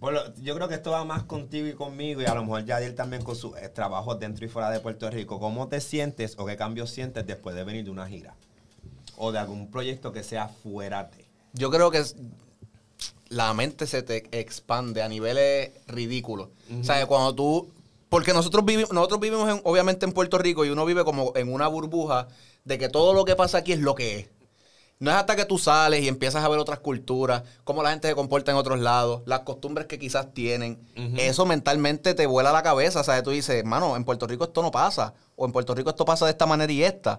lo- 0.00 0.34
yo 0.36 0.54
creo 0.56 0.68
que 0.68 0.74
esto 0.74 0.90
va 0.90 1.04
más 1.04 1.22
contigo 1.24 1.66
y 1.68 1.74
conmigo, 1.74 2.22
y 2.22 2.24
a 2.24 2.34
lo 2.34 2.42
mejor 2.42 2.64
Yadiel 2.64 2.94
también 2.94 3.22
con 3.22 3.36
sus 3.36 3.56
eh, 3.58 3.68
trabajos 3.68 4.18
dentro 4.18 4.44
y 4.44 4.48
fuera 4.48 4.70
de 4.70 4.80
Puerto 4.80 5.08
Rico. 5.10 5.38
¿Cómo 5.38 5.68
te 5.68 5.80
sientes 5.80 6.34
o 6.38 6.46
qué 6.46 6.56
cambios 6.56 6.90
sientes 6.90 7.26
después 7.26 7.54
de 7.54 7.64
venir 7.64 7.84
de 7.84 7.90
una 7.90 8.08
gira? 8.08 8.34
O 9.16 9.30
de 9.32 9.38
algún 9.38 9.70
proyecto 9.70 10.12
que 10.12 10.22
sea 10.24 10.48
fuera 10.48 11.04
de. 11.04 11.24
Yo 11.52 11.70
creo 11.70 11.90
que 11.90 11.98
es- 11.98 12.16
la 13.28 13.52
mente 13.54 13.86
se 13.86 14.02
te 14.02 14.28
expande 14.38 15.02
a 15.02 15.08
niveles 15.08 15.70
ridículos. 15.86 16.48
O 16.80 16.84
sea, 16.84 17.06
cuando 17.06 17.34
tú... 17.34 17.70
Porque 18.10 18.34
nosotros 18.34 18.62
vivimos, 18.66 18.92
nosotros 18.92 19.20
vivimos 19.20 19.48
en- 19.50 19.60
obviamente 19.64 20.04
en 20.04 20.12
Puerto 20.12 20.36
Rico 20.36 20.66
y 20.66 20.68
uno 20.68 20.84
vive 20.84 21.02
como 21.02 21.32
en 21.34 21.50
una 21.50 21.66
burbuja 21.66 22.28
de 22.64 22.78
que 22.78 22.88
todo 22.88 23.14
lo 23.14 23.24
que 23.24 23.36
pasa 23.36 23.58
aquí 23.58 23.72
es 23.72 23.80
lo 23.80 23.94
que 23.94 24.18
es. 24.18 24.28
No 24.98 25.10
es 25.10 25.16
hasta 25.16 25.34
que 25.34 25.44
tú 25.44 25.58
sales 25.58 26.00
y 26.04 26.06
empiezas 26.06 26.44
a 26.44 26.48
ver 26.48 26.60
otras 26.60 26.78
culturas, 26.78 27.42
cómo 27.64 27.82
la 27.82 27.90
gente 27.90 28.06
se 28.06 28.14
comporta 28.14 28.52
en 28.52 28.56
otros 28.56 28.78
lados, 28.78 29.22
las 29.26 29.40
costumbres 29.40 29.88
que 29.88 29.98
quizás 29.98 30.32
tienen. 30.32 30.78
Eso 31.16 31.44
mentalmente 31.44 32.14
te 32.14 32.24
vuela 32.26 32.52
la 32.52 32.62
cabeza. 32.62 33.00
O 33.00 33.04
sea, 33.04 33.20
tú 33.20 33.30
dices, 33.30 33.64
mano, 33.64 33.96
en 33.96 34.04
Puerto 34.04 34.28
Rico 34.28 34.44
esto 34.44 34.62
no 34.62 34.70
pasa. 34.70 35.14
O 35.34 35.44
en 35.44 35.50
Puerto 35.50 35.74
Rico 35.74 35.90
esto 35.90 36.04
pasa 36.04 36.26
de 36.26 36.30
esta 36.30 36.46
manera 36.46 36.72
y 36.72 36.84
esta. 36.84 37.18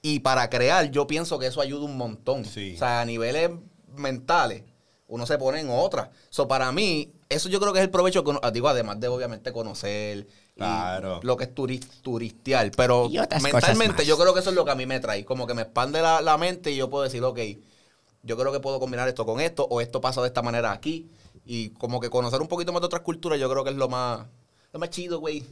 Y 0.00 0.20
para 0.20 0.48
crear, 0.48 0.90
yo 0.90 1.06
pienso 1.06 1.38
que 1.38 1.48
eso 1.48 1.60
ayuda 1.60 1.84
un 1.84 1.98
montón. 1.98 2.46
Sí. 2.46 2.72
O 2.76 2.78
sea, 2.78 3.02
a 3.02 3.04
niveles 3.04 3.50
mentales, 3.94 4.62
uno 5.06 5.26
se 5.26 5.36
pone 5.36 5.60
en 5.60 5.68
otra. 5.68 6.10
So, 6.30 6.48
para 6.48 6.72
mí, 6.72 7.12
eso 7.28 7.50
yo 7.50 7.60
creo 7.60 7.74
que 7.74 7.80
es 7.80 7.84
el 7.84 7.90
provecho 7.90 8.24
que 8.24 8.30
uno, 8.30 8.40
digo, 8.52 8.68
además 8.68 9.00
de 9.00 9.08
obviamente 9.08 9.52
conocer 9.52 10.26
Claro. 10.58 11.20
lo 11.22 11.36
que 11.36 11.44
es 11.44 11.54
turi- 11.54 11.86
turistial. 12.02 12.70
Pero 12.76 13.06
Y 13.10 13.18
mentalmente 13.40 14.04
yo 14.04 14.18
creo 14.18 14.34
que 14.34 14.40
eso 14.40 14.50
es 14.50 14.56
lo 14.56 14.64
que 14.64 14.70
a 14.72 14.74
mí 14.74 14.86
me 14.86 15.00
trae. 15.00 15.24
Como 15.24 15.46
que 15.46 15.54
me 15.54 15.62
expande 15.62 16.02
la, 16.02 16.20
la 16.20 16.36
mente 16.36 16.70
y 16.72 16.76
yo 16.76 16.90
puedo 16.90 17.04
decir, 17.04 17.22
ok, 17.24 17.38
yo 18.24 18.36
creo 18.36 18.52
que 18.52 18.60
puedo 18.60 18.80
combinar 18.80 19.08
esto 19.08 19.24
con 19.24 19.40
esto, 19.40 19.66
o 19.70 19.80
esto 19.80 20.00
pasa 20.00 20.20
de 20.20 20.26
esta 20.28 20.42
manera 20.42 20.72
aquí. 20.72 21.08
Y 21.44 21.70
como 21.70 22.00
que 22.00 22.10
conocer 22.10 22.40
un 22.42 22.48
poquito 22.48 22.72
más 22.72 22.82
de 22.82 22.86
otras 22.86 23.02
culturas, 23.02 23.38
yo 23.40 23.48
creo 23.48 23.64
que 23.64 23.70
es 23.70 23.76
lo 23.76 23.88
más, 23.88 24.26
lo 24.72 24.78
más 24.80 24.90
chido, 24.90 25.18
güey. 25.20 25.44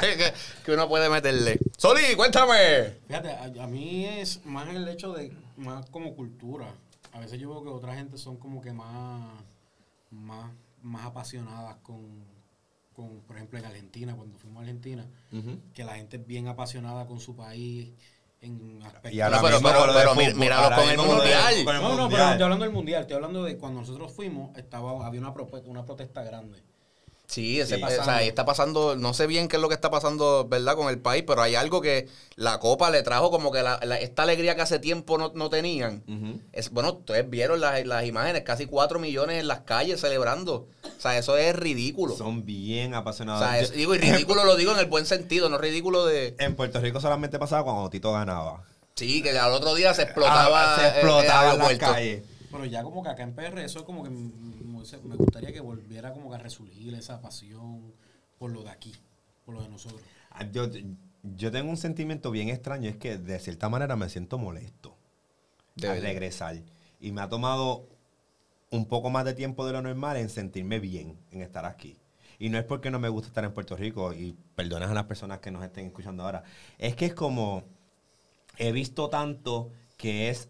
que, 0.00 0.32
que 0.64 0.72
uno 0.72 0.88
puede 0.88 1.08
meterle. 1.08 1.58
Soli, 1.76 2.14
cuéntame. 2.16 2.98
Fíjate, 3.06 3.30
a, 3.30 3.44
a 3.44 3.66
mí 3.66 4.04
es 4.04 4.44
más 4.44 4.68
el 4.74 4.86
hecho 4.88 5.12
de, 5.12 5.32
más 5.56 5.88
como 5.90 6.14
cultura. 6.14 6.74
A 7.12 7.20
veces 7.20 7.38
yo 7.40 7.48
veo 7.50 7.62
que 7.62 7.70
otra 7.70 7.94
gente 7.94 8.18
son 8.18 8.36
como 8.36 8.60
que 8.60 8.72
más, 8.72 9.22
más, 10.10 10.50
más 10.82 11.06
apasionadas 11.06 11.76
con, 11.82 12.22
con, 12.98 13.20
por 13.20 13.36
ejemplo, 13.36 13.60
en 13.60 13.64
Argentina, 13.64 14.16
cuando 14.16 14.36
fuimos 14.38 14.58
a 14.58 14.62
Argentina, 14.62 15.06
que 15.72 15.84
la 15.84 15.94
gente 15.94 16.16
es 16.16 16.26
bien 16.26 16.48
apasionada 16.48 17.06
con 17.06 17.20
su 17.20 17.36
país 17.36 17.92
en 18.40 18.82
aspectos... 18.82 19.12
Y 19.12 19.20
ahora 19.20 19.36
No, 19.36 19.42
pero- 19.44 19.60
pero- 19.62 19.78
con 19.78 19.94
pero 19.94 20.34
míralo 20.36 20.82
el 20.82 20.90
de- 20.90 20.96
mundial. 21.14 21.64
con 21.64 21.76
el 21.76 21.82
No, 21.82 21.88
no, 21.88 21.94
pero 21.94 21.96
no 21.96 22.02
mundial. 22.02 22.30
estoy 22.32 22.42
hablando 22.44 22.64
del 22.64 22.74
mundial, 22.74 23.00
estoy 23.02 23.14
hablando 23.16 23.44
de 23.44 23.56
cuando 23.56 23.80
nosotros 23.80 24.12
fuimos, 24.12 24.56
estaba, 24.58 25.06
había 25.06 25.20
una, 25.20 25.32
una 25.66 25.84
protesta 25.86 26.22
grande. 26.24 26.62
Sí, 27.30 27.60
ese, 27.60 27.76
Sí. 27.76 27.82
o 27.82 27.88
sea, 28.04 28.16
ahí 28.16 28.28
está 28.28 28.46
pasando, 28.46 28.96
no 28.96 29.12
sé 29.12 29.26
bien 29.26 29.48
qué 29.48 29.56
es 29.56 29.62
lo 29.62 29.68
que 29.68 29.74
está 29.74 29.90
pasando, 29.90 30.48
¿verdad? 30.48 30.76
Con 30.76 30.88
el 30.88 30.98
país, 30.98 31.24
pero 31.26 31.42
hay 31.42 31.56
algo 31.56 31.82
que 31.82 32.08
la 32.36 32.58
Copa 32.58 32.88
le 32.90 33.02
trajo 33.02 33.30
como 33.30 33.52
que 33.52 33.62
la- 33.62 33.78
la- 33.84 33.98
esta 34.00 34.22
alegría 34.22 34.54
que 34.56 34.62
hace 34.62 34.78
tiempo 34.78 35.18
no, 35.18 35.32
no 35.34 35.50
tenían. 35.50 36.02
Ujú. 36.08 36.40
Es, 36.52 36.70
bueno, 36.70 36.94
ustedes 36.94 37.28
vieron 37.28 37.60
las, 37.60 37.84
las 37.84 38.06
imágenes, 38.06 38.44
casi 38.44 38.64
4 38.64 38.98
millones 38.98 39.40
en 39.40 39.46
las 39.46 39.60
calles 39.60 40.00
celebrando. 40.00 40.68
O 40.84 41.00
sea, 41.00 41.18
eso 41.18 41.36
es 41.36 41.54
ridículo. 41.54 42.16
Son 42.16 42.46
bien 42.46 42.94
o 42.94 42.96
apasionados. 42.96 43.46
sea, 43.46 43.60
es- 43.60 43.72
digo, 43.72 43.94
y 43.94 43.98
ridículo 43.98 44.44
lo 44.44 44.56
digo 44.56 44.72
en 44.72 44.78
el 44.78 44.86
buen 44.86 45.04
sentido, 45.04 45.50
no 45.50 45.58
ridículo 45.58 46.06
de... 46.06 46.34
en 46.38 46.56
Puerto 46.56 46.80
Rico 46.80 46.98
solamente 46.98 47.38
pasaba 47.38 47.62
cuando 47.62 47.90
Tito 47.90 48.10
ganaba. 48.10 48.64
Sí, 48.94 49.22
que 49.22 49.38
al 49.38 49.52
otro 49.52 49.74
día 49.74 49.92
se 49.92 50.02
explotaba, 50.04 50.74
Ah, 50.74 50.76
se 50.78 50.82
eh, 50.82 50.88
el 50.88 50.94
explotaba 50.96 51.52
en 51.52 51.58
las 51.58 51.68
aeropuerto. 51.68 51.92
calles. 51.94 52.22
Pero 52.50 52.64
ya 52.64 52.82
como 52.82 53.02
que 53.02 53.10
acá 53.10 53.22
en 53.22 53.34
PR 53.34 53.62
eso 53.62 53.80
es 53.80 53.84
como 53.84 54.02
que 54.02 54.08
me 55.04 55.16
gustaría 55.16 55.52
que 55.52 55.60
volviera 55.60 56.12
como 56.12 56.30
que 56.30 56.36
a 56.36 56.38
resurgir 56.38 56.94
esa 56.94 57.20
pasión 57.20 57.92
por 58.38 58.50
lo 58.52 58.62
de 58.62 58.70
aquí, 58.70 58.94
por 59.44 59.54
lo 59.54 59.62
de 59.62 59.68
nosotros. 59.68 60.00
Ah, 60.30 60.44
Yo, 60.50 60.68
yo 61.22 61.50
tengo 61.50 61.70
un 61.70 61.76
sentimiento 61.76 62.30
bien 62.30 62.48
extraño, 62.48 62.88
es 62.88 62.96
que 62.96 63.18
de 63.18 63.38
cierta 63.40 63.68
manera 63.68 63.96
me 63.96 64.08
siento 64.08 64.38
molesto 64.38 64.96
De 65.74 65.88
al 65.88 66.00
regresar. 66.00 66.56
Y 67.00 67.12
me 67.12 67.20
ha 67.20 67.28
tomado 67.28 67.88
un 68.70 68.86
poco 68.86 69.10
más 69.10 69.24
de 69.24 69.34
tiempo 69.34 69.66
de 69.66 69.72
lo 69.72 69.82
normal 69.82 70.16
en 70.16 70.28
sentirme 70.28 70.78
bien 70.78 71.18
en 71.30 71.42
estar 71.42 71.64
aquí. 71.64 71.98
Y 72.38 72.50
no 72.50 72.58
es 72.58 72.64
porque 72.64 72.90
no 72.90 73.00
me 73.00 73.08
gusta 73.08 73.28
estar 73.28 73.44
en 73.44 73.52
Puerto 73.52 73.76
Rico, 73.76 74.12
y 74.12 74.36
perdonas 74.54 74.90
a 74.90 74.94
las 74.94 75.04
personas 75.04 75.40
que 75.40 75.50
nos 75.50 75.64
estén 75.64 75.86
escuchando 75.86 76.22
ahora. 76.22 76.44
Es 76.78 76.94
que 76.94 77.06
es 77.06 77.14
como, 77.14 77.64
he 78.56 78.70
visto 78.70 79.08
tanto 79.08 79.72
que 79.96 80.28
es 80.28 80.48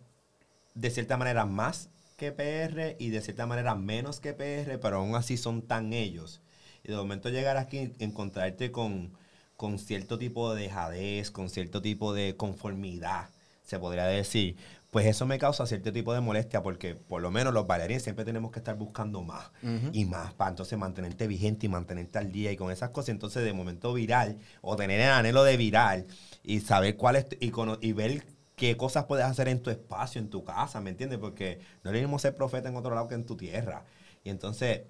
de 0.74 0.90
cierta 0.90 1.16
manera 1.16 1.46
más 1.46 1.90
que 2.18 2.32
PR 2.32 2.96
y 2.98 3.10
de 3.10 3.22
cierta 3.22 3.46
manera 3.46 3.74
menos 3.76 4.20
que 4.20 4.34
PR, 4.34 4.78
pero 4.78 4.98
aún 4.98 5.14
así 5.16 5.38
son 5.38 5.62
tan 5.62 5.92
ellos. 5.94 6.42
Y 6.84 6.88
de 6.90 6.96
momento 6.96 7.30
llegar 7.30 7.56
aquí, 7.56 7.92
encontrarte 8.00 8.72
con, 8.72 9.12
con 9.56 9.78
cierto 9.78 10.18
tipo 10.18 10.52
de 10.54 10.62
dejadez, 10.64 11.30
con 11.30 11.48
cierto 11.50 11.80
tipo 11.82 12.12
de 12.14 12.36
conformidad, 12.36 13.30
se 13.64 13.78
podría 13.78 14.06
decir, 14.06 14.56
pues 14.90 15.06
eso 15.06 15.26
me 15.26 15.38
causa 15.38 15.66
cierto 15.66 15.92
tipo 15.92 16.14
de 16.14 16.20
molestia 16.20 16.62
porque 16.62 16.94
por 16.94 17.20
lo 17.22 17.30
menos 17.30 17.52
los 17.54 17.66
bailarines 17.66 18.02
siempre 18.02 18.24
tenemos 18.24 18.50
que 18.52 18.58
estar 18.60 18.76
buscando 18.76 19.22
más 19.22 19.50
y 19.92 20.04
más 20.06 20.32
para 20.34 20.50
entonces 20.50 20.78
mantenerte 20.78 21.26
vigente 21.26 21.66
y 21.66 21.68
mantenerte 21.68 22.18
al 22.18 22.32
día 22.32 22.52
y 22.52 22.56
con 22.56 22.70
esas 22.72 22.90
cosas 22.90 23.10
entonces 23.10 23.44
de 23.44 23.52
momento 23.52 23.92
viral 23.92 24.38
o 24.62 24.76
tener 24.76 25.00
el 25.00 25.10
anhelo 25.10 25.44
de 25.44 25.56
viral 25.58 26.06
y 26.42 26.60
saber 26.60 26.96
cuál 26.96 27.16
es 27.16 27.26
y, 27.40 27.50
cono- 27.50 27.78
y 27.82 27.92
ver 27.92 28.24
qué 28.58 28.76
cosas 28.76 29.06
puedes 29.06 29.24
hacer 29.24 29.48
en 29.48 29.62
tu 29.62 29.70
espacio, 29.70 30.20
en 30.20 30.28
tu 30.30 30.44
casa, 30.44 30.80
¿me 30.82 30.90
entiendes? 30.90 31.18
Porque 31.18 31.60
no 31.82 31.90
es 31.90 32.02
mismo 32.02 32.18
ser 32.18 32.34
profeta 32.34 32.68
en 32.68 32.76
otro 32.76 32.94
lado 32.94 33.08
que 33.08 33.14
en 33.14 33.24
tu 33.24 33.36
tierra. 33.36 33.86
Y 34.24 34.30
entonces 34.30 34.82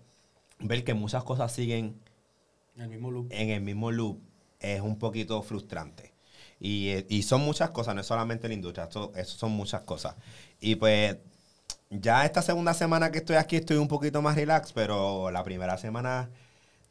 ver 0.59 0.85
que 0.85 0.94
muchas 0.94 1.22
cosas 1.24 1.52
siguen 1.52 2.00
El 2.76 2.88
mismo 2.88 3.11
loop. 3.11 3.28
en 3.31 3.50
el 3.50 3.61
mismo 3.61 3.92
loop 3.92 4.20
es 4.61 4.81
un 4.81 4.98
poquito 4.98 5.40
frustrante. 5.42 6.12
Y, 6.61 6.88
eh, 6.90 7.07
y 7.09 7.22
son 7.22 7.42
muchas 7.42 7.70
cosas, 7.70 7.94
no 7.94 8.00
es 8.00 8.07
solamente 8.07 8.48
la 8.48 8.54
industria, 8.54 8.88
eso 8.88 9.38
son 9.38 9.52
muchas 9.52 9.83
cosas. 9.83 10.16
Y 10.61 10.74
pues 10.76 11.16
ya 11.90 12.24
esta 12.24 12.42
segunda 12.42 12.74
semana 12.74 13.11
que 13.12 13.18
estoy 13.18 13.37
aquí 13.37 13.57
estoy 13.57 13.76
un 13.76 13.88
poquito 13.88 14.22
más 14.22 14.37
relax, 14.37 14.72
pero 14.72 15.31
la 15.31 15.44
primera 15.44 15.78
semana 15.78 16.31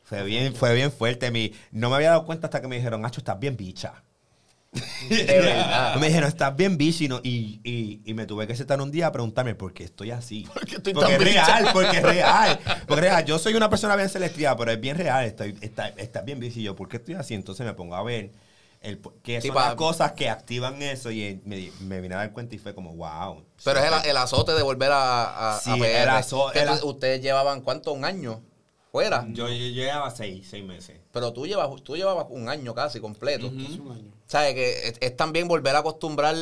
fue 0.03 0.23
bien, 0.23 0.55
fue 0.55 0.73
bien 0.75 0.91
fuerte. 0.91 1.31
Mi, 1.31 1.53
no 1.71 1.89
me 1.89 1.97
había 1.97 2.11
dado 2.11 2.25
cuenta 2.25 2.47
hasta 2.47 2.61
que 2.61 2.67
me 2.67 2.77
dijeron, 2.77 3.01
Nacho, 3.01 3.21
estás 3.21 3.39
bien 3.39 3.57
bicha. 3.57 4.03
De 5.09 5.23
verdad. 5.41 5.95
Me 5.97 6.07
dijeron, 6.07 6.27
estás 6.29 6.55
bien 6.55 6.77
bicha 6.77 7.03
y, 7.03 7.07
no- 7.07 7.19
y, 7.23 7.59
y- 7.63 8.01
y 8.05 8.13
me 8.13 8.25
tuve 8.25 8.47
que 8.47 8.55
sentar 8.55 8.81
un 8.81 8.91
día 8.91 9.07
a 9.07 9.11
preguntarme 9.11 9.55
por 9.55 9.73
qué 9.73 9.83
estoy 9.83 10.11
así. 10.11 10.43
¿Por 10.53 10.65
qué 10.65 10.75
estoy 10.75 10.93
porque 10.93 11.13
tan 11.13 11.21
es 11.21 11.27
bicha? 11.27 11.45
real, 11.59 11.69
porque 11.73 11.97
es 11.97 12.03
real. 12.03 12.59
Porque 12.87 12.93
es 13.05 13.11
real. 13.11 13.25
Yo 13.25 13.39
soy 13.39 13.53
una 13.55 13.69
persona 13.69 13.95
bien 13.95 14.09
selectiva, 14.09 14.55
pero 14.57 14.71
es 14.71 14.79
bien 14.79 14.97
real. 14.97 15.25
Estoy, 15.25 15.57
está, 15.61 15.89
está 15.89 16.21
bien 16.21 16.39
bici. 16.39 16.59
Y 16.61 16.63
yo, 16.63 16.75
¿por 16.75 16.87
qué 16.89 16.97
estoy 16.97 17.15
así? 17.15 17.33
Entonces 17.33 17.65
me 17.65 17.73
pongo 17.73 17.95
a 17.95 18.03
ver 18.03 18.31
el, 18.81 19.01
qué 19.23 19.41
son 19.41 19.55
las 19.55 19.75
cosas 19.75 20.11
que 20.13 20.29
activan 20.29 20.81
eso. 20.81 21.09
Y 21.11 21.41
me, 21.45 21.71
me 21.81 21.99
vine 22.01 22.15
a 22.15 22.19
dar 22.19 22.33
cuenta 22.33 22.55
y 22.55 22.57
fue 22.59 22.73
como, 22.75 22.93
wow. 22.95 23.43
Pero 23.63 23.79
es 23.79 23.85
el, 24.03 24.09
el 24.11 24.17
azote 24.17 24.53
de 24.53 24.61
volver 24.63 24.91
a, 24.91 25.55
a, 25.55 25.59
Sí, 25.59 25.71
a 25.71 25.75
PR. 25.75 25.85
el 26.03 26.09
azo- 26.09 26.51
Que 26.51 26.59
el 26.59 26.67
tú- 26.67 26.73
a- 26.73 26.85
ustedes 26.85 27.21
llevaban, 27.21 27.61
¿cuánto? 27.61 27.91
¿Un 27.93 28.05
año? 28.05 28.41
Fuera. 28.91 29.25
Yo, 29.29 29.47
yo 29.49 29.53
llevaba 29.53 30.09
seis, 30.11 30.47
seis 30.49 30.63
meses. 30.63 30.97
Pero 31.11 31.33
tú, 31.33 31.45
llevas, 31.45 31.69
tú 31.83 31.95
llevabas 31.97 32.27
un 32.29 32.47
año 32.49 32.73
casi 32.73 32.99
completo. 32.99 33.47
Hace 33.47 33.79
un 33.81 33.91
año. 33.91 34.11
¿Sabes? 34.27 34.53
Que 34.53 34.87
es, 34.89 34.93
es 34.99 35.15
también 35.17 35.47
volver 35.47 35.75
a 35.75 35.79
acostumbrar 35.79 36.35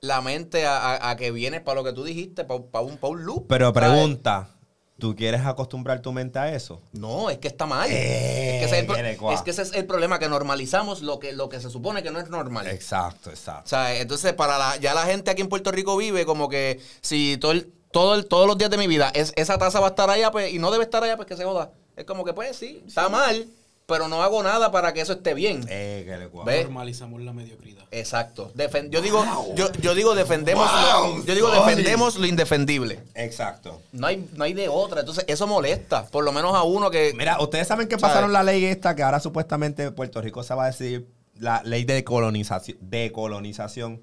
la 0.00 0.20
mente 0.20 0.66
a, 0.66 0.76
a- 0.78 1.10
a 1.10 1.16
que 1.16 1.30
vienes 1.30 1.60
para 1.62 1.76
lo 1.76 1.84
que 1.84 1.92
tú 1.92 2.04
dijiste, 2.04 2.44
para, 2.44 2.60
un, 2.80 2.96
pa' 2.98 3.08
un 3.08 3.24
loop. 3.24 3.46
Pero 3.48 3.72
¿sabes? 3.74 3.90
pregunta, 3.90 4.50
¿tú 4.98 5.14
quieres 5.16 5.42
acostumbrar 5.44 6.00
tu 6.00 6.12
mente 6.12 6.38
a 6.38 6.54
eso? 6.54 6.80
No, 6.92 7.28
es 7.30 7.38
que 7.38 7.48
está 7.48 7.66
mal. 7.66 7.90
Eh, 7.90 8.56
es, 8.56 8.60
que 8.60 8.64
ese 8.66 8.74
es 8.74 8.80
el, 8.80 8.86
pro- 8.86 8.94
quiere 8.94 9.16
cuá. 9.16 9.34
es 9.34 9.42
que 9.42 9.50
ese 9.50 9.62
es 9.62 9.72
el 9.74 9.86
problema, 9.86 10.18
que 10.18 10.28
normalizamos 10.28 11.02
lo 11.02 11.18
que, 11.18 11.32
lo 11.32 11.48
que 11.48 11.60
se 11.60 11.68
supone 11.70 12.02
que 12.02 12.10
no 12.10 12.18
es 12.20 12.28
normal. 12.30 12.66
Exacto, 12.66 13.30
exacto. 13.30 13.64
O 13.64 13.68
sea, 13.68 13.94
entonces 13.98 14.32
para 14.34 14.56
la, 14.58 14.76
ya 14.76 14.94
la 14.94 15.04
gente 15.06 15.30
aquí 15.30 15.42
en 15.42 15.48
Puerto 15.48 15.70
Rico 15.72 15.96
vive 15.96 16.24
como 16.26 16.48
que 16.48 16.80
si 17.02 17.36
todo 17.38 17.52
el, 17.52 17.70
todo 17.90 18.14
el- 18.14 18.26
todos 18.26 18.46
los 18.46 18.56
días 18.58 18.70
de 18.70 18.76
mi 18.78 18.86
vida 18.86 19.10
es, 19.14 19.32
esa 19.36 19.58
taza 19.58 19.80
va 19.80 19.86
a 19.88 19.90
estar 19.90 20.08
allá 20.10 20.30
pues, 20.30 20.52
y 20.52 20.58
no 20.58 20.70
debe 20.70 20.84
estar 20.84 21.02
allá, 21.02 21.16
pues 21.16 21.26
que 21.28 21.36
se 21.36 21.44
joda. 21.44 21.72
Es 21.96 22.04
como 22.06 22.24
que 22.24 22.32
pues 22.32 22.56
sí, 22.56 22.82
está 22.86 23.08
mal, 23.10 23.46
pero 23.90 24.08
no 24.08 24.22
hago 24.22 24.42
nada 24.42 24.70
para 24.70 24.94
que 24.94 25.00
eso 25.02 25.12
esté 25.12 25.34
bien. 25.34 25.66
Eh, 25.68 26.04
que 26.06 26.16
le. 26.16 26.62
Normalizamos 26.62 27.20
la 27.20 27.32
mediocridad. 27.34 27.84
Exacto. 27.90 28.52
Defen- 28.54 28.88
yo 28.90 29.02
digo, 29.02 29.24
yo, 29.56 29.70
yo 29.82 29.94
digo 29.96 30.14
defendemos 30.14 30.64
lo, 30.72 31.24
yo 31.24 31.34
digo 31.34 31.48
sorry. 31.52 31.68
defendemos 31.70 32.16
lo 32.16 32.26
indefendible. 32.26 33.00
Exacto. 33.14 33.82
No 33.92 34.06
hay, 34.06 34.26
no 34.34 34.44
hay 34.44 34.54
de 34.54 34.68
otra. 34.68 35.00
Entonces, 35.00 35.24
eso 35.26 35.46
molesta. 35.48 36.06
Por 36.06 36.24
lo 36.24 36.30
menos 36.32 36.54
a 36.54 36.62
uno 36.62 36.90
que. 36.90 37.12
Mira, 37.16 37.40
ustedes 37.42 37.66
saben 37.66 37.88
que 37.88 37.98
¿Sabes? 37.98 38.12
pasaron 38.14 38.32
la 38.32 38.42
ley 38.44 38.64
esta 38.64 38.94
que 38.94 39.02
ahora 39.02 39.18
supuestamente 39.20 39.90
Puerto 39.90 40.20
Rico 40.22 40.42
se 40.44 40.54
va 40.54 40.64
a 40.64 40.66
decir 40.68 41.08
la 41.36 41.62
ley 41.64 41.84
de 41.84 42.04
colonización, 42.04 42.78
de 42.80 43.10
colonización. 43.12 44.00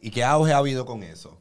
¿Y 0.00 0.10
qué 0.10 0.22
auge 0.22 0.52
ha 0.52 0.58
habido 0.58 0.84
con 0.84 1.02
eso? 1.02 1.38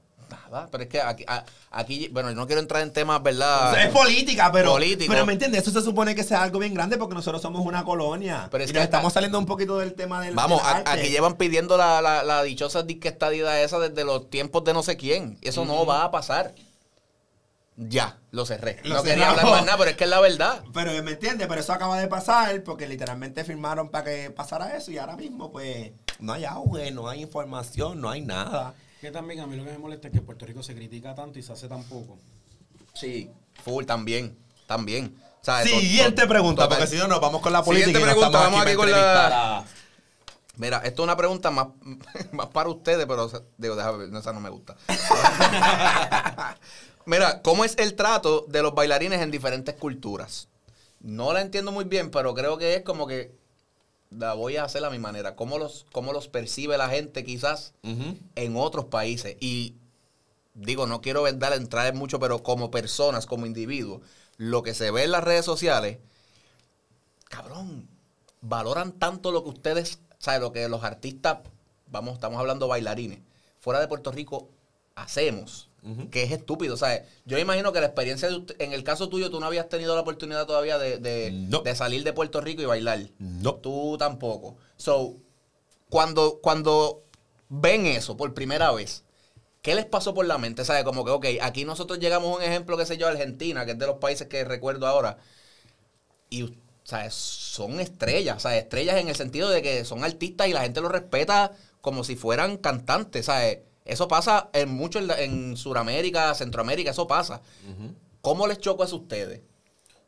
Nada, 0.53 0.67
pero 0.71 0.83
es 0.83 0.89
que 0.89 1.01
aquí, 1.01 1.25
aquí, 1.71 2.07
bueno, 2.09 2.29
yo 2.29 2.35
no 2.35 2.45
quiero 2.45 2.61
entrar 2.61 2.83
en 2.83 2.93
temas, 2.93 3.21
¿verdad? 3.23 3.75
es 3.83 3.89
política, 3.89 4.51
pero, 4.51 4.71
Político. 4.73 5.11
pero 5.11 5.25
¿me 5.25 5.33
entiendes? 5.33 5.63
Eso 5.63 5.71
se 5.71 5.81
supone 5.83 6.13
que 6.13 6.23
sea 6.23 6.43
algo 6.43 6.59
bien 6.59 6.73
grande 6.75 6.97
porque 6.97 7.15
nosotros 7.15 7.41
somos 7.41 7.65
una 7.65 7.83
colonia. 7.83 8.47
Pero 8.51 8.63
es 8.63 8.69
y 8.69 8.73
que 8.73 8.79
nos 8.79 8.85
estamos 8.85 9.11
saliendo 9.13 9.39
un 9.39 9.47
poquito 9.47 9.79
del 9.79 9.93
tema 9.95 10.21
del 10.21 10.35
Vamos, 10.35 10.61
del 10.61 10.67
a- 10.71 10.77
arte. 10.77 10.91
aquí 10.91 11.09
llevan 11.09 11.37
pidiendo 11.37 11.75
la, 11.75 12.01
la, 12.01 12.23
la 12.23 12.43
dichosa 12.43 12.83
disque 12.83 13.07
estadidad 13.07 13.61
esa 13.63 13.79
desde 13.79 14.03
los 14.03 14.29
tiempos 14.29 14.63
de 14.63 14.73
no 14.73 14.83
sé 14.83 14.95
quién. 14.95 15.37
Eso 15.41 15.65
no 15.65 15.85
va 15.87 16.03
a 16.03 16.11
pasar. 16.11 16.53
Ya, 17.75 18.19
lo 18.29 18.45
cerré. 18.45 18.79
Lo 18.83 18.97
no 18.97 19.01
quería 19.03 19.29
cerramos. 19.31 19.39
hablar 19.39 19.55
más 19.55 19.65
nada, 19.65 19.77
pero 19.79 19.89
es 19.89 19.97
que 19.97 20.03
es 20.03 20.09
la 20.11 20.19
verdad. 20.19 20.63
Pero 20.73 20.91
¿me 21.03 21.11
entiendes? 21.13 21.47
Pero 21.47 21.59
eso 21.59 21.73
acaba 21.73 21.97
de 21.99 22.07
pasar 22.07 22.61
porque 22.63 22.87
literalmente 22.87 23.43
firmaron 23.43 23.89
para 23.89 24.03
que 24.05 24.29
pasara 24.29 24.77
eso 24.77 24.91
y 24.91 24.99
ahora 24.99 25.15
mismo 25.15 25.51
pues 25.51 25.91
no 26.19 26.33
hay 26.33 26.45
auge, 26.45 26.91
no 26.91 27.09
hay 27.09 27.21
información, 27.23 27.99
no 27.99 28.11
hay 28.11 28.21
nada. 28.21 28.75
Que 29.03 29.11
también 29.11 29.41
a 29.41 29.47
mí 29.47 29.57
lo 29.57 29.65
que 29.65 29.71
me 29.71 29.77
molesta 29.77 30.07
es 30.07 30.13
que 30.13 30.21
Puerto 30.21 30.45
Rico 30.45 30.63
se 30.63 30.73
critica 30.73 31.13
tanto 31.13 31.37
y 31.37 31.43
se 31.43 31.51
hace 31.51 31.67
tan 31.67 31.83
poco. 31.83 32.17
Sí, 32.93 33.29
full 33.61 33.83
también, 33.83 34.37
también. 34.65 35.13
O 35.41 35.43
sea, 35.43 35.61
to- 35.61 35.67
Siguiente 35.67 36.21
to- 36.21 36.27
pregunta, 36.29 36.69
porque 36.69 36.87
si 36.87 36.95
no 36.95 37.09
nos 37.09 37.19
vamos 37.19 37.41
con 37.41 37.51
la 37.51 37.61
política. 37.61 37.87
Siguiente 37.87 38.07
no 38.07 38.15
pregunta, 38.15 38.39
vamos 38.39 38.61
aquí 38.61 38.77
para 38.77 38.77
con 38.77 38.91
la- 38.91 39.65
Mira, 40.55 40.77
esto 40.85 41.01
es 41.01 41.03
una 41.03 41.17
pregunta 41.17 41.51
más, 41.51 41.67
más 42.31 42.47
para 42.47 42.69
ustedes, 42.69 43.05
pero 43.05 43.25
o 43.25 43.29
sea, 43.29 43.41
digo, 43.57 43.75
déjame 43.75 43.97
ver, 43.97 44.09
no, 44.09 44.19
esa 44.19 44.31
no 44.31 44.39
me 44.39 44.49
gusta. 44.49 44.77
Mira, 47.05 47.41
¿cómo 47.41 47.65
es 47.65 47.77
el 47.79 47.95
trato 47.95 48.45
de 48.47 48.61
los 48.61 48.73
bailarines 48.73 49.19
en 49.21 49.31
diferentes 49.31 49.75
culturas? 49.75 50.47
No 51.01 51.33
la 51.33 51.41
entiendo 51.41 51.73
muy 51.73 51.83
bien, 51.83 52.09
pero 52.09 52.33
creo 52.33 52.57
que 52.57 52.75
es 52.75 52.83
como 52.83 53.05
que 53.05 53.35
la 54.17 54.33
voy 54.33 54.57
a 54.57 54.63
hacer 54.63 54.83
a 54.85 54.89
mi 54.89 54.99
manera. 54.99 55.35
¿Cómo 55.35 55.57
los, 55.57 55.85
cómo 55.91 56.13
los 56.13 56.27
percibe 56.27 56.77
la 56.77 56.89
gente 56.89 57.23
quizás 57.23 57.73
en 57.83 58.55
otros 58.55 58.85
países? 58.85 59.37
Y 59.39 59.75
digo, 60.53 60.87
no 60.87 61.01
quiero 61.01 61.31
dar 61.33 61.53
entrar 61.53 61.87
en 61.87 61.97
mucho, 61.97 62.19
pero 62.19 62.43
como 62.43 62.71
personas, 62.71 63.25
como 63.25 63.45
individuos, 63.45 64.01
lo 64.37 64.63
que 64.63 64.73
se 64.73 64.91
ve 64.91 65.03
en 65.03 65.11
las 65.11 65.23
redes 65.23 65.45
sociales, 65.45 65.99
cabrón, 67.29 67.87
valoran 68.41 68.93
tanto 68.93 69.31
lo 69.31 69.43
que 69.43 69.49
ustedes, 69.49 69.99
¿sabes? 70.19 70.41
Lo 70.41 70.51
que 70.51 70.67
los 70.67 70.83
artistas, 70.83 71.39
vamos, 71.87 72.15
estamos 72.15 72.39
hablando 72.39 72.67
bailarines, 72.67 73.19
fuera 73.59 73.79
de 73.79 73.87
Puerto 73.87 74.11
Rico, 74.11 74.49
hacemos. 74.95 75.69
Que 76.11 76.23
es 76.23 76.31
estúpido, 76.31 76.77
¿sabes? 76.77 77.01
Yo 77.25 77.37
imagino 77.37 77.73
que 77.73 77.81
la 77.81 77.87
experiencia 77.87 78.29
de 78.29 78.35
usted- 78.37 78.55
en 78.61 78.71
el 78.71 78.85
caso 78.85 79.09
tuyo, 79.09 79.29
tú 79.29 79.39
no 79.41 79.45
habías 79.47 79.67
tenido 79.67 79.95
la 79.95 80.01
oportunidad 80.01 80.45
todavía 80.45 80.77
de, 80.77 80.97
de- 80.97 81.31
No. 81.31 81.59
de 81.59 81.75
salir 81.75 82.03
de 82.05 82.13
Puerto 82.13 82.39
Rico 82.39 82.61
y 82.61 82.65
bailar. 82.65 82.99
No. 83.19 83.55
Tú 83.55 83.97
tampoco. 83.99 84.55
So, 84.77 85.15
cuando, 85.89 86.39
cuando 86.41 87.03
ven 87.49 87.85
eso 87.85 88.15
por 88.15 88.33
primera 88.33 88.71
vez, 88.71 89.03
¿qué 89.61 89.75
les 89.75 89.85
pasó 89.85 90.13
por 90.13 90.25
la 90.25 90.37
mente? 90.37 90.63
¿Sabes? 90.63 90.83
Como 90.85 91.03
que, 91.03 91.11
ok, 91.11 91.25
aquí 91.41 91.65
nosotros 91.65 91.99
llegamos 91.99 92.31
a 92.33 92.37
un 92.37 92.43
ejemplo, 92.43 92.77
qué 92.77 92.85
sé 92.85 92.97
yo, 92.97 93.07
Argentina, 93.07 93.65
que 93.65 93.71
es 93.73 93.77
de 93.79 93.85
los 93.87 93.97
países 93.97 94.27
que 94.27 94.45
recuerdo 94.45 94.87
ahora. 94.87 95.17
Y, 96.29 96.55
¿sabes? 96.83 97.13
Son 97.13 97.79
estrellas, 97.79 98.41
¿sabes? 98.43 98.63
Estrellas 98.63 98.97
en 99.01 99.09
el 99.09 99.15
sentido 99.15 99.49
de 99.49 99.61
que 99.61 99.85
son 99.85 100.03
artistas 100.03 100.47
y 100.47 100.53
la 100.53 100.61
gente 100.61 100.81
los 100.81 100.91
respeta 100.91 101.51
como 101.81 102.03
si 102.05 102.15
fueran 102.15 102.57
cantantes, 102.57 103.25
¿sabes? 103.25 103.59
Eso 103.85 104.07
pasa 104.07 104.49
en 104.53 104.69
mucho 104.69 104.99
en, 104.99 105.07
la- 105.07 105.19
en 105.21 105.57
Sudamérica, 105.57 106.33
Centroamérica, 106.35 106.91
eso 106.91 107.07
pasa. 107.07 107.41
¿Cómo 108.21 108.47
les 108.47 108.59
chocó 108.59 108.83
eso 108.83 108.95
a 108.95 108.99
ustedes? 108.99 109.41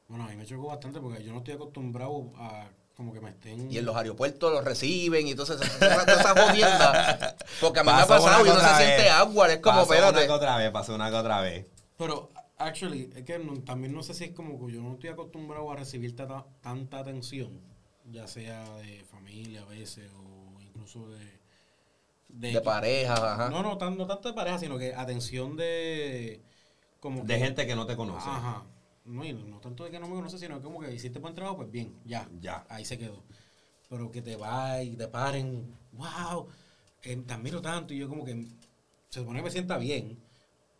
Bueno, 0.08 0.26
a 0.26 0.28
mí 0.28 0.36
me 0.36 0.46
chocó 0.46 0.68
bastante 0.68 1.00
porque 1.02 1.24
yo 1.24 1.32
no 1.32 1.40
estoy 1.40 1.56
acostumbrado 1.56 2.32
a 2.38 2.70
como 2.96 3.12
que 3.12 3.20
me 3.20 3.32
estén... 3.32 3.70
Y 3.70 3.78
en 3.78 3.86
los 3.86 3.96
aeropuertos 3.98 4.54
los 4.54 4.64
reciben 4.64 5.28
y 5.28 5.32
entonces 5.32 5.58
jodienda. 5.60 7.36
Porque 7.62 7.80
a 7.80 7.84
mí 7.84 7.92
me 7.92 8.02
ha 8.02 8.06
Pasó 8.08 8.24
una 8.24 8.38
pasado 8.38 8.42
y 8.46 8.50
que 8.50 8.52
uno 8.52 8.60
se 8.62 8.76
siente 8.78 9.04
vez. 9.04 9.12
agua, 9.12 9.52
es 9.52 9.58
como, 9.60 9.80
Pasó 9.80 9.88
una 9.90 9.96
espérate. 9.98 10.26
que 10.28 10.32
otra 10.32 10.58
vez, 10.58 10.72
pasó 10.72 10.96
una 10.96 11.10
que 11.10 11.16
otra 11.18 11.42
vez. 11.42 11.66
Pero, 11.98 12.30
actually, 12.58 13.10
es 13.16 13.24
que 13.24 13.40
no- 13.40 13.62
también 13.64 13.94
no 13.94 14.02
sé 14.04 14.14
si 14.14 14.26
es 14.26 14.32
como 14.32 14.66
que 14.66 14.74
yo 14.74 14.82
no 14.82 14.94
estoy 14.94 15.10
acostumbrado 15.10 15.70
a 15.72 15.76
recibir 15.76 16.16
tata- 16.16 16.46
tanta 16.62 17.00
atención, 17.00 17.60
ya 18.12 18.28
sea 18.28 18.64
de 18.78 19.04
familia 19.06 19.64
a 19.64 19.66
veces 19.66 20.10
o 20.18 20.62
incluso 20.62 21.10
de... 21.10 21.40
De 22.28 22.60
pareja, 22.62 23.14
ajá. 23.14 23.50
No, 23.50 23.64
no, 23.64 23.78
tan- 23.78 23.98
no 23.98 24.06
tanto 24.08 24.28
de 24.30 24.34
pareja, 24.36 24.60
sino 24.60 24.78
que 24.78 24.94
atención 24.94 25.56
de... 25.56 26.42
Como 27.00 27.24
De 27.24 27.36
que- 27.36 27.40
gente 27.40 27.66
que 27.68 27.76
no 27.76 27.86
te 27.86 27.96
conoce. 27.96 28.28
Ajá. 28.30 28.64
No, 29.06 29.24
y 29.24 29.34
no 29.34 29.60
tanto 29.60 29.84
de 29.84 29.92
que 29.92 30.00
no 30.00 30.08
me 30.08 30.16
conoce, 30.16 30.40
sino 30.40 30.58
que 30.58 30.64
como 30.64 30.80
que 30.80 30.92
hiciste 30.94 31.20
buen 31.20 31.36
trabajo, 31.36 31.58
pues 31.58 31.72
bien, 31.72 31.94
ya. 32.06 32.28
Ya. 32.42 32.66
Ahí 32.70 32.84
se 32.86 32.98
quedó. 32.98 33.24
Pero 33.90 34.12
que 34.12 34.22
te 34.22 34.36
va 34.36 34.82
y 34.82 34.96
te 34.96 35.08
paren, 35.08 35.72
wow, 35.94 36.48
eh, 37.04 37.16
te 37.26 37.34
admiro 37.34 37.62
tanto 37.62 37.94
y 37.94 38.00
yo 38.00 38.10
como 38.10 38.26
que 38.26 38.34
se 39.10 39.20
supone 39.20 39.40
que 39.40 39.44
me 39.46 39.52
sienta 39.52 39.78
bien, 39.78 40.18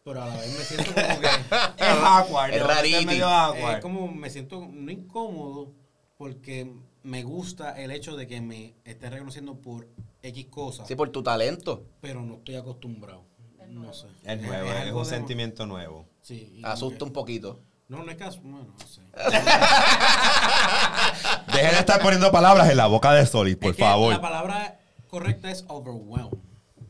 pero 0.04 0.24
a 0.24 0.28
la 0.28 0.36
vez 0.38 0.58
me 0.58 0.64
siento 0.66 0.92
como 0.94 1.20
que... 1.22 1.28
Es 1.78 1.98
awkward. 2.04 2.54
Es 2.54 3.22
awkward. 3.22 3.76
Es 3.76 3.82
como 3.82 4.08
me 4.08 4.30
siento 4.32 4.68
no 4.72 4.92
incómodo 4.92 5.72
porque 6.18 6.74
me 7.04 7.24
gusta 7.24 7.80
el 7.80 7.92
hecho 7.92 8.16
de 8.16 8.26
que 8.26 8.42
me 8.42 8.74
esté 8.86 9.10
reconociendo 9.12 9.56
por 9.62 9.88
X 10.28 10.46
cosas, 10.50 10.88
Sí, 10.88 10.96
por 10.96 11.10
tu 11.10 11.22
talento. 11.24 11.84
pero 12.02 12.22
no 12.22 12.36
estoy 12.36 12.56
acostumbrado. 12.56 13.24
No 13.70 13.94
sé. 13.94 14.08
Es 14.24 14.42
nuevo, 14.42 14.72
es, 14.72 14.92
un 14.92 15.04
de- 15.04 15.10
sentimiento 15.10 15.66
nuevo. 15.66 16.08
Sí. 16.22 16.62
Asusta 16.64 17.00
que- 17.00 17.04
un 17.04 17.12
poquito. 17.14 17.60
No, 17.88 18.04
no 18.04 18.12
es 18.12 18.18
caso. 18.18 18.40
Bueno, 18.44 18.74
no 18.80 18.88
sé. 18.88 19.02
Dejen 21.54 21.72
de 21.72 21.80
estar 21.80 22.02
poniendo 22.02 22.32
palabras 22.32 22.70
en 22.70 22.78
la 22.78 22.88
boca 22.88 23.14
de 23.14 23.26
Solid, 23.26 23.58
por 23.58 23.72
Es 23.72 23.78
que 23.78 23.84
favor. 23.84 24.14
La 24.14 24.22
palabra 24.22 24.80
correcta 25.08 25.50
es 25.52 25.66
overwhelmed. 25.68 26.38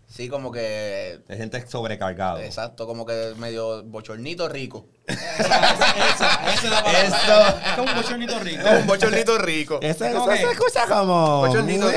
Sí, 0.08 0.30
como 0.30 0.52
que. 0.52 1.22
Te 1.28 1.36
sientes 1.36 1.70
sobrecargado. 1.70 2.40
Exacto, 2.40 2.88
como 2.88 3.06
que 3.06 3.34
medio 3.38 3.84
bochornito 3.84 4.48
rico. 4.48 4.88
Esa, 5.08 5.36
esa, 5.36 6.54
esa 6.54 6.54
es 6.54 6.64
la 6.70 6.84
palabra. 6.84 7.08
Eso. 7.08 7.48
Es 7.66 7.74
como 7.76 7.90
un 7.90 7.96
bochornito 7.96 8.40
rico. 8.40 8.64
Como 8.64 8.78
un 8.80 8.88
bochornito 8.88 9.38
rico. 9.40 9.80
Eso, 9.82 10.06
¿Cómo 10.06 10.32
eso 10.32 10.32
que? 10.32 10.38
se 10.38 10.52
escucha 10.54 10.86
como... 10.88 11.40
Bochornito. 11.48 11.88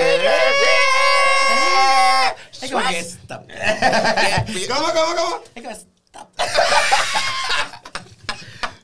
Es 2.68 2.72
como 2.74 2.88
que 2.88 2.98
stop. 3.00 3.48
¿Cómo, 4.68 4.86
cómo, 4.92 5.16
cómo? 5.16 5.40
Es 5.54 5.62
que 5.62 5.70
stop. 5.70 6.28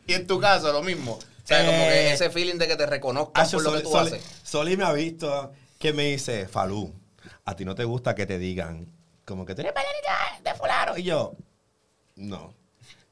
Y 0.07 0.13
en 0.13 0.27
tu 0.27 0.39
caso, 0.39 0.71
lo 0.73 0.83
mismo. 0.83 1.13
O 1.13 1.47
sea, 1.47 1.65
como 1.65 1.79
Eh, 1.79 1.89
que 1.89 2.13
ese 2.13 2.29
feeling 2.31 2.57
de 2.59 2.69
que 2.69 2.77
te 2.77 2.85
reconozcan 2.87 3.43
Acho, 3.45 3.57
por 3.57 3.65
lo 3.65 3.73
que 3.73 3.79
Soli- 3.79 3.83
tú 3.85 3.91
Soli- 3.91 4.09
haces. 4.19 4.25
Soli 4.43 4.77
me 4.77 4.85
ha 4.85 4.93
visto 4.93 5.53
que 5.79 5.93
me 5.95 6.05
dice, 6.05 6.47
Falú, 6.47 6.93
a 7.45 7.57
ti 7.57 7.65
no 7.65 7.75
te 7.75 7.85
gusta 7.85 8.15
que 8.15 8.27
te 8.27 8.39
digan 8.39 8.87
como 9.25 9.47
que 9.47 9.55
tú 9.55 9.63
eres 9.63 9.73
bailarina 9.75 10.41
de 10.43 10.55
fulano. 10.55 10.99
Y 10.99 11.05
yo, 11.05 11.33
no. 12.17 12.55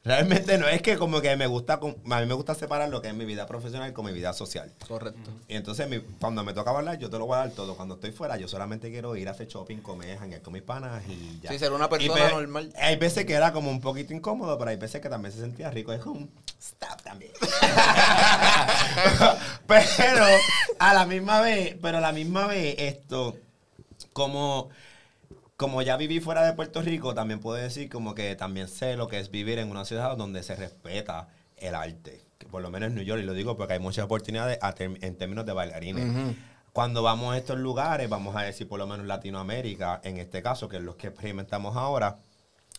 Realmente 0.04 0.58
no, 0.58 0.66
es 0.66 0.82
que 0.82 0.96
como 0.98 1.20
que 1.20 1.36
me 1.36 1.46
gusta, 1.46 1.74
a 1.74 2.20
mí 2.20 2.26
me 2.26 2.34
gusta 2.34 2.56
separar 2.56 2.88
lo 2.88 3.00
que 3.00 3.06
es 3.08 3.14
mi 3.14 3.24
vida 3.24 3.46
profesional 3.46 3.92
con 3.92 4.04
mi 4.04 4.12
vida 4.12 4.32
social. 4.32 4.72
Correcto. 4.88 5.30
Y 5.46 5.54
entonces 5.54 5.88
mi- 5.88 6.00
cuando 6.20 6.42
me 6.42 6.52
toca 6.52 6.72
bailar, 6.72 6.98
yo 6.98 7.08
te 7.08 7.18
lo 7.18 7.26
voy 7.26 7.36
a 7.36 7.40
dar 7.42 7.50
todo. 7.52 7.76
Cuando 7.76 7.94
estoy 7.94 8.10
fuera, 8.10 8.36
yo 8.36 8.48
solamente 8.48 8.90
quiero 8.90 9.14
ir 9.14 9.28
a 9.28 9.30
hacer 9.30 9.46
shopping, 9.46 9.76
comer, 9.76 10.18
janguear 10.18 10.42
con 10.42 10.54
mis 10.54 10.62
panas 10.62 11.04
y 11.08 11.38
ya. 11.40 11.50
Sí, 11.52 11.58
ser 11.60 11.70
una 11.72 11.88
persona 11.88 12.14
pe- 12.14 12.30
normal. 12.32 12.72
Hay 12.80 12.96
veces 12.96 13.24
que 13.26 13.32
era 13.34 13.52
como 13.52 13.70
un 13.70 13.80
poquito 13.80 14.12
incómodo, 14.12 14.58
pero 14.58 14.70
hay 14.72 14.76
veces 14.76 15.00
que 15.00 15.08
también 15.08 15.32
se 15.32 15.38
sentía 15.40 15.70
rico. 15.70 15.92
Es 15.92 16.00
como 16.00 16.18
un 16.18 16.30
stop 16.60 17.00
también. 17.02 17.30
pero 19.68 20.24
a 20.78 20.94
la 20.94 21.06
misma 21.06 21.40
vez, 21.40 21.76
pero 21.80 21.98
a 21.98 22.00
la 22.00 22.12
misma 22.12 22.46
vez, 22.48 22.74
esto, 22.78 23.36
como, 24.12 24.68
como 25.62 25.80
ya 25.80 25.96
viví 25.96 26.18
fuera 26.18 26.44
de 26.44 26.54
Puerto 26.54 26.82
Rico, 26.82 27.14
también 27.14 27.38
puedo 27.38 27.56
decir 27.56 27.88
como 27.88 28.16
que 28.16 28.34
también 28.34 28.66
sé 28.66 28.96
lo 28.96 29.06
que 29.06 29.20
es 29.20 29.30
vivir 29.30 29.60
en 29.60 29.70
una 29.70 29.84
ciudad 29.84 30.16
donde 30.16 30.42
se 30.42 30.56
respeta 30.56 31.28
el 31.56 31.76
arte. 31.76 32.20
Que 32.38 32.48
por 32.48 32.62
lo 32.62 32.68
menos 32.68 32.88
en 32.88 32.96
New 32.96 33.04
York, 33.04 33.22
y 33.22 33.24
lo 33.24 33.32
digo 33.32 33.56
porque 33.56 33.74
hay 33.74 33.78
muchas 33.78 34.06
oportunidades 34.06 34.58
en 34.76 35.16
términos 35.16 35.46
de 35.46 35.52
bailarines. 35.52 36.34
Cuando 36.72 37.04
vamos 37.04 37.32
a 37.32 37.38
estos 37.38 37.60
lugares, 37.60 38.08
vamos 38.08 38.34
a 38.34 38.42
decir 38.42 38.66
por 38.66 38.80
lo 38.80 38.88
menos 38.88 39.06
Latinoamérica, 39.06 40.00
en 40.02 40.16
este 40.16 40.42
caso, 40.42 40.68
que 40.68 40.78
es 40.78 40.82
los 40.82 40.96
que 40.96 41.06
experimentamos 41.06 41.76
ahora, 41.76 42.18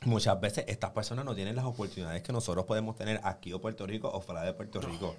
muchas 0.01 0.37
veces 0.41 0.65
estas 0.67 0.91
personas 0.91 1.23
no 1.23 1.33
tienen 1.33 1.55
las 1.55 1.63
oportunidades 1.63 2.21
que 2.21 2.33
nosotros 2.33 2.65
podemos 2.65 2.97
tener 2.97 3.21
aquí 3.23 3.53
o 3.53 3.61
Puerto 3.61 3.87
Rico 3.87 4.11
o 4.13 4.19
fuera 4.19 4.41
de 4.41 4.51
Puerto 4.51 4.81
Rico. 4.81 5.15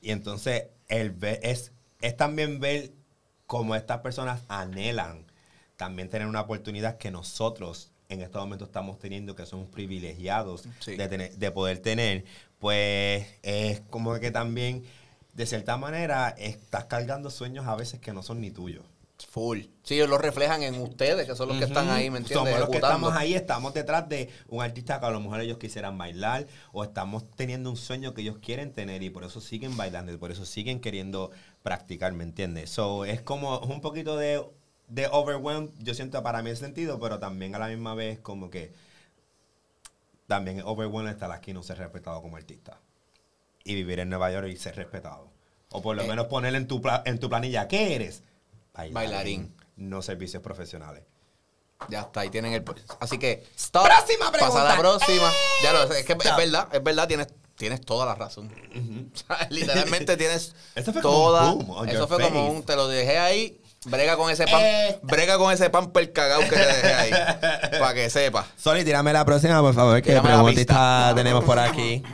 Y 0.00 0.12
entonces 0.12 0.68
el 0.88 1.10
ver, 1.10 1.40
es, 1.42 1.72
es 2.00 2.16
también 2.16 2.58
ver 2.58 2.92
cómo 3.46 3.74
estas 3.74 3.98
personas 3.98 4.40
anhelan 4.48 5.26
también 5.76 6.08
tener 6.08 6.26
una 6.26 6.40
oportunidad 6.42 6.96
que 6.98 7.10
nosotros 7.10 7.90
en 8.08 8.22
estos 8.22 8.40
momentos 8.40 8.68
estamos 8.68 8.98
teniendo, 8.98 9.34
que 9.34 9.46
somos 9.46 9.68
privilegiados 9.68 10.64
Sí. 10.80 10.96
de, 10.96 11.08
tener- 11.08 11.36
de 11.36 11.50
poder 11.50 11.78
tener, 11.80 12.24
pues 12.58 13.26
es 13.42 13.80
como 13.90 14.18
que 14.20 14.30
también, 14.30 14.84
de 15.34 15.46
cierta 15.46 15.76
manera, 15.76 16.30
estás 16.38 16.84
cargando 16.86 17.30
sueños 17.30 17.66
a 17.66 17.74
veces 17.76 18.00
que 18.00 18.12
no 18.12 18.22
son 18.22 18.40
ni 18.40 18.50
tuyos. 18.50 18.84
Full. 19.30 19.60
Sí, 19.82 19.94
ellos 19.94 20.10
lo 20.10 20.18
reflejan 20.18 20.62
en 20.62 20.74
ustedes, 20.80 21.26
que 21.26 21.34
son 21.34 21.48
los 21.48 21.56
que 21.58 21.64
están 21.64 21.88
ahí, 21.88 22.10
¿me 22.10 22.18
entiendes? 22.18 22.52
Somos 22.52 22.60
los 22.60 22.68
que 22.68 22.76
estamos 22.76 23.14
ahí, 23.14 23.34
estamos 23.34 23.72
detrás 23.72 24.06
de 24.10 24.28
un 24.48 24.62
artista 24.62 25.00
que 25.00 25.06
a 25.06 25.10
lo 25.10 25.20
mejor 25.20 25.40
ellos 25.40 25.56
quisieran 25.56 25.96
bailar 25.96 26.46
o 26.72 26.84
estamos 26.84 27.24
teniendo 27.34 27.70
un 27.70 27.76
sueño 27.78 28.12
que 28.12 28.20
ellos 28.20 28.36
quieren 28.42 28.72
tener 28.72 29.02
y 29.02 29.08
por 29.10 29.24
eso 29.24 29.40
siguen 29.40 29.74
bailando 29.76 30.12
y 30.12 30.18
por 30.18 30.32
eso 30.32 30.44
siguen 30.44 30.80
queriendo 30.80 31.30
practicar, 31.62 32.12
¿me 32.12 32.24
entiendes? 32.24 32.68
So, 32.70 33.06
es 33.06 33.22
como 33.22 33.58
un 33.60 33.80
poquito 33.80 34.16
de, 34.18 34.44
de 34.88 35.08
overwhelm, 35.08 35.70
yo 35.78 35.94
siento 35.94 36.22
para 36.22 36.42
mí 36.42 36.50
el 36.50 36.56
sentido, 36.56 36.98
pero 37.00 37.18
también 37.18 37.54
a 37.54 37.58
la 37.58 37.68
misma 37.68 37.94
vez 37.94 38.18
como 38.20 38.50
que 38.50 38.72
también 40.26 40.58
es 40.58 40.64
overwhelm 40.64 41.08
estar 41.08 41.30
aquí 41.32 41.50
y 41.52 41.54
no 41.54 41.62
ser 41.62 41.78
respetado 41.78 42.20
como 42.22 42.36
artista. 42.36 42.78
Y 43.64 43.74
vivir 43.74 44.00
en 44.00 44.08
Nueva 44.08 44.30
York 44.30 44.48
y 44.48 44.56
ser 44.56 44.76
respetado. 44.76 45.28
O 45.70 45.82
por 45.82 45.96
lo 45.96 46.02
Eh. 46.02 46.08
menos 46.08 46.26
poner 46.26 46.54
en 46.54 46.66
tu, 46.68 46.80
en 47.04 47.18
tu 47.18 47.28
planilla, 47.28 47.66
¿qué 47.68 47.94
eres? 47.96 48.22
Bailarín. 48.74 49.54
No 49.76 50.02
servicios 50.02 50.42
profesionales. 50.42 51.02
Ya 51.88 52.00
está, 52.02 52.20
ahí 52.20 52.30
tienen 52.30 52.52
el. 52.54 52.64
Así 53.00 53.18
que, 53.18 53.44
stop. 53.56 53.84
Próxima 53.84 54.30
pregunta. 54.32 54.54
Pasa 54.54 54.64
la 54.74 54.78
próxima. 54.78 55.30
Ya 55.62 55.72
lo 55.72 55.82
es 55.92 56.04
que 56.06 56.12
es 56.14 56.36
verdad, 56.36 56.68
es 56.74 56.82
verdad, 56.82 57.06
tienes, 57.06 57.28
tienes 57.54 57.80
toda 57.82 58.06
la 58.06 58.14
razón. 58.14 58.50
O 59.14 59.16
sea, 59.18 59.46
literalmente 59.50 60.16
tienes 60.16 60.54
Eso 60.74 60.92
fue 60.92 61.02
como 61.02 61.26
un 61.52 61.58
boom 61.66 61.70
on 61.78 61.88
eso 61.88 61.98
your 62.00 62.08
fue 62.08 62.22
como 62.22 62.50
un. 62.50 62.62
Te 62.62 62.76
lo 62.76 62.88
dejé 62.88 63.18
ahí. 63.18 63.60
Brega 63.86 64.16
con 64.16 64.30
ese 64.30 64.44
pan. 64.46 64.60
Eh. 64.62 64.98
Brega 65.02 65.38
con 65.38 65.52
ese 65.52 65.70
pan 65.70 65.90
per 65.92 66.12
cagao 66.12 66.40
que 66.40 66.50
te 66.50 66.56
dejé 66.66 66.94
ahí. 66.94 67.10
para 67.78 67.94
que 67.94 68.10
sepa. 68.10 68.46
Soli, 68.56 68.84
tírame 68.84 69.12
la 69.12 69.24
próxima, 69.24 69.60
por 69.60 69.74
favor, 69.74 70.02
que 70.02 70.20
preguntita 70.20 71.12
tenemos 71.14 71.44
por 71.44 71.58
aquí. 71.58 72.02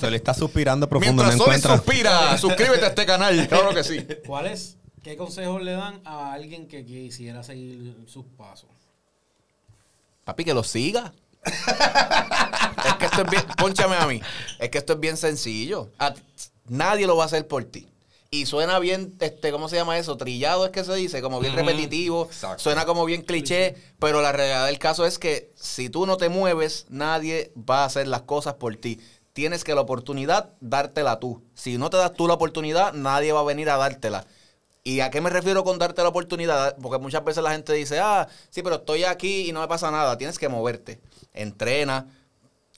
Soli 0.00 0.16
está 0.16 0.32
suspirando 0.32 0.88
profundo, 0.88 1.22
Mientras 1.22 1.36
no 1.38 1.44
Soli 1.44 1.56
encuentra. 1.58 1.76
suspira, 1.76 2.38
suscríbete 2.38 2.84
a 2.86 2.88
este 2.88 3.04
canal. 3.06 3.46
Claro 3.48 3.74
que 3.74 3.84
sí. 3.84 4.06
¿Cuál 4.26 4.46
es? 4.46 4.76
¿Qué 5.02 5.16
consejos 5.16 5.62
le 5.62 5.72
dan 5.72 6.00
a 6.04 6.32
alguien 6.32 6.66
que 6.68 6.84
quisiera 6.84 7.42
seguir 7.42 7.96
sus 8.06 8.24
pasos? 8.36 8.70
Papi, 10.24 10.44
que 10.44 10.54
lo 10.54 10.62
siga. 10.64 11.12
es 11.44 12.94
que 12.98 13.04
esto 13.06 13.22
es 13.22 13.30
bien. 13.30 13.42
Pónchame 13.58 13.96
a 13.96 14.06
mí. 14.06 14.20
Es 14.58 14.70
que 14.70 14.78
esto 14.78 14.94
es 14.94 15.00
bien 15.00 15.16
sencillo. 15.16 15.90
A- 15.98 16.14
nadie 16.68 17.06
lo 17.06 17.16
va 17.16 17.24
a 17.24 17.26
hacer 17.26 17.46
por 17.46 17.64
ti. 17.64 17.86
Y 18.32 18.46
suena 18.46 18.78
bien, 18.78 19.16
este, 19.18 19.50
¿cómo 19.50 19.68
se 19.68 19.74
llama 19.74 19.98
eso? 19.98 20.16
Trillado 20.16 20.64
es 20.64 20.70
que 20.70 20.84
se 20.84 20.94
dice, 20.94 21.20
como 21.20 21.40
bien 21.40 21.56
repetitivo. 21.56 22.26
Exacto. 22.26 22.62
Suena 22.62 22.86
como 22.86 23.04
bien 23.04 23.22
cliché, 23.22 23.74
pero 23.98 24.22
la 24.22 24.30
realidad 24.30 24.66
del 24.66 24.78
caso 24.78 25.04
es 25.04 25.18
que 25.18 25.52
si 25.56 25.90
tú 25.90 26.06
no 26.06 26.16
te 26.16 26.28
mueves, 26.28 26.86
nadie 26.90 27.52
va 27.56 27.82
a 27.82 27.86
hacer 27.86 28.06
las 28.06 28.22
cosas 28.22 28.54
por 28.54 28.76
ti. 28.76 29.00
Tienes 29.32 29.64
que 29.64 29.74
la 29.74 29.80
oportunidad 29.80 30.52
dártela 30.60 31.18
tú. 31.18 31.42
Si 31.54 31.76
no 31.76 31.90
te 31.90 31.96
das 31.96 32.12
tú 32.14 32.28
la 32.28 32.34
oportunidad, 32.34 32.92
nadie 32.92 33.32
va 33.32 33.40
a 33.40 33.44
venir 33.44 33.68
a 33.68 33.76
dártela. 33.76 34.24
¿Y 34.84 35.00
a 35.00 35.10
qué 35.10 35.20
me 35.20 35.30
refiero 35.30 35.64
con 35.64 35.80
darte 35.80 36.00
la 36.02 36.08
oportunidad? 36.08 36.76
Porque 36.80 36.98
muchas 36.98 37.24
veces 37.24 37.42
la 37.42 37.50
gente 37.50 37.72
dice, 37.72 37.98
ah, 37.98 38.28
sí, 38.48 38.62
pero 38.62 38.76
estoy 38.76 39.02
aquí 39.02 39.48
y 39.48 39.52
no 39.52 39.60
me 39.60 39.66
pasa 39.66 39.90
nada. 39.90 40.16
Tienes 40.16 40.38
que 40.38 40.48
moverte. 40.48 41.00
Entrena, 41.32 42.06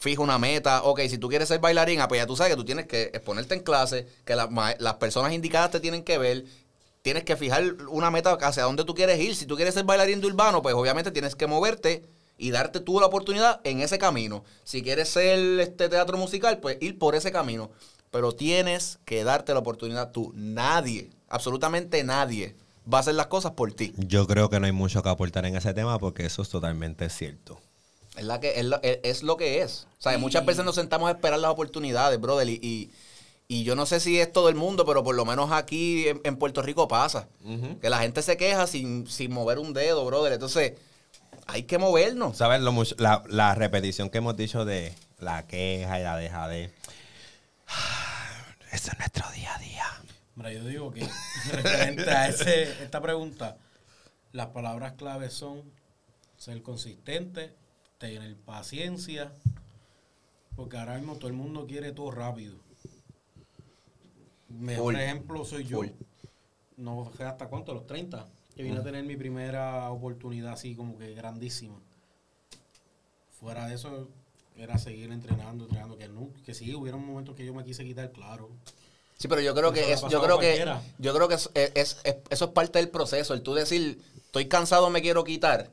fija 0.02 0.20
una 0.20 0.36
meta. 0.36 0.82
Ok, 0.82 1.00
si 1.08 1.16
tú 1.16 1.28
quieres 1.28 1.46
ser 1.48 1.60
bailarín, 1.60 2.00
ah, 2.00 2.08
pues 2.08 2.20
ya 2.20 2.26
tú 2.26 2.36
sabes 2.36 2.52
que 2.52 2.56
tú 2.56 2.64
tienes 2.64 2.86
que 2.86 3.04
exponerte 3.14 3.54
en 3.54 3.60
clase, 3.60 4.08
que 4.24 4.34
las 4.34 4.94
personas 4.94 5.32
indicadas 5.32 5.70
te 5.70 5.80
tienen 5.80 6.02
que 6.02 6.18
ver. 6.18 6.44
Tienes 7.02 7.24
que 7.24 7.36
fijar 7.36 7.62
una 7.88 8.10
meta 8.10 8.32
hacia 8.32 8.64
dónde 8.64 8.84
tú 8.84 8.94
quieres 8.94 9.20
ir. 9.20 9.36
Si 9.36 9.46
tú 9.46 9.54
quieres 9.54 9.74
ser 9.74 9.84
bailarín 9.84 10.20
de 10.20 10.26
urbano, 10.26 10.60
pues 10.60 10.74
obviamente 10.74 11.12
tienes 11.12 11.36
que 11.36 11.46
moverte 11.46 12.04
y 12.36 12.50
darte 12.50 12.80
tú 12.80 12.98
la 12.98 13.06
oportunidad 13.06 13.60
en 13.62 13.80
ese 13.80 13.98
camino. 13.98 14.44
Si 14.64 14.82
quieres 14.82 15.08
ser 15.08 15.38
este 15.60 15.88
teatro 15.88 16.18
musical, 16.18 16.58
pues 16.58 16.78
ir 16.80 16.98
por 16.98 17.14
ese 17.14 17.30
camino. 17.30 17.70
Pero 18.10 18.32
tienes 18.32 18.98
que 19.04 19.22
darte 19.22 19.52
la 19.52 19.60
oportunidad 19.60 20.10
tú. 20.10 20.32
Nadie, 20.34 21.10
absolutamente 21.28 22.02
nadie, 22.02 22.56
va 22.92 22.98
a 22.98 23.00
hacer 23.00 23.14
las 23.14 23.28
cosas 23.28 23.52
por 23.52 23.72
ti. 23.72 23.94
Yo 23.96 24.26
creo 24.26 24.50
que 24.50 24.58
no 24.58 24.66
hay 24.66 24.72
mucho 24.72 25.02
que 25.02 25.08
aportar 25.08 25.46
en 25.46 25.56
ese 25.56 25.74
tema 25.74 25.98
porque 26.00 26.26
eso 26.26 26.42
es 26.42 26.48
totalmente 26.48 27.08
cierto. 27.08 27.60
Es, 28.16 28.24
la 28.24 28.40
que, 28.40 28.58
es, 28.60 28.64
lo, 28.64 28.82
es- 28.82 28.98
es 29.02 29.22
lo 29.22 29.36
que 29.36 29.62
es. 29.62 29.86
O 29.98 30.02
sea, 30.02 30.16
muchas 30.18 30.44
veces 30.44 30.64
nos 30.64 30.74
sentamos 30.74 31.08
a 31.08 31.12
esperar 31.12 31.38
las 31.38 31.50
oportunidades, 31.50 32.20
brother. 32.20 32.48
Y, 32.48 32.58
y, 32.62 32.90
y 33.48 33.64
yo 33.64 33.74
no 33.74 33.86
sé 33.86 34.00
si 34.00 34.20
es 34.20 34.32
todo 34.32 34.48
el 34.48 34.54
mundo, 34.54 34.84
pero 34.84 35.02
por 35.04 35.14
lo 35.14 35.24
menos 35.24 35.50
aquí 35.52 36.08
en, 36.08 36.20
en 36.24 36.36
Puerto 36.36 36.62
Rico 36.62 36.88
pasa. 36.88 37.28
Que 37.80 37.88
la 37.90 38.00
gente 38.00 38.22
se 38.22 38.36
queja 38.36 38.66
sin, 38.66 39.06
sin 39.06 39.32
mover 39.32 39.58
un 39.58 39.72
dedo, 39.72 40.04
brother. 40.04 40.32
Entonces, 40.34 40.74
hay 41.46 41.62
que 41.64 41.78
movernos. 41.78 42.36
¿Sabes 42.36 42.60
lo 42.60 42.72
mucho, 42.72 42.94
la, 42.98 43.22
la 43.28 43.54
repetición 43.54 44.10
que 44.10 44.18
hemos 44.18 44.36
dicho 44.36 44.64
de 44.64 44.94
la 45.18 45.46
queja 45.46 45.98
y 45.98 46.02
la 46.02 46.16
deja 46.16 46.48
de... 46.48 46.70
Eso 48.72 48.90
es 48.92 48.98
nuestro 48.98 49.30
día 49.32 49.54
a 49.54 49.58
día. 49.58 49.84
Mira, 50.34 50.52
yo 50.52 50.64
digo 50.64 50.92
que 50.92 51.06
referente 51.52 52.10
a 52.10 52.28
ese, 52.28 52.62
esta 52.82 53.00
pregunta, 53.02 53.56
las 54.32 54.46
palabras 54.48 54.92
claves 54.94 55.32
son 55.34 55.62
ser 56.38 56.62
consistente, 56.62 57.54
tener 58.10 58.34
paciencia, 58.36 59.32
porque 60.56 60.76
ahora 60.76 60.96
mismo 60.98 61.16
todo 61.16 61.28
el 61.28 61.34
mundo 61.34 61.66
quiere 61.66 61.92
todo 61.92 62.10
rápido. 62.10 62.56
Mejor 64.48 64.96
ejemplo 64.96 65.44
soy 65.44 65.64
yo. 65.64 65.82
No 66.76 67.10
sé 67.16 67.24
hasta 67.24 67.46
cuánto, 67.46 67.72
los 67.74 67.86
30, 67.86 68.26
que 68.56 68.62
vine 68.62 68.78
a 68.78 68.82
tener 68.82 69.04
mi 69.04 69.16
primera 69.16 69.90
oportunidad 69.90 70.52
así 70.54 70.74
como 70.74 70.98
que 70.98 71.14
grandísima. 71.14 71.76
Fuera 73.40 73.66
de 73.68 73.74
eso, 73.76 74.08
era 74.56 74.78
seguir 74.78 75.10
entrenando, 75.12 75.64
entrenando, 75.64 75.96
que, 75.96 76.08
no, 76.08 76.28
que 76.44 76.54
sí, 76.54 76.74
hubieron 76.74 77.06
momentos 77.06 77.36
que 77.36 77.44
yo 77.46 77.54
me 77.54 77.64
quise 77.64 77.84
quitar, 77.84 78.10
claro. 78.10 78.50
Sí, 79.16 79.28
pero 79.28 79.40
yo 79.40 79.54
creo 79.54 79.72
que 79.72 79.92
es, 79.92 80.00
yo 80.10 80.20
creo 80.22 80.38
que 80.40 80.56
yo 80.98 81.14
creo 81.14 81.28
que 81.28 81.34
es, 81.36 81.50
es- 81.54 82.00
es- 82.04 82.16
eso 82.30 82.44
es 82.46 82.50
parte 82.50 82.78
del 82.80 82.88
proceso. 82.88 83.32
El 83.34 83.42
tú 83.42 83.54
decir, 83.54 84.02
estoy 84.16 84.48
cansado, 84.48 84.90
me 84.90 85.00
quiero 85.02 85.22
quitar, 85.22 85.70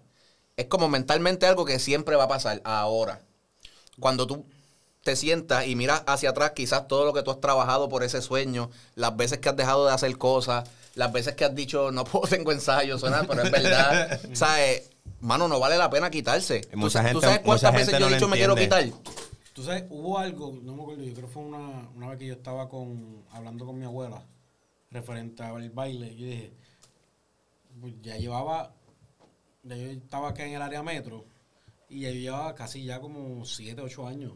es 0.60 0.65
como 0.65 0.89
mentalmente 0.89 1.45
algo 1.45 1.63
que 1.63 1.80
siempre 1.80 2.17
va 2.17 2.26
a 2.26 2.28
pasar. 2.28 2.62
Ahora, 2.65 3.22
cuando 3.98 4.28
tú 4.28 4.45
te 5.06 5.15
sientas 5.15 5.65
y 5.65 5.78
miras 5.78 6.04
hacia 6.06 6.32
atrás, 6.32 6.52
quizás 6.52 6.86
todo 6.89 7.06
lo 7.06 7.13
que 7.13 7.24
tú 7.24 7.32
has 7.32 7.39
trabajado 7.39 7.88
por 7.88 8.04
ese 8.04 8.22
sueño, 8.22 8.69
las 8.95 9.15
veces 9.15 9.38
que 9.38 9.48
has 9.48 9.56
dejado 9.56 9.86
de 9.86 9.93
hacer 9.93 10.17
cosas, 10.17 10.69
las 10.95 11.13
veces 11.13 11.36
que 11.36 11.45
has 11.45 11.56
dicho 11.56 11.91
no 11.93 12.04
puedo, 12.04 12.28
tengo 12.30 12.52
ensayo, 12.52 12.98
suena, 13.00 13.24
pero 13.24 13.43
es 13.43 13.52
verdad. 13.52 14.19
¿Sabes? 14.34 14.89
Mano, 15.22 15.48
no 15.48 15.62
vale 15.62 15.78
la 15.78 15.89
pena 15.89 16.10
quitarse. 16.10 16.67
Mucha 16.74 17.00
¿Tú, 17.00 17.06
gente- 17.06 17.13
¿Tú 17.13 17.22
sabes 17.22 17.39
cuántas 17.39 17.72
mucha 17.72 17.78
veces 17.78 17.93
gente 17.93 18.00
yo 18.02 18.08
he 18.08 18.10
no 18.10 18.10
lo 18.10 18.15
dicho 18.17 18.28
me 18.28 18.38
quiero 18.38 18.56
quitar? 18.56 18.86
Tú 19.54 19.63
sabes, 19.63 19.86
hubo 19.89 20.17
algo, 20.19 20.60
no 20.62 20.76
me 20.76 20.82
acuerdo, 20.84 21.04
yo 21.04 21.13
creo 21.13 21.26
que 21.28 21.32
fue 21.34 21.43
una, 21.43 21.89
una 21.95 22.10
vez 22.10 22.19
que 22.19 22.26
yo 22.28 22.34
estaba 22.34 22.67
con, 22.67 23.24
hablando 23.32 23.65
con 23.65 23.80
mi 23.80 23.86
abuela 23.86 24.22
referente 24.91 25.41
al 25.41 25.69
baile. 25.69 26.13
Yo 26.17 26.26
dije, 26.26 26.54
pues 27.80 27.93
ya 28.02 28.17
llevaba, 28.17 28.74
ya 29.63 29.76
yo 29.76 29.89
estaba 29.89 30.30
acá 30.30 30.45
en 30.45 30.54
el 30.54 30.62
área 30.62 30.84
metro 30.84 31.26
y 31.89 32.02
ya 32.02 32.10
yo 32.10 32.19
llevaba 32.19 32.56
casi 32.56 32.84
ya 32.84 33.00
como 33.00 33.45
7, 33.45 33.82
8 33.82 34.08
años 34.08 34.34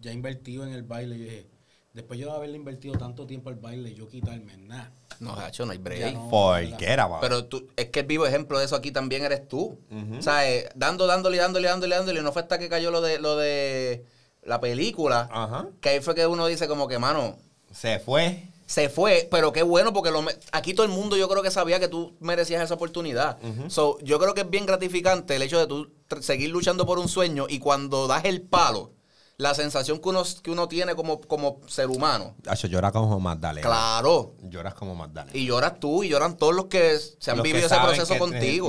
ya 0.00 0.12
invertido 0.12 0.64
en 0.66 0.72
el 0.72 0.82
baile. 0.82 1.18
Yo 1.18 1.24
dije, 1.24 1.46
después 1.92 2.18
yo 2.18 2.30
de 2.30 2.36
haberle 2.36 2.56
invertido 2.56 2.96
tanto 2.96 3.26
tiempo 3.26 3.50
al 3.50 3.56
baile, 3.56 3.94
yo 3.94 4.08
quitarme 4.08 4.56
nada. 4.56 4.92
No, 5.18 5.32
Hacho, 5.34 5.66
no 5.66 5.72
hay 5.72 5.78
break. 5.78 6.14
No. 6.14 6.30
Porque 6.30 6.86
era, 6.86 7.06
va. 7.06 7.20
Pero 7.20 7.44
tú, 7.44 7.68
es 7.76 7.90
que 7.90 8.00
el 8.00 8.06
vivo 8.06 8.26
ejemplo 8.26 8.58
de 8.58 8.64
eso 8.64 8.76
aquí 8.76 8.90
también 8.90 9.24
eres 9.24 9.46
tú. 9.48 9.78
O 10.18 10.22
sea, 10.22 10.50
eh, 10.50 10.70
dando, 10.74 11.06
dándole, 11.06 11.36
dándole, 11.36 11.68
dándole, 11.68 11.96
dándole. 11.96 12.22
No 12.22 12.32
fue 12.32 12.42
hasta 12.42 12.58
que 12.58 12.68
cayó 12.68 12.90
lo 12.90 13.02
de, 13.02 13.18
lo 13.18 13.36
de 13.36 14.04
la 14.42 14.60
película. 14.60 15.28
Ajá. 15.30 15.68
Que 15.80 15.90
ahí 15.90 16.00
fue 16.00 16.14
que 16.14 16.26
uno 16.26 16.46
dice 16.46 16.68
como 16.68 16.88
que, 16.88 16.98
mano, 16.98 17.36
Se 17.70 17.98
fue. 17.98 18.49
Se 18.70 18.88
fue, 18.88 19.26
pero 19.32 19.52
qué 19.52 19.64
bueno 19.64 19.92
porque 19.92 20.12
lo 20.12 20.22
me- 20.22 20.36
aquí 20.52 20.74
todo 20.74 20.86
el 20.86 20.92
mundo 20.92 21.16
yo 21.16 21.28
creo 21.28 21.42
que 21.42 21.50
sabía 21.50 21.80
que 21.80 21.88
tú 21.88 22.14
merecías 22.20 22.62
esa 22.62 22.74
oportunidad. 22.74 23.36
So, 23.68 23.98
yo 24.00 24.20
creo 24.20 24.32
que 24.32 24.42
es 24.42 24.50
bien 24.50 24.64
gratificante 24.64 25.34
el 25.34 25.42
hecho 25.42 25.58
de 25.58 25.66
tú 25.66 25.90
seguir 26.20 26.50
luchando 26.50 26.86
por 26.86 27.00
un 27.00 27.08
sueño 27.08 27.46
y 27.48 27.58
cuando 27.58 28.06
das 28.06 28.24
el 28.26 28.42
palo, 28.42 28.92
la 29.38 29.54
sensación 29.54 29.98
que 29.98 30.08
uno, 30.10 30.22
que 30.42 30.52
uno 30.52 30.68
tiene 30.68 30.94
como, 30.94 31.20
como 31.20 31.58
ser 31.66 31.88
humano. 31.88 32.36
Hacho, 32.46 32.68
llora 32.68 32.92
como 32.92 33.18
Magdalena. 33.18 33.66
Claro. 33.66 34.34
Lloras 34.42 34.74
como 34.74 34.94
Magdalena. 34.94 35.36
Y 35.36 35.46
lloras 35.46 35.80
tú 35.80 36.04
y 36.04 36.08
lloran 36.08 36.36
todos 36.36 36.54
los 36.54 36.66
que 36.66 36.96
se 37.18 37.30
han 37.32 37.38
Los 37.38 37.44
vivido 37.44 37.66
ese 37.66 37.76
proceso 37.76 38.16
contigo. 38.18 38.68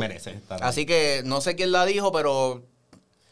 Así 0.62 0.88
que 0.88 1.22
no 1.26 1.42
sé 1.42 1.56
quién 1.56 1.72
la 1.72 1.86
dijo, 1.86 2.12
pero 2.12 2.64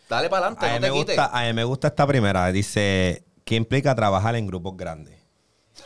dale 0.07 0.29
para 0.29 0.47
adelante, 0.47 0.79
no 0.87 0.93
te 0.93 0.99
quites. 0.99 1.17
a 1.17 1.41
mí 1.45 1.53
me 1.53 1.63
gusta 1.63 1.87
esta 1.87 2.05
primera. 2.05 2.51
Dice, 2.51 3.23
¿qué 3.43 3.55
implica 3.55 3.95
trabajar 3.95 4.35
en 4.35 4.45
grupos 4.45 4.77
grandes? 4.77 5.18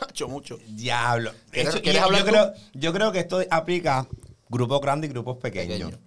Hacho, 0.08 0.28
mucho. 0.28 0.58
Diablo. 0.68 1.32
¿Quieres- 1.50 1.74
Eso- 1.74 1.82
quieres 1.82 2.00
y 2.00 2.04
hablar 2.04 2.20
yo, 2.24 2.26
creo, 2.30 2.52
yo 2.74 2.92
creo 2.92 3.12
que 3.12 3.18
esto 3.20 3.40
aplica 3.50 4.06
grupos 4.48 4.80
grandes 4.80 5.10
y 5.10 5.12
grupos 5.12 5.38
pequeños. 5.38 5.78
Pequeño. 5.90 5.98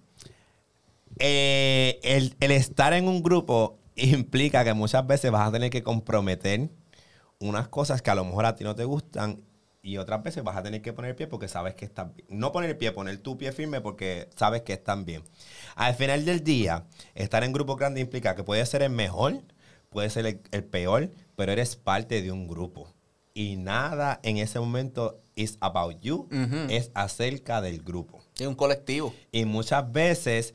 Eh, 1.18 1.98
el, 2.02 2.34
el 2.40 2.50
estar 2.52 2.92
en 2.92 3.08
un 3.08 3.22
grupo 3.22 3.78
implica 3.96 4.64
que 4.64 4.72
muchas 4.74 5.06
veces 5.06 5.30
vas 5.30 5.48
a 5.48 5.52
tener 5.52 5.70
que 5.70 5.82
comprometer 5.82 6.70
unas 7.40 7.68
cosas 7.68 8.02
que 8.02 8.10
a 8.10 8.14
lo 8.14 8.24
mejor 8.24 8.46
a 8.46 8.54
ti 8.54 8.64
no 8.64 8.74
te 8.74 8.84
gustan 8.84 9.42
y 9.82 9.96
otras 9.96 10.22
veces 10.22 10.44
vas 10.44 10.56
a 10.56 10.62
tener 10.62 10.82
que 10.82 10.92
poner 10.92 11.10
el 11.10 11.16
pie 11.16 11.26
porque 11.26 11.48
sabes 11.48 11.74
que 11.74 11.84
están 11.84 12.14
bien. 12.14 12.28
No 12.30 12.52
poner 12.52 12.70
el 12.70 12.76
pie, 12.76 12.92
poner 12.92 13.18
tu 13.18 13.36
pie 13.38 13.52
firme 13.52 13.80
porque 13.80 14.28
sabes 14.36 14.62
que 14.62 14.74
están 14.74 15.04
bien. 15.04 15.22
Al 15.76 15.94
final 15.94 16.24
del 16.24 16.44
día, 16.44 16.84
estar 17.14 17.42
en 17.42 17.52
grupos 17.52 17.76
grandes 17.78 18.02
implica 18.02 18.34
que 18.36 18.44
puedes 18.44 18.68
ser 18.68 18.82
el 18.82 18.90
mejor, 18.90 19.42
puedes 19.88 20.12
ser 20.12 20.26
el, 20.26 20.40
el 20.52 20.64
peor, 20.64 21.10
pero 21.36 21.52
eres 21.52 21.76
parte 21.76 22.22
de 22.22 22.30
un 22.30 22.46
grupo. 22.46 22.92
Y 23.38 23.56
nada 23.56 24.18
en 24.24 24.38
ese 24.38 24.58
momento 24.58 25.22
is 25.36 25.58
about 25.60 26.00
you, 26.00 26.26
es 26.68 26.90
acerca 26.94 27.60
del 27.60 27.84
grupo. 27.84 28.20
Es 28.36 28.48
un 28.48 28.56
colectivo. 28.56 29.14
Y 29.30 29.44
muchas 29.44 29.92
veces 29.92 30.54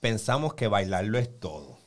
pensamos 0.00 0.54
que 0.54 0.66
bailarlo 0.66 1.16
es 1.20 1.30
todo. 1.38 1.78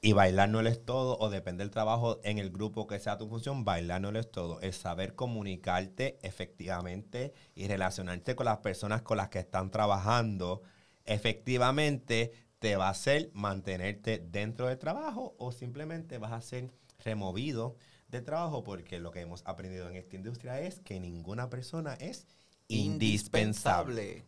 Y 0.00 0.14
bailar 0.14 0.48
no 0.48 0.62
lo 0.62 0.70
es 0.70 0.82
todo, 0.82 1.18
o 1.18 1.28
depende 1.28 1.62
del 1.62 1.70
trabajo 1.70 2.20
en 2.22 2.38
el 2.38 2.48
grupo 2.48 2.86
que 2.86 2.98
sea 3.00 3.18
tu 3.18 3.28
función, 3.28 3.66
bailar 3.66 4.00
no 4.00 4.12
lo 4.12 4.18
es 4.18 4.30
todo. 4.30 4.62
Es 4.62 4.76
saber 4.76 5.14
comunicarte 5.14 6.18
efectivamente 6.22 7.34
y 7.54 7.68
relacionarte 7.68 8.34
con 8.34 8.46
las 8.46 8.60
personas 8.60 9.02
con 9.02 9.18
las 9.18 9.28
que 9.28 9.40
están 9.40 9.70
trabajando 9.70 10.62
efectivamente 11.04 12.32
te 12.60 12.76
va 12.76 12.86
a 12.86 12.92
hacer 12.92 13.30
mantenerte 13.34 14.24
dentro 14.30 14.68
del 14.68 14.78
trabajo 14.78 15.34
o 15.36 15.52
simplemente 15.52 16.16
vas 16.16 16.32
a 16.32 16.40
ser 16.40 16.70
removido 17.04 17.76
del 18.08 18.24
trabajo 18.24 18.64
porque 18.64 18.98
lo 18.98 19.10
que 19.10 19.20
hemos 19.20 19.42
aprendido 19.44 19.88
en 19.88 19.96
esta 19.96 20.16
industria 20.16 20.60
es 20.60 20.80
que 20.80 20.98
ninguna 21.00 21.48
persona 21.50 21.94
es 21.94 22.26
indispensable. 22.68 24.24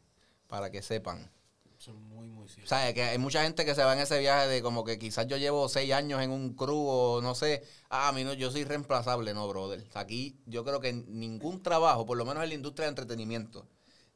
Para 0.48 0.70
que 0.70 0.82
sepan. 0.82 1.30
Eso 1.78 1.92
es 1.92 1.96
muy, 1.96 2.26
muy 2.28 2.44
O 2.44 2.48
cierto. 2.48 2.68
sea, 2.68 2.92
que 2.92 3.02
hay 3.04 3.18
mucha 3.18 3.42
gente 3.42 3.64
que 3.64 3.74
se 3.74 3.82
va 3.82 3.94
en 3.94 4.00
ese 4.00 4.18
viaje 4.18 4.48
de 4.48 4.62
como 4.62 4.84
que 4.84 4.98
quizás 4.98 5.26
yo 5.28 5.36
llevo 5.38 5.68
seis 5.68 5.92
años 5.92 6.20
en 6.20 6.30
un 6.30 6.54
crew 6.54 6.76
o 6.76 7.22
no 7.22 7.34
sé. 7.34 7.62
Ah, 7.88 8.08
a 8.08 8.12
mí 8.12 8.22
no, 8.24 8.34
yo 8.34 8.50
soy 8.50 8.64
reemplazable, 8.64 9.32
no, 9.32 9.48
brother. 9.48 9.80
O 9.88 9.92
sea, 9.92 10.02
Aquí 10.02 10.36
yo 10.44 10.64
creo 10.64 10.80
que 10.80 10.92
ningún 10.92 11.62
trabajo, 11.62 12.04
por 12.04 12.18
lo 12.18 12.24
menos 12.26 12.42
en 12.42 12.50
la 12.50 12.54
industria 12.54 12.84
de 12.86 12.90
entretenimiento, 12.90 13.66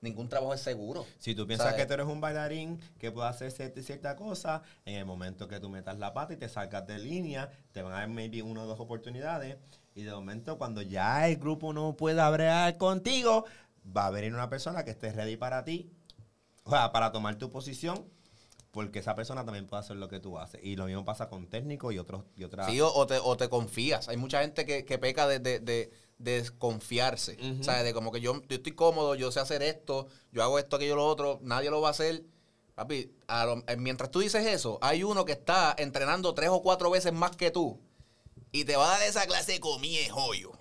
ningún 0.04 0.28
trabajo 0.28 0.54
es 0.54 0.60
seguro. 0.60 1.04
Si 1.18 1.34
tú 1.34 1.46
piensas 1.46 1.70
¿Sabes? 1.70 1.80
que 1.82 1.86
tú 1.86 1.94
eres 1.94 2.06
un 2.06 2.20
bailarín 2.20 2.78
que 2.98 3.10
puede 3.10 3.28
hacer 3.28 3.50
cierta, 3.50 3.82
cierta 3.82 4.14
cosa, 4.14 4.62
en 4.84 4.94
el 4.94 5.04
momento 5.04 5.48
que 5.48 5.58
tú 5.58 5.68
metas 5.68 5.98
la 5.98 6.14
pata 6.14 6.34
y 6.34 6.36
te 6.36 6.48
salgas 6.48 6.86
de 6.86 6.98
línea, 6.98 7.50
te 7.72 7.82
van 7.82 7.92
a 7.92 7.96
dar 7.96 8.08
maybe 8.08 8.42
una 8.42 8.62
o 8.62 8.66
dos 8.66 8.78
oportunidades. 8.78 9.56
Y 9.96 10.02
de 10.02 10.12
momento, 10.12 10.58
cuando 10.58 10.82
ya 10.82 11.26
el 11.28 11.36
grupo 11.36 11.72
no 11.72 11.96
pueda 11.96 12.28
bregar 12.30 12.76
contigo, 12.76 13.44
va 13.84 14.06
a 14.06 14.10
venir 14.10 14.32
una 14.32 14.48
persona 14.48 14.84
que 14.84 14.92
esté 14.92 15.12
ready 15.12 15.36
para 15.36 15.64
ti, 15.64 15.90
o 16.64 16.70
sea, 16.70 16.92
para 16.92 17.10
tomar 17.12 17.36
tu 17.36 17.50
posición, 17.50 18.04
porque 18.70 18.98
esa 18.98 19.14
persona 19.14 19.44
también 19.44 19.66
puede 19.66 19.80
hacer 19.82 19.96
lo 19.96 20.08
que 20.08 20.18
tú 20.18 20.36
haces. 20.38 20.60
Y 20.64 20.74
lo 20.74 20.86
mismo 20.86 21.04
pasa 21.04 21.28
con 21.28 21.46
técnicos 21.48 21.94
y 21.94 21.98
otros 21.98 22.24
y 22.36 22.42
otras. 22.44 22.66
Sí, 22.70 22.80
o, 22.80 22.92
o 22.92 23.06
te, 23.06 23.18
o 23.18 23.36
te 23.36 23.48
confías. 23.48 24.08
Hay 24.08 24.16
mucha 24.16 24.40
gente 24.40 24.66
que, 24.66 24.84
que 24.84 24.98
peca 24.98 25.28
de, 25.28 25.38
de, 25.38 25.60
de- 25.60 25.92
de 26.24 26.38
desconfiarse. 26.40 27.36
Ujú. 27.40 27.60
O 27.60 27.64
sea, 27.64 27.82
de 27.82 27.92
como 27.94 28.10
que 28.10 28.20
yo, 28.20 28.40
yo 28.48 28.56
estoy 28.56 28.72
cómodo, 28.72 29.14
yo 29.14 29.30
sé 29.30 29.40
hacer 29.40 29.62
esto, 29.62 30.08
yo 30.32 30.42
hago 30.42 30.58
esto, 30.58 30.76
aquello, 30.76 30.96
lo 30.96 31.06
otro, 31.06 31.38
nadie 31.42 31.70
lo 31.70 31.80
va 31.80 31.88
a 31.88 31.90
hacer. 31.92 32.24
Papi, 32.74 33.12
a 33.28 33.44
lo- 33.44 33.62
eh, 33.68 33.76
mientras 33.76 34.10
tú 34.10 34.20
dices 34.20 34.44
eso, 34.46 34.78
hay 34.82 35.04
uno 35.04 35.24
que 35.24 35.32
está 35.32 35.74
entrenando 35.78 36.34
tres 36.34 36.48
o 36.50 36.60
cuatro 36.62 36.90
veces 36.90 37.12
más 37.12 37.36
que 37.36 37.50
tú 37.52 37.78
y 38.50 38.64
te 38.64 38.74
va 38.76 38.86
a 38.88 38.98
dar 38.98 39.06
esa 39.08 39.26
clase 39.26 39.52
de 39.52 39.60
comida 39.60 40.00
joyo 40.10 40.52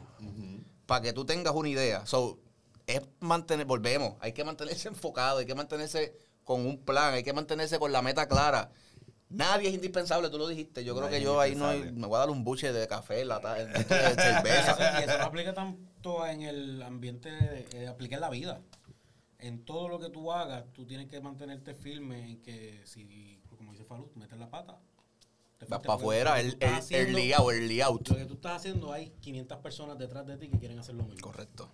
para 0.86 1.02
que 1.02 1.14
tú 1.14 1.26
tengas 1.26 1.54
una 1.56 1.70
idea. 1.70 2.06
So, 2.06 2.38
es 2.86 3.02
mantener, 3.20 3.66
volvemos, 3.66 4.16
hay 4.20 4.34
que 4.34 4.44
mantenerse 4.44 4.88
enfocado, 4.90 5.40
hay 5.40 5.46
que 5.46 5.56
mantenerse 5.56 6.14
con 6.44 6.66
un 6.66 6.78
plan, 6.84 7.14
hay 7.14 7.24
que 7.24 7.34
mantenerse 7.34 7.80
con 7.80 7.92
la 7.92 8.02
meta 8.02 8.28
clara. 8.28 8.70
Nadie 9.34 9.70
es 9.70 9.74
indispensable, 9.76 10.30
tú 10.30 10.38
lo 10.38 10.48
dijiste. 10.48 10.84
Yo 10.84 10.94
creo 10.94 11.06
Nadie 11.08 11.18
que 11.20 11.24
yo 11.24 11.40
ahí 11.40 11.56
no 11.56 11.68
hay- 11.68 11.92
me 11.92 12.08
voy 12.08 12.16
a 12.16 12.20
dar 12.20 12.30
un 12.30 12.44
buche 12.44 12.72
de 12.72 12.88
café, 12.88 13.26
lata, 13.26 13.54
de 13.56 13.64
Y 13.80 13.84
cerveza. 13.84 14.72
eso, 14.72 15.00
y 15.00 15.04
eso 15.10 15.18
no 15.18 15.24
aplica 15.26 15.54
tanto 15.54 16.26
en 16.28 16.42
el 16.44 16.82
ambiente, 16.84 17.30
eh, 17.74 17.88
aplica 17.88 18.16
en 18.16 18.22
la 18.22 18.30
vida. 18.30 18.62
En 19.40 19.66
todo 19.66 19.90
lo 19.90 20.00
que 20.00 20.10
tú 20.10 20.32
hagas, 20.32 20.64
tú 20.74 20.86
tienes 20.86 21.08
que 21.10 21.20
mantenerte 21.20 21.74
firme 21.74 22.30
en 22.32 22.42
que 22.42 22.82
si, 22.86 23.42
como 23.58 23.72
dice 23.74 23.84
Falú, 23.84 24.10
metes 24.16 24.38
la 24.40 24.50
pata. 24.50 24.80
Vas 25.68 25.80
para 25.82 25.94
afuera, 25.96 26.40
el, 26.42 26.58
el, 26.60 26.70
haciendo- 26.74 27.08
early 27.18 27.34
out, 27.34 27.52
early 27.54 27.82
out. 27.82 28.08
Lo 28.10 28.16
que 28.18 28.26
tú 28.26 28.34
estás 28.36 28.58
haciendo, 28.58 28.92
hay 28.92 29.10
500 29.22 29.58
personas 29.60 29.98
detrás 29.98 30.26
de 30.28 30.38
ti 30.38 30.50
que 30.50 30.60
quieren 30.60 30.78
hacer 30.80 30.94
lo 30.96 31.04
mismo. 31.04 31.22
Correcto. 31.22 31.70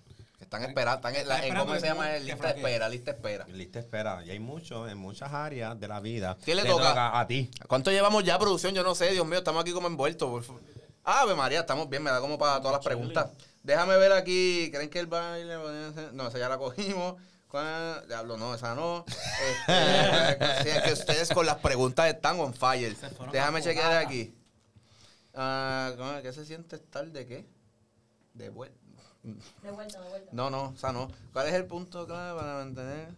Están 0.50 0.64
esperando, 0.64 0.96
están 0.96 1.16
en, 1.16 1.28
la, 1.28 1.36
Están 1.36 1.52
en- 1.52 1.58
¿cómo 1.60 1.76
esperando 1.76 2.02
se 2.02 2.10
llama? 2.10 2.18
que 2.18 2.26
lista 2.32 2.50
espera, 2.50 2.90
lista 2.90 3.12
de 3.12 3.18
espera. 3.18 3.48
Lista 3.50 3.80
espera. 3.80 4.26
Y 4.26 4.32
hay 4.32 4.40
muchos, 4.40 4.90
en 4.92 4.98
muchas 4.98 5.32
áreas 5.32 5.80
de 5.80 5.88
la 5.88 6.00
vida. 6.00 6.38
¿Quién 6.44 6.58
le 6.58 6.66
toca? 6.66 7.20
A 7.20 7.28
ti. 7.28 7.52
¿Cuánto 7.68 7.92
llevamos 7.92 8.24
ya, 8.24 8.40
producción? 8.40 8.74
Yo 8.74 8.82
no 8.82 8.96
sé, 8.96 9.12
Dios 9.12 9.28
mío, 9.28 9.38
estamos 9.38 9.62
aquí 9.62 9.74
como 9.74 9.86
envueltos. 9.86 10.48
Ave 11.04 11.36
María, 11.36 11.60
estamos 11.60 11.88
bien, 11.88 12.02
me 12.02 12.10
da 12.10 12.20
como 12.20 12.40
para 12.40 12.58
todas 12.62 12.78
las 12.78 12.84
preguntas. 12.84 13.30
Déjame 13.62 13.96
ver 13.98 14.12
aquí, 14.12 14.72
¿creen 14.74 14.90
que 14.90 14.98
el 14.98 15.06
baile? 15.06 15.56
No, 16.14 16.28
esa 16.30 16.40
ya 16.40 16.50
la 16.50 16.58
cogimimos. 16.58 17.22
¿Cuál? 17.48 18.08
Diablo, 18.08 18.36
no, 18.36 18.56
esa 18.56 18.74
no. 18.74 19.06
Este, 19.68 20.72
es 20.78 20.82
que 20.82 20.94
ustedes 20.94 21.30
con 21.32 21.46
las 21.46 21.58
preguntas 21.58 22.08
están 22.08 22.40
on 22.40 22.56
fire. 22.56 22.96
Déjame 23.32 23.62
chequear 23.62 23.98
aquí. 23.98 24.34
Ah, 25.36 25.92
¿cómo 25.96 26.12
es? 26.14 26.24
¿Qué 26.24 26.34
se 26.34 26.44
siente 26.44 26.76
estar 26.78 27.06
de 27.06 27.28
qué? 27.28 27.46
De 28.34 28.50
vuelta. 28.50 28.89
De 29.24 29.72
vuelta, 29.72 30.02
de 30.02 30.10
vuelta. 30.10 30.30
No, 30.32 30.50
no, 30.50 30.74
esa 30.76 30.92
no. 30.92 31.10
¿Cuál 31.34 31.48
es 31.48 31.54
el 31.54 31.66
punto 31.66 32.06
clave 32.06 32.40
para 32.40 32.54
mantener? 32.56 33.10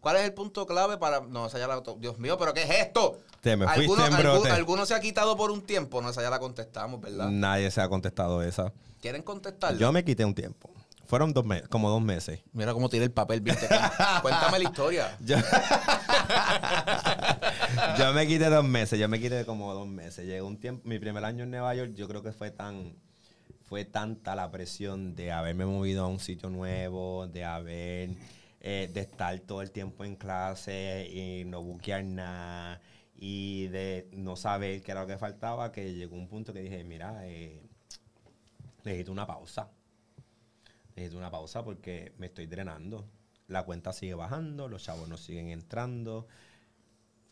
¿Cuál 0.00 0.16
es 0.16 0.24
el 0.24 0.34
punto 0.34 0.66
clave 0.66 0.98
para.? 0.98 1.20
No, 1.20 1.46
esa 1.46 1.58
ya 1.58 1.66
la. 1.66 1.82
Dios 1.98 2.18
mío, 2.18 2.36
¿pero 2.36 2.52
qué 2.52 2.64
es 2.64 2.70
esto? 2.70 3.18
Te 3.40 3.56
me 3.56 3.66
fuiste 3.66 3.82
¿Alguno, 3.82 4.06
en 4.06 4.16
brote. 4.16 4.50
alguno 4.50 4.86
se 4.86 4.94
ha 4.94 5.00
quitado 5.00 5.36
por 5.36 5.50
un 5.50 5.62
tiempo? 5.62 6.02
No, 6.02 6.10
esa 6.10 6.22
ya 6.22 6.30
la 6.30 6.38
contestamos, 6.38 7.00
¿verdad? 7.00 7.28
Nadie 7.30 7.70
se 7.70 7.80
ha 7.80 7.88
contestado 7.88 8.42
esa. 8.42 8.72
¿Quieren 9.00 9.22
contestar? 9.22 9.76
Yo 9.78 9.92
me 9.92 10.04
quité 10.04 10.24
un 10.24 10.34
tiempo. 10.34 10.70
Fueron 11.06 11.32
dos 11.32 11.44
meses, 11.44 11.68
como 11.68 11.90
dos 11.90 12.02
meses. 12.02 12.40
Mira 12.52 12.72
cómo 12.72 12.88
tira 12.88 13.04
el 13.04 13.12
papel, 13.12 13.40
¿viste? 13.40 13.68
Cuéntame 14.22 14.58
la 14.58 14.64
historia. 14.64 15.16
Yo, 15.20 15.36
yo 17.98 18.12
me 18.14 18.26
quité 18.26 18.48
dos 18.48 18.64
meses, 18.64 18.98
yo 18.98 19.08
me 19.08 19.20
quité 19.20 19.44
como 19.44 19.72
dos 19.74 19.86
meses. 19.86 20.26
Llegó 20.26 20.46
un 20.46 20.58
tiempo, 20.58 20.88
mi 20.88 20.98
primer 20.98 21.24
año 21.24 21.44
en 21.44 21.50
Nueva 21.50 21.74
York, 21.74 21.92
yo 21.94 22.08
creo 22.08 22.22
que 22.22 22.32
fue 22.32 22.50
tan, 22.50 22.94
fue 23.64 23.84
tanta 23.84 24.34
la 24.34 24.50
presión 24.50 25.14
de 25.14 25.32
haberme 25.32 25.64
movido 25.66 26.04
a 26.04 26.08
un 26.08 26.20
sitio 26.20 26.50
nuevo, 26.50 27.26
de 27.26 27.44
haber, 27.44 28.10
eh, 28.60 28.90
de 28.92 29.00
estar 29.00 29.38
todo 29.40 29.62
el 29.62 29.70
tiempo 29.70 30.04
en 30.04 30.16
clase 30.16 31.08
y 31.10 31.44
no 31.44 31.62
buquear 31.62 32.04
nada 32.04 32.80
y 33.16 33.68
de 33.68 34.08
no 34.12 34.36
saber 34.36 34.82
qué 34.82 34.92
era 34.92 35.02
lo 35.02 35.06
que 35.06 35.16
faltaba, 35.16 35.72
que 35.72 35.94
llegó 35.94 36.14
un 36.16 36.28
punto 36.28 36.52
que 36.52 36.60
dije, 36.60 36.84
mira, 36.84 37.26
eh, 37.26 37.62
necesito 38.84 39.12
una 39.12 39.26
pausa. 39.26 39.70
necesito 40.94 41.18
una 41.18 41.30
pausa 41.30 41.64
porque 41.64 42.12
me 42.18 42.26
estoy 42.26 42.46
drenando. 42.46 43.08
La 43.46 43.62
cuenta 43.62 43.92
sigue 43.92 44.14
bajando, 44.14 44.68
los 44.68 44.82
chavos 44.82 45.08
no 45.08 45.16
siguen 45.16 45.48
entrando. 45.48 46.26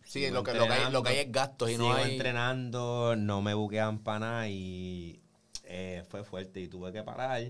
Sí, 0.04 0.30
lo 0.30 0.42
que, 0.42 0.54
lo, 0.54 0.66
que 0.66 0.72
hay, 0.72 0.92
lo 0.92 1.02
que 1.02 1.10
hay 1.10 1.18
es 1.18 1.32
gastos 1.32 1.70
y 1.70 1.76
no 1.76 1.84
sigo 1.84 1.96
hay... 1.96 2.12
entrenando, 2.12 3.14
no 3.16 3.42
me 3.42 3.54
buquean 3.54 3.98
para 3.98 4.18
nada 4.18 4.48
y 4.48 5.22
eh, 5.64 6.04
fue 6.08 6.24
fuerte 6.24 6.60
y 6.60 6.68
tuve 6.68 6.92
que 6.92 7.02
parar 7.02 7.42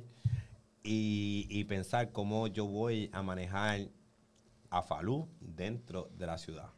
y, 0.83 1.47
y 1.49 1.65
pensar 1.65 2.13
cómo 2.13 2.47
yo 2.47 2.67
voy 2.67 3.11
a 3.13 3.23
manejar 3.23 3.89
a 4.71 4.83
Falú 4.83 5.29
dentro 5.41 6.11
de 6.17 6.27
la 6.27 6.39
ciudad. 6.39 6.71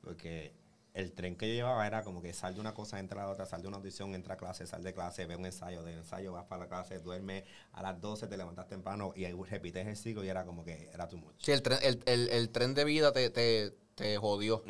Porque 0.00 0.52
el 0.94 1.12
tren 1.12 1.36
que 1.36 1.48
yo 1.48 1.54
llevaba 1.54 1.86
era 1.86 2.04
como 2.04 2.22
que 2.22 2.32
sal 2.32 2.54
de 2.54 2.60
una 2.60 2.72
cosa, 2.72 3.00
entra 3.00 3.22
a 3.22 3.26
la 3.26 3.32
otra, 3.32 3.46
sal 3.46 3.60
de 3.60 3.68
una 3.68 3.78
audición, 3.78 4.14
entra 4.14 4.34
a 4.34 4.36
clase, 4.36 4.64
sal 4.64 4.82
de 4.82 4.94
clase, 4.94 5.26
ve 5.26 5.34
un 5.34 5.44
ensayo, 5.44 5.82
de 5.82 5.92
ensayo 5.92 6.32
vas 6.32 6.44
para 6.44 6.62
la 6.62 6.68
clase, 6.68 7.00
duerme 7.00 7.44
a 7.72 7.82
las 7.82 8.00
12, 8.00 8.28
te 8.28 8.36
levantas 8.36 8.68
temprano 8.68 9.12
y 9.16 9.24
ahí 9.24 9.34
repites 9.34 9.86
el 9.86 9.96
ciclo 9.96 10.24
y 10.24 10.28
era 10.28 10.44
como 10.44 10.64
que 10.64 10.88
era 10.94 11.08
too 11.08 11.18
much. 11.18 11.34
Sí, 11.38 11.50
el 11.50 11.62
tren, 11.62 11.78
el, 11.82 12.28
el, 12.28 12.48
tren 12.50 12.74
de 12.74 12.84
vida 12.84 13.12
te, 13.12 13.74
te 13.94 14.16
jodió. 14.16 14.62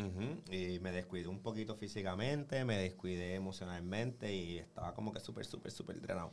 Y 0.51 0.79
me 0.81 0.93
descuidé 0.93 1.29
un 1.29 1.41
poquito 1.41 1.77
físicamente, 1.77 2.65
me 2.65 2.77
descuidé 2.77 3.35
emocionalmente 3.35 4.35
y 4.35 4.59
estaba 4.59 4.95
como 4.95 5.13
que 5.13 5.21
súper, 5.21 5.45
súper, 5.45 5.73
súper 5.73 6.01
drenado. 6.01 6.33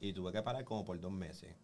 Y 0.00 0.12
tuve 0.12 0.32
que 0.32 0.42
parar 0.42 0.64
como 0.64 0.84
por 0.84 1.00
dos 1.00 1.12
meses, 1.12 1.54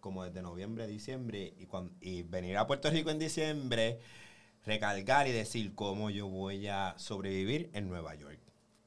como 0.00 0.24
desde 0.24 0.42
noviembre, 0.42 0.86
diciembre, 0.86 1.54
y, 1.58 1.66
cuan- 1.66 1.92
y 2.00 2.22
venir 2.22 2.58
a 2.58 2.66
Puerto 2.66 2.90
Rico 2.90 3.10
en 3.10 3.18
diciembre, 3.18 4.00
recargar 4.66 5.26
y 5.28 5.32
decir 5.32 5.74
cómo 5.74 6.10
yo 6.10 6.28
voy 6.28 6.66
a 6.68 6.94
sobrevivir 6.98 7.70
en 7.72 7.88
Nueva 7.88 8.14
York. 8.14 8.38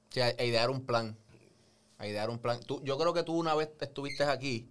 Sí, 0.10 0.22
a, 0.22 0.28
a 0.28 0.44
idear 0.44 0.70
un 0.70 0.86
plan. 0.86 1.18
A 1.98 2.08
idear 2.08 2.30
un 2.30 2.40
plan. 2.40 2.60
Tú, 2.66 2.82
yo 2.84 2.98
creo 2.98 3.14
que 3.14 3.24
tú 3.24 3.34
una 3.34 3.56
vez 3.56 3.70
estuviste 3.82 4.24
aquí 4.24 4.68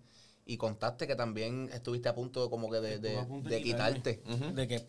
y 0.47 0.57
contaste 0.59 1.07
que 1.07 1.17
también 1.17 1.71
estuviste 1.73 2.09
a 2.09 2.15
punto 2.15 2.45
de 2.45 2.51
como 2.51 2.71
que 2.71 2.81
de, 2.81 2.99
de, 2.99 3.27
de 3.43 3.63
quitarte. 3.63 4.21
De 4.55 4.69
que, 4.69 4.87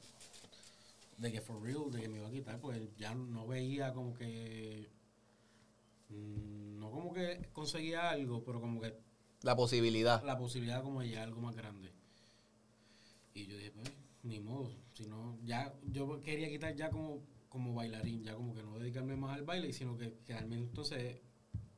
de 1.17 1.31
que 1.31 1.41
for 1.41 1.61
real, 1.61 1.89
de 1.91 2.01
que 2.01 2.09
me 2.09 2.17
iba 2.17 2.27
a 2.27 2.31
quitar, 2.31 2.59
pues 2.59 2.81
ya 2.97 3.13
no 3.15 3.47
veía 3.47 3.93
como 3.93 4.13
que. 4.13 4.89
mm, 6.09 6.77
No 6.79 6.91
como 6.91 7.13
que 7.13 7.49
conseguía 7.53 8.09
algo, 8.09 8.43
pero 8.43 8.59
como 8.61 8.79
que 8.81 8.97
La 9.41 9.55
posibilidad. 9.55 10.23
la 10.23 10.37
posibilidad 10.37 10.81
como 10.83 11.01
de 11.01 11.07
llegar 11.07 11.23
a 11.23 11.27
algo 11.27 11.41
más 11.41 11.55
grande. 11.55 11.91
Y 13.33 13.45
yo 13.47 13.57
dije, 13.57 13.71
pues, 13.71 13.91
ni 14.23 14.39
modo. 14.39 14.71
Si 14.93 15.05
no, 15.07 15.37
ya, 15.43 15.73
yo 15.91 16.21
quería 16.21 16.49
quitar 16.49 16.75
ya 16.75 16.89
como, 16.89 17.21
como 17.49 17.73
bailarín, 17.73 18.23
ya 18.23 18.35
como 18.35 18.53
que 18.53 18.63
no 18.63 18.77
dedicarme 18.79 19.15
más 19.15 19.35
al 19.37 19.43
baile, 19.43 19.73
sino 19.73 19.97
que 19.97 20.19
quedarme 20.25 20.55
entonces 20.57 21.21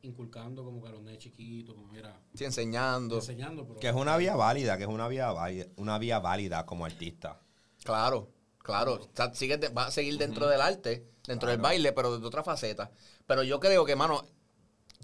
inculcando 0.04 0.64
como 0.64 0.82
que 0.82 0.88
a 0.90 0.92
los 0.92 1.02
nenes 1.02 1.18
chiquitos, 1.20 1.76
como 1.76 1.94
era 1.96 2.22
Sí, 2.36 2.46
enseñando. 2.46 3.16
enseñando, 3.16 3.66
pero 3.68 3.80
Que 3.80 3.88
es 3.90 3.96
una 3.96 4.16
vía 4.18 4.36
válida, 4.36 4.78
que 4.78 4.84
es 4.84 4.90
una 4.90 5.08
vía 5.08 5.32
válida, 5.32 5.66
una 5.78 5.98
vía 5.98 6.20
válida 6.20 6.66
como 6.66 6.86
artista. 6.86 7.42
Claro, 7.84 8.32
claro. 8.68 8.94
O 8.96 9.10
sea, 9.16 9.34
sigue 9.34 9.58
va 9.70 9.88
a 9.88 9.92
seguir 9.92 10.18
dentro 10.20 10.48
del 10.48 10.62
arte, 10.62 11.08
dentro 11.26 11.50
del 11.50 11.60
baile, 11.60 11.92
pero 11.94 12.20
de 12.20 12.28
otra 12.28 12.44
faceta. 12.44 12.92
Pero 13.26 13.42
yo 13.44 13.60
creo 13.60 13.86
que, 13.86 13.96
mano, 13.96 14.24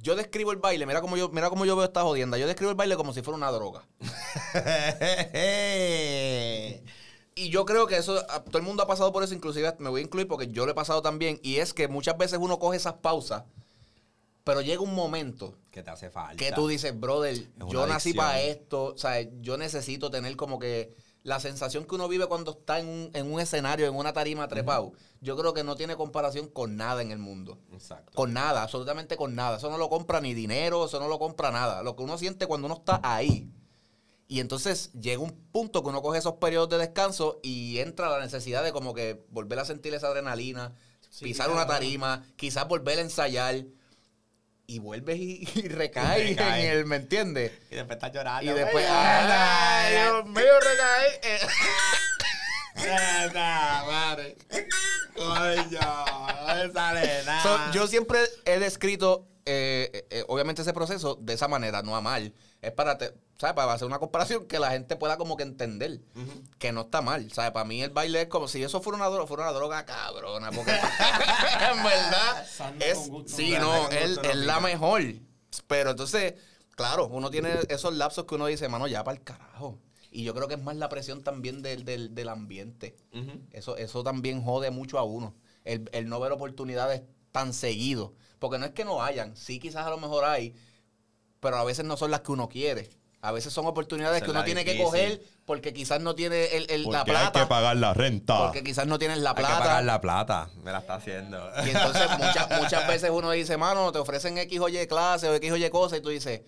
yo 0.01 0.15
describo 0.15 0.51
el 0.51 0.57
baile, 0.57 0.85
mira 0.85 1.01
cómo 1.01 1.17
yo, 1.17 1.29
mira 1.29 1.49
cómo 1.49 1.65
yo 1.65 1.75
veo 1.75 1.85
esta 1.85 2.03
jodienda. 2.03 2.37
Yo 2.37 2.45
describo 2.45 2.69
el 2.71 2.77
baile 2.77 2.95
como 2.95 3.13
si 3.13 3.21
fuera 3.21 3.37
una 3.37 3.51
droga. 3.51 3.87
Y 7.35 7.49
yo 7.49 7.65
creo 7.65 7.87
que 7.87 7.97
eso, 7.97 8.23
a- 8.29 8.43
todo 8.43 8.57
el 8.59 8.63
mundo 8.63 8.83
ha 8.83 8.87
pasado 8.87 9.11
por 9.11 9.23
eso, 9.23 9.33
inclusive 9.33 9.73
me 9.79 9.89
voy 9.89 10.01
a 10.01 10.03
incluir 10.03 10.27
porque 10.27 10.47
yo 10.49 10.65
lo 10.65 10.71
he 10.71 10.75
pasado 10.75 11.01
también. 11.01 11.39
Y 11.41 11.57
es 11.57 11.73
que 11.73 11.87
muchas 11.87 12.17
veces 12.17 12.37
uno 12.39 12.59
coge 12.59 12.77
esas 12.77 12.93
pausas, 12.93 13.43
pero 14.43 14.61
llega 14.61 14.81
un 14.81 14.93
momento 14.93 15.55
que 15.71 15.81
te 15.81 15.89
hace 15.89 16.11
falta. 16.11 16.35
que 16.35 16.51
tú 16.51 16.67
dices, 16.67 16.97
brother, 16.99 17.35
yo 17.71 17.87
nací 17.87 18.13
para 18.13 18.39
esto, 18.41 18.93
o 18.93 18.97
sea, 18.97 19.21
yo 19.41 19.57
necesito 19.57 20.11
tener 20.11 20.35
como 20.35 20.59
que 20.59 20.95
la 21.23 21.39
sensación 21.39 21.85
que 21.85 21.95
uno 21.95 22.07
vive 22.07 22.27
cuando 22.27 22.51
está 22.51 22.79
en 22.79 22.87
un, 22.87 23.09
en 23.13 23.31
un 23.31 23.39
escenario, 23.39 23.87
en 23.87 23.95
una 23.95 24.11
tarima 24.11 24.47
trepado, 24.49 24.91
yo 25.21 25.37
creo 25.37 25.53
que 25.53 25.63
no 25.63 25.75
tiene 25.75 25.95
comparación 25.95 26.47
con 26.47 26.75
nada 26.75 27.01
en 27.01 27.11
el 27.11 27.17
mundo. 27.17 27.59
Exacto. 27.71 28.11
Con 28.13 28.33
nada, 28.33 28.63
absolutamente 28.63 29.15
con 29.15 29.33
nada. 29.33 29.57
Eso 29.57 29.69
no 29.69 29.77
lo 29.77 29.89
compra 29.89 30.19
ni 30.19 30.33
dinero, 30.33 30.85
eso 30.85 30.99
no 30.99 31.07
lo 31.07 31.19
compra 31.19 31.49
nada. 31.49 31.81
Lo 31.81 31.95
que 31.95 32.03
uno 32.03 32.17
siente 32.17 32.45
cuando 32.45 32.65
uno 32.67 32.75
está 32.75 32.99
ahí. 33.03 33.49
Y 34.27 34.41
entonces 34.41 34.91
llega 34.93 35.21
un 35.21 35.31
punto 35.51 35.81
que 35.81 35.89
uno 35.89 36.01
coge 36.01 36.19
esos 36.19 36.35
periodos 36.35 36.69
de 36.69 36.77
descanso 36.77 37.39
y 37.41 37.79
entra 37.79 38.09
la 38.09 38.19
necesidad 38.19 38.63
de 38.63 38.73
como 38.73 38.93
que 38.93 39.23
volver 39.29 39.59
a 39.59 39.65
sentir 39.65 39.93
esa 39.93 40.07
adrenalina, 40.07 40.73
Sí, 41.09 41.25
pisar 41.25 41.51
una 41.51 41.67
tarima, 41.67 42.25
quizás 42.35 42.67
volver 42.67 42.97
a 42.97 43.01
ensayar. 43.01 43.65
Y 44.65 44.79
vuelves 44.79 45.17
y, 45.17 45.47
y 45.55 45.67
recaes 45.67 46.29
Recae. 46.29 46.65
en 46.67 46.71
el, 46.77 46.85
¿me 46.85 46.95
entiendes? 46.97 47.51
Y 47.69 47.75
después 47.75 47.97
estás 47.97 48.11
llorando. 48.13 48.49
Y 48.51 48.53
después, 48.55 48.85
Ay, 48.89 49.27
¡ay, 49.29 49.91
Dios 49.93 50.25
mío, 50.27 50.59
recae! 50.61 51.19
Eh, 51.23 51.39
Nada, 52.85 53.83
madre. 53.85 54.35
Ay, 55.19 55.67
ya, 55.69 56.05
no 56.47 56.55
me 56.67 56.73
sale 56.73 57.23
nada. 57.25 57.43
So, 57.43 57.71
yo 57.71 57.87
siempre 57.87 58.19
he 58.45 58.59
descrito, 58.59 59.27
eh, 59.45 60.05
eh, 60.09 60.23
obviamente, 60.27 60.61
ese 60.63 60.73
proceso 60.73 61.15
de 61.21 61.33
esa 61.33 61.47
manera, 61.47 61.81
no 61.81 61.95
a 61.95 62.01
mal. 62.01 62.33
Es 62.63 62.71
para, 62.71 62.97
te- 62.97 63.13
¿sabes? 63.37 63.55
Para 63.55 63.73
hacer 63.73 63.85
una 63.85 63.99
comparación 63.99 64.45
que 64.47 64.57
la 64.57 64.71
gente 64.71 64.95
pueda 64.95 65.17
como 65.17 65.35
que 65.37 65.43
entender 65.43 65.99
que 66.57 66.71
no 66.71 66.81
está 66.81 67.01
mal. 67.01 67.31
¿Sabes? 67.31 67.51
Para 67.51 67.65
mí 67.65 67.81
el 67.83 67.89
baile 67.91 68.21
es 68.21 68.27
como 68.27 68.47
si 68.47 68.63
eso 68.63 68.81
fuera 68.81 68.97
una 68.97 69.07
droga, 69.09 69.27
fuera 69.27 69.43
una 69.43 69.51
droga 69.51 69.85
cabrona. 69.85 70.49
Porque 70.51 70.71
en 71.71 71.83
verdad 71.83 72.47
es, 72.79 73.09
gusto. 73.09 73.35
sí, 73.35 73.51
no, 73.59 73.89
es, 73.89 74.17
es 74.23 74.35
la 74.37 74.59
mejor. 74.59 75.01
Pero 75.67 75.91
entonces, 75.91 76.33
claro, 76.75 77.07
uno 77.07 77.29
tiene 77.29 77.51
esos 77.69 77.93
lapsos 77.93 78.25
que 78.25 78.35
uno 78.35 78.45
dice, 78.47 78.67
mano, 78.69 78.87
ya 78.87 79.03
para 79.03 79.17
el 79.17 79.23
carajo. 79.23 79.77
Y 80.09 80.23
yo 80.23 80.33
creo 80.35 80.47
que 80.47 80.53
es 80.55 80.61
más 80.61 80.75
la 80.75 80.89
presión 80.89 81.23
también 81.23 81.61
del, 81.61 81.85
del, 81.85 82.13
del 82.15 82.29
ambiente. 82.29 82.95
Eso, 83.51 83.77
eso 83.77 84.03
también 84.03 84.43
jode 84.43 84.69
mucho 84.71 84.99
a 84.99 85.03
uno. 85.03 85.35
El, 85.65 85.89
el 85.91 86.07
no 86.07 86.19
ver 86.19 86.31
oportunidades 86.31 87.01
tan 87.31 87.53
seguido. 87.53 88.13
Porque 88.39 88.57
no 88.59 88.65
es 88.65 88.71
que 88.73 88.85
no 88.85 89.01
hayan, 89.03 89.35
sí 89.35 89.59
quizás 89.59 89.85
a 89.87 89.89
lo 89.89 89.97
mejor 89.97 90.25
hay, 90.25 90.53
pero 91.43 91.57
a 91.57 91.63
veces 91.63 91.85
no 91.85 91.95
son 91.97 92.09
las 92.09 92.21
que 92.21 92.31
uno 92.31 92.49
quiere. 92.49 92.89
A 93.21 93.31
veces 93.31 93.53
son 93.53 93.65
oportunidades 93.67 94.17
Esa 94.17 94.25
que 94.25 94.31
uno 94.31 94.43
tiene 94.43 94.65
que 94.65 94.77
coger 94.83 95.21
porque 95.45 95.73
quizás 95.73 96.01
no 96.01 96.13
tiene 96.15 96.45
el, 96.57 96.69
el- 96.69 96.83
la 96.83 96.99
Porque 96.99 97.11
hay 97.11 97.17
plata. 97.23 97.39
que 97.41 97.45
pagar 97.45 97.77
la 97.77 97.93
renta. 97.93 98.37
Porque 98.39 98.63
quizás 98.63 98.85
no 98.87 98.99
tienes 98.99 99.19
la 99.19 99.29
Hay 99.29 99.35
que 99.37 99.41
plata. 99.43 99.59
pagar 99.59 99.83
la 99.85 100.01
plata. 100.01 100.49
Me 100.63 100.71
la 100.73 100.79
está 100.79 100.95
haciendo. 100.95 101.37
Y 101.65 101.69
entonces 101.69 102.03
muchas, 102.17 102.61
muchas 102.61 102.85
veces 102.87 103.11
uno 103.11 103.31
dice, 103.31 103.55
mano, 103.55 103.91
te 103.93 103.99
ofrecen 103.99 104.37
X 104.39 104.59
o 104.59 104.67
Y 104.67 104.87
clase 104.87 105.29
o 105.29 105.33
X 105.35 105.51
o 105.53 105.55
Y 105.57 105.69
cosas 105.69 105.99
y 105.99 106.01
tú 106.01 106.09
dices, 106.09 106.41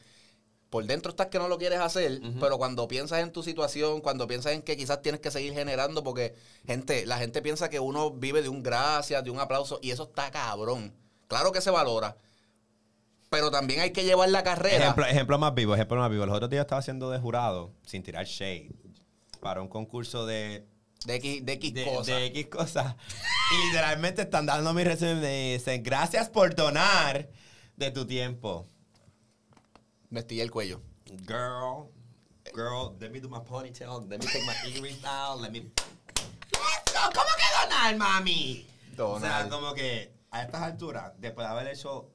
por 0.70 0.84
dentro 0.86 1.12
estás 1.12 1.28
que 1.28 1.40
no 1.40 1.48
lo 1.48 1.58
quieres 1.58 1.80
hacer, 1.80 2.20
pero 2.42 2.58
cuando 2.58 2.90
piensas 2.90 3.20
en 3.20 3.32
tu 3.32 3.42
situación, 3.44 4.02
cuando 4.02 4.28
piensas 4.28 4.52
en 4.52 4.62
que 4.62 4.76
quizás 4.76 5.02
tienes 5.02 5.22
que 5.22 5.32
seguir 5.32 5.54
generando, 5.54 6.04
porque 6.04 6.36
gente, 6.68 7.06
la 7.06 7.18
gente 7.18 7.42
piensa 7.42 7.70
que 7.70 7.80
uno 7.80 8.12
vive 8.12 8.42
de 8.42 8.50
un 8.50 8.62
gracias, 8.64 9.24
de 9.24 9.30
un 9.30 9.40
aplauso, 9.40 9.80
y 9.82 9.92
eso 9.92 10.04
está 10.04 10.30
cabrón. 10.32 10.94
Claro 11.30 11.54
que 11.54 11.62
se 11.62 11.70
valora, 11.72 12.18
pero 13.30 13.52
también 13.52 13.82
hay 13.82 13.92
que 13.92 14.04
llevar 14.04 14.30
la 14.30 14.44
carrera. 14.44 14.78
Ejemplo, 14.78 15.06
ejemplo 15.06 15.40
más 15.40 15.54
vivo, 15.54 15.74
ejemplo 15.76 15.98
más 15.98 16.10
vivo. 16.10 16.26
Los 16.26 16.36
otros 16.36 16.50
días 16.50 16.62
estaba 16.62 16.80
haciendo 16.80 17.10
de 17.10 17.20
jurado, 17.20 17.74
sin 17.86 18.04
tirar 18.04 18.26
shade, 18.26 18.72
para 19.42 19.62
un 19.62 19.68
concurso 19.68 20.26
de 20.26 20.68
de 21.06 21.16
X, 21.16 21.46
de 21.46 21.54
X 21.54 21.74
de, 21.74 21.86
cosas. 21.86 22.06
de 22.08 22.26
X 22.26 22.48
cosas. 22.48 22.96
Y 23.52 23.68
literalmente 23.68 24.24
están 24.24 24.46
dando 24.46 24.74
mi 24.74 24.84
resumen 24.84 25.18
y 25.18 25.22
me 25.22 25.54
dicen, 25.54 25.84
gracias 25.84 26.30
por 26.30 26.56
donar 26.56 27.30
de 27.76 27.92
tu 27.92 28.06
tiempo. 28.06 28.68
Me 30.10 30.22
estillé 30.22 30.42
el 30.42 30.52
cuello. 30.52 30.82
Girl, 31.28 31.92
girl, 32.56 32.98
let 33.00 33.12
me 33.12 33.20
do 33.20 33.30
my 33.30 33.40
ponytail, 33.40 34.08
let 34.10 34.18
me 34.18 34.26
take 34.26 34.46
my 34.46 34.72
earrings 34.72 35.04
out, 35.06 35.42
let 35.42 35.52
me... 35.52 35.60
Eso, 35.60 37.00
¿Cómo 37.14 37.30
que 37.38 37.70
donar, 37.70 37.96
mami? 37.98 38.66
O 38.98 39.20
sea, 39.20 39.44
Donar. 39.44 39.50
como 39.50 39.74
que 39.74 40.14
a 40.32 40.44
estas 40.44 40.62
alturas, 40.62 41.12
después 41.20 41.46
de 41.46 41.54
haber 41.54 41.68
hecho 41.68 42.10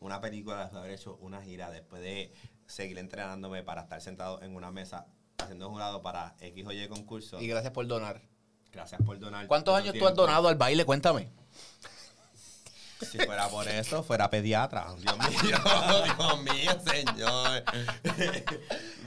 una 0.00 0.20
película, 0.20 0.58
después 0.58 0.74
de 0.74 0.78
haber 0.78 0.92
hecho 0.92 1.16
una 1.20 1.42
gira, 1.42 1.70
después 1.70 2.02
de 2.02 2.32
seguir 2.66 2.98
entrenándome 2.98 3.62
para 3.62 3.82
estar 3.82 4.00
sentado 4.00 4.42
en 4.42 4.54
una 4.54 4.70
mesa 4.70 5.06
haciendo 5.38 5.70
jurado 5.70 6.02
para 6.02 6.36
X 6.40 6.66
o 6.66 6.72
Y 6.72 6.88
concurso, 6.88 7.40
Y 7.40 7.46
gracias 7.48 7.72
por 7.72 7.86
donar. 7.86 8.20
gracias 8.72 9.00
por 9.04 9.18
donar. 9.18 9.46
¿Cuántos 9.46 9.74
años 9.76 9.94
tú 9.98 10.06
has 10.06 10.14
donado 10.14 10.48
al 10.48 10.56
baile? 10.56 10.84
Cuéntame. 10.84 11.30
Si 13.00 13.16
fuera 13.18 13.48
por 13.48 13.68
eso, 13.68 14.02
fuera 14.02 14.28
pediatra. 14.28 14.92
Dios 14.98 15.16
mío, 15.18 15.38
Dios 16.18 16.42
mío, 16.42 16.72
señor. 16.84 17.62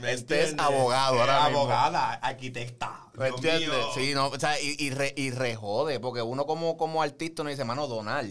¿Me 0.00 0.12
Este 0.12 0.44
es 0.44 0.54
abogado 0.58 1.20
ahora 1.20 1.44
mismo. 1.44 1.58
Abogada, 1.58 2.14
arquitecta. 2.14 3.10
¿Me 3.12 3.28
entiendes? 3.28 3.84
Sí, 3.94 4.14
no, 4.14 4.28
o 4.28 4.38
sea, 4.38 4.58
y, 4.58 4.76
y, 4.78 4.90
re, 4.90 5.12
y 5.14 5.30
rejode, 5.30 6.00
porque 6.00 6.22
uno 6.22 6.46
como, 6.46 6.78
como 6.78 7.02
artista 7.02 7.42
no 7.44 7.50
dice, 7.50 7.64
mano, 7.64 7.86
donar. 7.86 8.24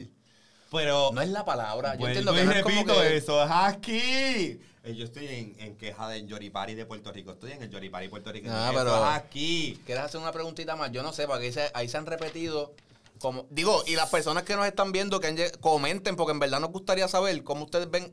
Pero 0.72 1.12
No 1.14 1.22
es 1.22 1.30
la 1.30 1.44
palabra. 1.46 1.96
Yo 1.98 2.08
entiendo 2.08 2.34
que 2.34 2.42
y 2.42 2.46
no 2.46 2.52
es 2.54 2.64
como 2.64 2.76
repito 2.76 2.94
que- 3.02 3.18
eso, 3.18 3.44
es 3.44 3.50
aquí. 3.52 4.60
Eh, 4.84 4.96
Yo 4.96 5.04
estoy 5.06 5.28
en, 5.28 5.56
en 5.60 5.76
queja 5.76 6.08
del 6.08 6.26
Yoripari 6.28 6.74
de 6.76 6.86
Puerto 6.86 7.12
Rico. 7.12 7.32
Estoy 7.34 7.52
en 7.52 7.62
el 7.62 7.70
Yoripari 7.70 8.08
puertorriqueño. 8.08 8.54
Ah, 8.56 8.70
Eso 8.72 8.80
pero- 8.80 8.96
es 8.96 9.12
aquí. 9.16 9.80
¿Quieres 9.86 10.04
hacer 10.06 10.20
una 10.22 10.32
preguntita 10.32 10.76
más? 10.76 10.92
Yo 10.92 11.04
no 11.04 11.14
sé, 11.14 11.28
porque 11.28 11.46
ahí 11.48 11.52
se, 11.54 11.70
ahí 11.74 11.88
se 11.90 11.98
han 11.98 12.06
repetido 12.06 12.74
como... 13.20 13.46
Digo, 13.52 13.84
y 13.86 13.96
las 13.96 14.10
personas 14.10 14.44
que 14.44 14.56
nos 14.56 14.66
están 14.66 14.92
viendo 14.92 15.20
que 15.20 15.28
han 15.28 15.38
comenten, 15.60 16.16
porque 16.16 16.32
en 16.32 16.40
verdad 16.40 16.60
nos 16.60 16.72
gustaría 16.72 17.08
saber 17.08 17.44
cómo 17.44 17.66
ustedes 17.66 17.92
ven 17.92 18.12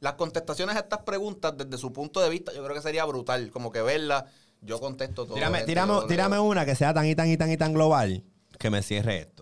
las 0.00 0.14
contestaciones 0.14 0.76
a 0.76 0.80
estas 0.80 1.00
preguntas 1.00 1.56
desde 1.56 1.78
su 1.78 1.92
punto 1.92 2.20
de 2.20 2.28
vista, 2.28 2.52
yo 2.52 2.62
creo 2.64 2.74
que 2.74 2.82
sería 2.82 3.04
brutal. 3.06 3.50
Como 3.52 3.70
que 3.72 3.80
verla, 3.80 4.26
yo 4.60 4.78
contesto 4.80 5.24
todo. 5.24 5.34
Tírame, 5.34 5.58
gente, 5.58 5.72
tírame, 5.72 5.92
yo- 5.94 6.06
tírame 6.06 6.38
una 6.38 6.66
que 6.66 6.74
sea 6.74 6.92
tan 6.92 7.06
y 7.06 7.14
tan 7.14 7.30
y 7.30 7.36
tan 7.38 7.50
y 7.50 7.56
tan 7.56 7.72
global 7.72 8.22
que 8.58 8.68
me 8.68 8.82
cierre 8.82 9.18
esto. 9.20 9.39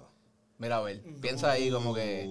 Mira, 0.59 0.77
a 0.77 0.81
ver, 0.81 1.03
piensa 1.21 1.51
ahí 1.53 1.71
como 1.71 1.95
que. 1.95 2.25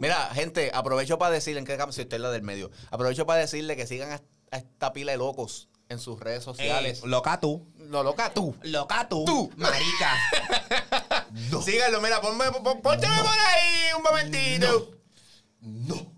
Mira, 0.00 0.30
gente, 0.34 0.70
aprovecho 0.74 1.18
para 1.18 1.32
decirle, 1.34 1.60
en 1.60 1.66
qué 1.66 1.76
cam- 1.78 1.92
si 1.92 2.02
usted 2.02 2.16
es 2.16 2.20
la 2.20 2.30
del 2.30 2.42
medio, 2.42 2.70
aprovecho 2.90 3.26
para 3.26 3.40
decirle 3.40 3.76
que 3.76 3.86
sigan 3.86 4.12
a, 4.12 4.20
a 4.52 4.56
esta 4.58 4.92
pila 4.92 5.12
de 5.12 5.18
locos 5.18 5.68
en 5.88 5.98
sus 5.98 6.18
redes 6.20 6.42
sociales. 6.44 7.00
Eh, 7.04 7.06
loca 7.08 7.38
tú. 7.40 7.66
no, 7.76 8.02
loca, 8.02 8.32
tú. 8.32 8.56
Loca 8.62 9.08
tú. 9.08 9.24
Tú. 9.24 9.52
Marica. 9.56 10.16
Síganlo, 11.64 12.00
mira, 12.00 12.20
ponme, 12.20 12.44
pon, 12.62 12.80
pónteme 12.80 13.16
por 13.18 13.26
ahí 13.28 13.92
un 13.96 14.02
momentito. 14.02 14.90
No. 15.60 16.12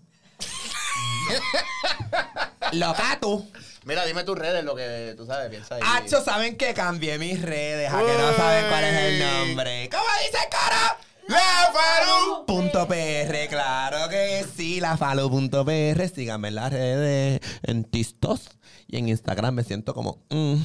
Loca 2.73 3.17
tú. 3.21 3.49
Mira, 3.85 4.05
dime 4.05 4.23
tus 4.23 4.37
redes, 4.37 4.63
lo 4.63 4.75
que 4.75 5.13
tú 5.17 5.25
sabes, 5.25 5.49
piensa 5.49 5.75
ahí. 5.75 5.81
Hacho, 5.85 6.21
¿saben 6.23 6.57
que 6.57 6.73
cambié 6.73 7.17
mis 7.17 7.41
redes? 7.41 7.89
A 7.91 7.99
que 7.99 8.13
no 8.17 8.33
saben 8.35 8.67
cuál 8.69 8.83
es 8.83 8.93
el 8.95 9.19
nombre. 9.19 9.89
¿Cómo 9.89 10.03
dice 10.25 10.43
cara? 10.51 10.97
¡La 11.27 11.71
Faru! 11.73 12.45
Punto 12.45 12.87
PR, 12.87 13.47
claro 13.49 14.07
que 14.09 14.45
sí, 14.55 14.79
la 14.79 14.95
follow.pr, 14.97 16.09
síganme 16.09 16.47
en 16.49 16.55
las 16.55 16.71
redes, 16.71 17.41
en 17.63 17.83
TikTok 17.83 18.39
y 18.87 18.97
en 18.97 19.09
Instagram 19.09 19.53
me 19.55 19.63
siento 19.63 19.93
como, 19.93 20.23
mm, 20.29 20.55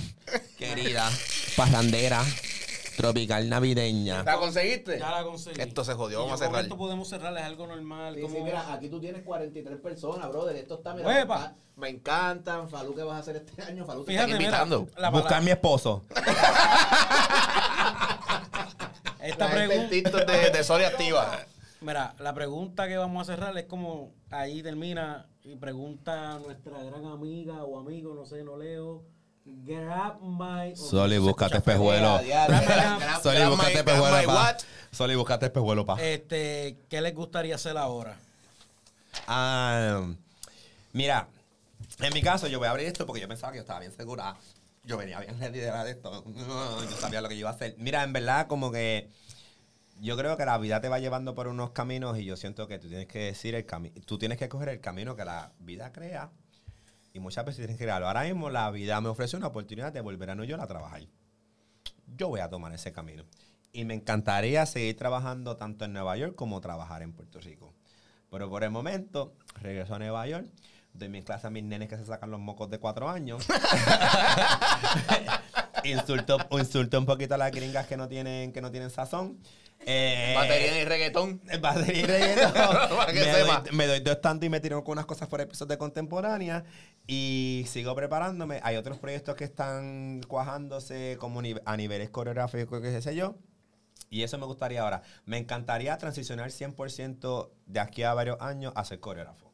querida, 0.59 1.11
parrandera, 1.57 2.23
tropical 2.97 3.49
navideña. 3.49 4.23
¿La 4.23 4.37
conseguiste? 4.37 5.01
Ya 5.01 5.11
la 5.11 5.25
conseguí. 5.25 5.61
Esto 5.61 5.83
se 5.85 5.95
jodió, 5.95 6.21
vamos 6.25 6.41
a 6.41 6.45
cerrar. 6.47 6.63
Esto 6.63 6.77
podemos 6.77 7.09
cerrar, 7.09 7.37
es 7.37 7.43
algo 7.43 7.67
normal. 7.67 8.15
Sí, 8.15 8.21
como... 8.23 8.35
sí, 8.37 8.41
mira, 8.43 8.73
aquí 8.73 8.89
tú 8.89 9.01
tienes 9.01 9.23
43 9.23 9.81
personas, 9.81 10.29
brother. 10.29 10.55
Esto 10.57 10.75
está, 10.77 10.95
mira, 10.95 11.09
Huepa. 11.09 11.39
me 11.39 11.45
enca- 11.45 11.55
me 11.75 11.89
encantan. 11.89 12.69
Falú, 12.69 12.95
¿qué 12.95 13.03
vas 13.03 13.17
a 13.17 13.19
hacer 13.21 13.37
este 13.37 13.61
año? 13.69 13.85
Falú, 13.85 14.05
te 14.05 14.13
Fíjate, 14.13 14.31
están 14.33 14.39
mira, 14.39 14.63
invitando. 14.63 14.89
la 14.97 15.11
Buscar 15.11 15.43
mi 15.43 15.51
esposo. 15.51 16.05
esta 19.23 19.51
pregunta. 19.51 20.25
De, 20.25 20.51
de 20.51 20.65
Soria 20.65 20.89
Activa. 20.89 21.39
Mira, 21.81 22.15
la 22.21 22.33
pregunta 22.33 22.87
que 22.87 22.97
vamos 22.97 23.29
a 23.29 23.33
cerrar 23.33 23.57
es 23.59 23.65
como 23.65 24.13
ahí 24.31 24.63
termina 24.63 25.27
y 25.43 25.57
pregunta 25.57 26.35
a 26.35 26.39
nuestra 26.39 26.83
gran 26.83 27.05
amiga 27.07 27.65
o 27.65 27.79
amigo, 27.79 28.15
no 28.15 28.25
sé, 28.25 28.45
no 28.45 28.57
leo. 28.57 29.03
Grab 29.45 30.21
my. 30.21 30.77
Soli, 30.77 31.19
búscate 31.19 31.57
espejuelo. 31.57 32.21
Soli, 33.21 33.45
búscate 33.47 33.79
espejuelo, 33.79 34.27
pa. 34.27 34.57
Soli, 34.93 35.15
búscate 35.17 35.47
espejuelo, 35.47 35.85
pa. 35.85 36.01
Este, 36.01 36.79
¿qué 36.89 37.01
les 37.01 37.13
gustaría 37.13 37.57
hacer 37.57 37.77
ahora? 37.77 38.17
Ah, 39.27 40.07
mira, 40.93 41.27
en 41.99 42.15
mi 42.15 42.23
caso 42.23 42.47
yo 42.47 42.61
voy 42.61 42.69
a 42.69 42.71
abrir 42.71 42.87
esto 42.87 43.05
porque 43.05 43.21
yo 43.21 43.29
pensaba 43.29 43.53
que 43.53 43.59
yo 43.59 43.63
estaba 43.63 43.81
bien 43.81 43.93
segura. 43.93 44.37
Yo 44.85 44.97
venía 44.97 45.21
bien 45.21 45.39
la 45.39 45.85
de 45.85 45.91
esto. 45.93 46.25
Yo 46.35 46.97
sabía 46.99 47.21
lo 47.21 47.29
que 47.29 47.37
yo 47.37 47.41
iba 47.41 47.51
a 47.51 47.55
hacer. 47.55 47.77
Mira, 47.79 48.03
en 48.03 48.13
verdad 48.13 48.49
como 48.49 48.73
que 48.73 49.09
yo 50.01 50.17
creo 50.17 50.37
que 50.37 50.45
la 50.45 50.59
vida 50.59 50.81
te 50.81 50.89
va 50.89 50.99
llevando 50.99 51.35
por 51.35 51.47
unos 51.47 51.71
caminos 51.71 52.19
y 52.19 52.25
yo 52.25 52.37
siento 52.37 52.67
que 52.67 52.79
tú 52.79 52.89
tienes 52.89 53.07
que 53.07 53.21
decir 53.21 53.55
el 53.55 53.65
camino, 53.65 53.95
tú 54.05 54.19
tienes 54.19 54.39
que 54.39 54.49
coger 54.49 54.69
el 54.71 54.81
camino 54.81 55.15
que 55.15 55.25
la 55.25 55.53
vida 55.61 55.93
crea 55.93 56.33
y 57.13 57.21
muchas 57.21 57.45
veces 57.45 57.59
tienes 57.59 57.77
que 57.77 57.85
crearlo. 57.85 58.09
Ahora 58.09 58.25
mismo 58.25 58.51
la 58.51 58.69
vida 58.73 59.01
me 59.01 59.09
ofrece 59.09 59.37
una 59.37 59.49
oportunidad 59.49 59.93
de 59.93 60.01
volver 60.01 60.31
a 60.31 60.35
New 60.35 60.45
York 60.45 60.61
a 60.61 60.67
trabajar. 60.67 61.03
Yo 62.17 62.29
voy 62.29 62.41
a 62.41 62.49
tomar 62.49 62.73
ese 62.73 62.93
camino. 62.93 63.25
Y 63.73 63.85
me 63.85 63.95
encantaría 63.95 64.67
seguir 64.67 64.97
trabajando 64.97 65.57
tanto 65.57 65.85
en 65.85 65.93
Nueva 65.93 66.17
York 66.17 66.35
como 66.35 66.61
trabajar 66.61 67.03
en 67.03 67.13
Puerto 67.13 67.41
Rico. 67.41 67.73
Pero 68.31 68.51
por 68.51 68.65
el 68.65 68.71
momento, 68.71 69.35
regreso 69.61 69.95
a 69.95 69.99
Nueva 69.99 70.27
York, 70.27 70.47
doy 70.95 71.09
mi 71.09 71.23
clase 71.23 71.47
a 71.47 71.51
mis 71.51 71.65
nenes 71.65 71.89
que 71.89 71.97
se 71.97 72.05
sacan 72.05 72.31
los 72.31 72.41
mocos 72.41 72.71
de 72.71 72.79
cuatro 72.79 73.09
años. 73.09 73.47
insulto, 75.85 76.39
insulto 76.51 76.99
un 76.99 77.07
poquito 77.07 77.35
a 77.35 77.39
las 77.39 77.51
gringas 77.51 77.87
que 77.87 77.97
no 77.97 78.09
tienen, 78.09 78.53
que 78.53 78.61
no 78.61 78.71
tienen 78.71 78.91
sazón. 78.91 79.39
Eh, 79.85 80.33
Batería 80.37 80.81
y 80.81 80.85
reggaetón. 80.85 81.41
Batería 81.61 82.03
y 82.03 82.05
reggaetón. 82.05 82.53
Para 82.97 83.13
que 83.13 83.21
me, 83.21 83.33
sepa. 83.33 83.61
doy, 83.61 83.77
me 83.77 83.87
doy 83.87 84.01
dos 84.01 84.21
tanto 84.21 84.47
y 84.47 84.49
me 84.49 84.61
tiro 84.61 84.85
con 84.85 84.93
unas 84.93 85.07
cosas 85.07 85.29
por 85.29 85.41
episodios 85.41 85.71
de 85.71 85.79
contemporánea 85.79 86.65
y 87.07 87.65
sigo 87.67 87.95
preparándome. 87.95 88.61
Hay 88.63 88.77
otros 88.77 88.99
proyectos 88.99 89.35
que 89.35 89.45
están 89.45 90.21
cuajándose 90.29 91.17
como 91.19 91.43
a 91.65 91.77
niveles 91.77 92.11
coreográficos, 92.11 92.81
qué 92.81 93.01
sé 93.01 93.15
yo. 93.15 93.37
Y 94.09 94.23
eso 94.23 94.39
me 94.39 94.47
gustaría 94.47 94.83
ahora. 94.83 95.03
Me 95.25 95.39
encantaría 95.39 95.97
transicionar 95.97 96.51
100% 96.51 97.51
de 97.67 97.81
aquí 97.81 98.03
a 98.03 98.13
varios 98.13 98.41
años 98.41 98.73
a 98.77 98.85
ser 98.85 99.01
coreógrafo. 99.01 99.52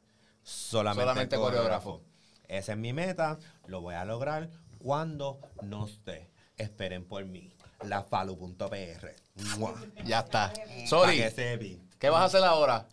Solamente, 0.49 1.03
Solamente 1.03 1.37
coreógrafo. 1.37 1.91
coreógrafo. 2.01 2.09
Esa 2.49 2.73
es 2.73 2.79
mi 2.79 2.95
meta. 2.95 3.39
Lo 3.67 3.83
voy 3.83 3.95
a 3.95 4.05
lograr 4.07 4.49
cuando 4.79 5.41
no 5.63 5.87
esté. 5.87 6.31
Esperen 6.57 7.07
por 7.07 7.25
mí. 7.27 7.53
Lafalu.pr. 7.85 9.15
Ya 10.05 10.21
está. 10.21 10.53
Sorry. 10.87 11.23
¿qué 11.99 12.11
vas 12.11 12.23
a 12.23 12.25
hacer 12.25 12.43
ahora? 12.45 12.87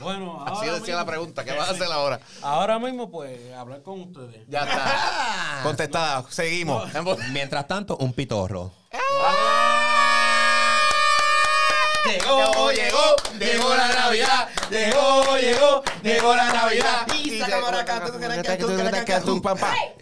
Bueno, 0.00 0.44
Así 0.44 0.66
ahora 0.66 0.78
decía 0.80 0.96
la 0.96 1.06
pregunta, 1.06 1.44
¿qué 1.44 1.52
vas 1.52 1.68
a 1.68 1.72
hacer 1.72 1.90
ahora? 1.90 2.20
Ahora 2.42 2.78
mismo, 2.78 3.10
pues, 3.10 3.52
hablar 3.52 3.82
con 3.82 4.00
ustedes. 4.00 4.46
Ya 4.48 4.64
está. 4.64 5.60
Contestada, 5.62 6.24
seguimos. 6.30 6.90
Mientras 7.32 7.66
tanto, 7.66 7.96
un 7.96 8.12
pitorro. 8.12 8.72
Llegó, 12.06 12.70
llegó, 12.72 13.16
llegó 13.38 13.74
la 13.76 13.88
Navidad. 13.88 14.48
Llegó, 14.70 15.36
llegó, 15.38 15.82
llegó 16.02 16.36
la 16.36 16.52
Navidad. 16.52 17.06
Y. 17.14 17.38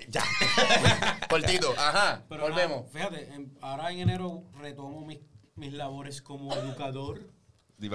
Ya. 0.08 0.22
Cortito, 1.28 1.72
ajá. 1.76 2.22
Pero 2.28 2.42
Volvemos. 2.42 2.92
nada, 2.92 3.08
fíjate, 3.10 3.34
en- 3.34 3.58
ahora 3.60 3.90
en 3.90 3.98
enero 4.00 4.44
retomo 4.58 5.04
mis, 5.04 5.18
mis 5.56 5.72
labores 5.72 6.22
como 6.22 6.54
educador. 6.54 7.20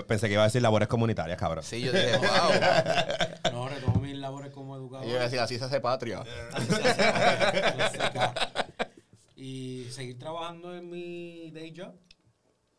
Pensé 0.07 0.27
que 0.27 0.33
iba 0.33 0.43
a 0.43 0.45
decir 0.45 0.61
labores 0.61 0.87
comunitarias, 0.87 1.39
cabrón. 1.39 1.63
Sí, 1.63 1.81
yo 1.81 1.91
dije, 1.91 2.17
wow. 2.17 3.51
No, 3.51 3.67
retomo 3.69 3.99
mis 4.01 4.15
labores 4.17 4.51
como 4.51 4.75
educador. 4.75 5.05
Yo 5.05 5.11
iba 5.13 5.21
a 5.21 5.23
decir, 5.23 5.39
así 5.39 5.57
se 5.57 5.65
hace 5.65 5.79
patria. 5.79 6.23
y 9.35 9.87
seguir 9.91 10.19
trabajando 10.19 10.75
en 10.75 10.89
mi 10.89 11.49
day 11.51 11.73
job, 11.75 11.93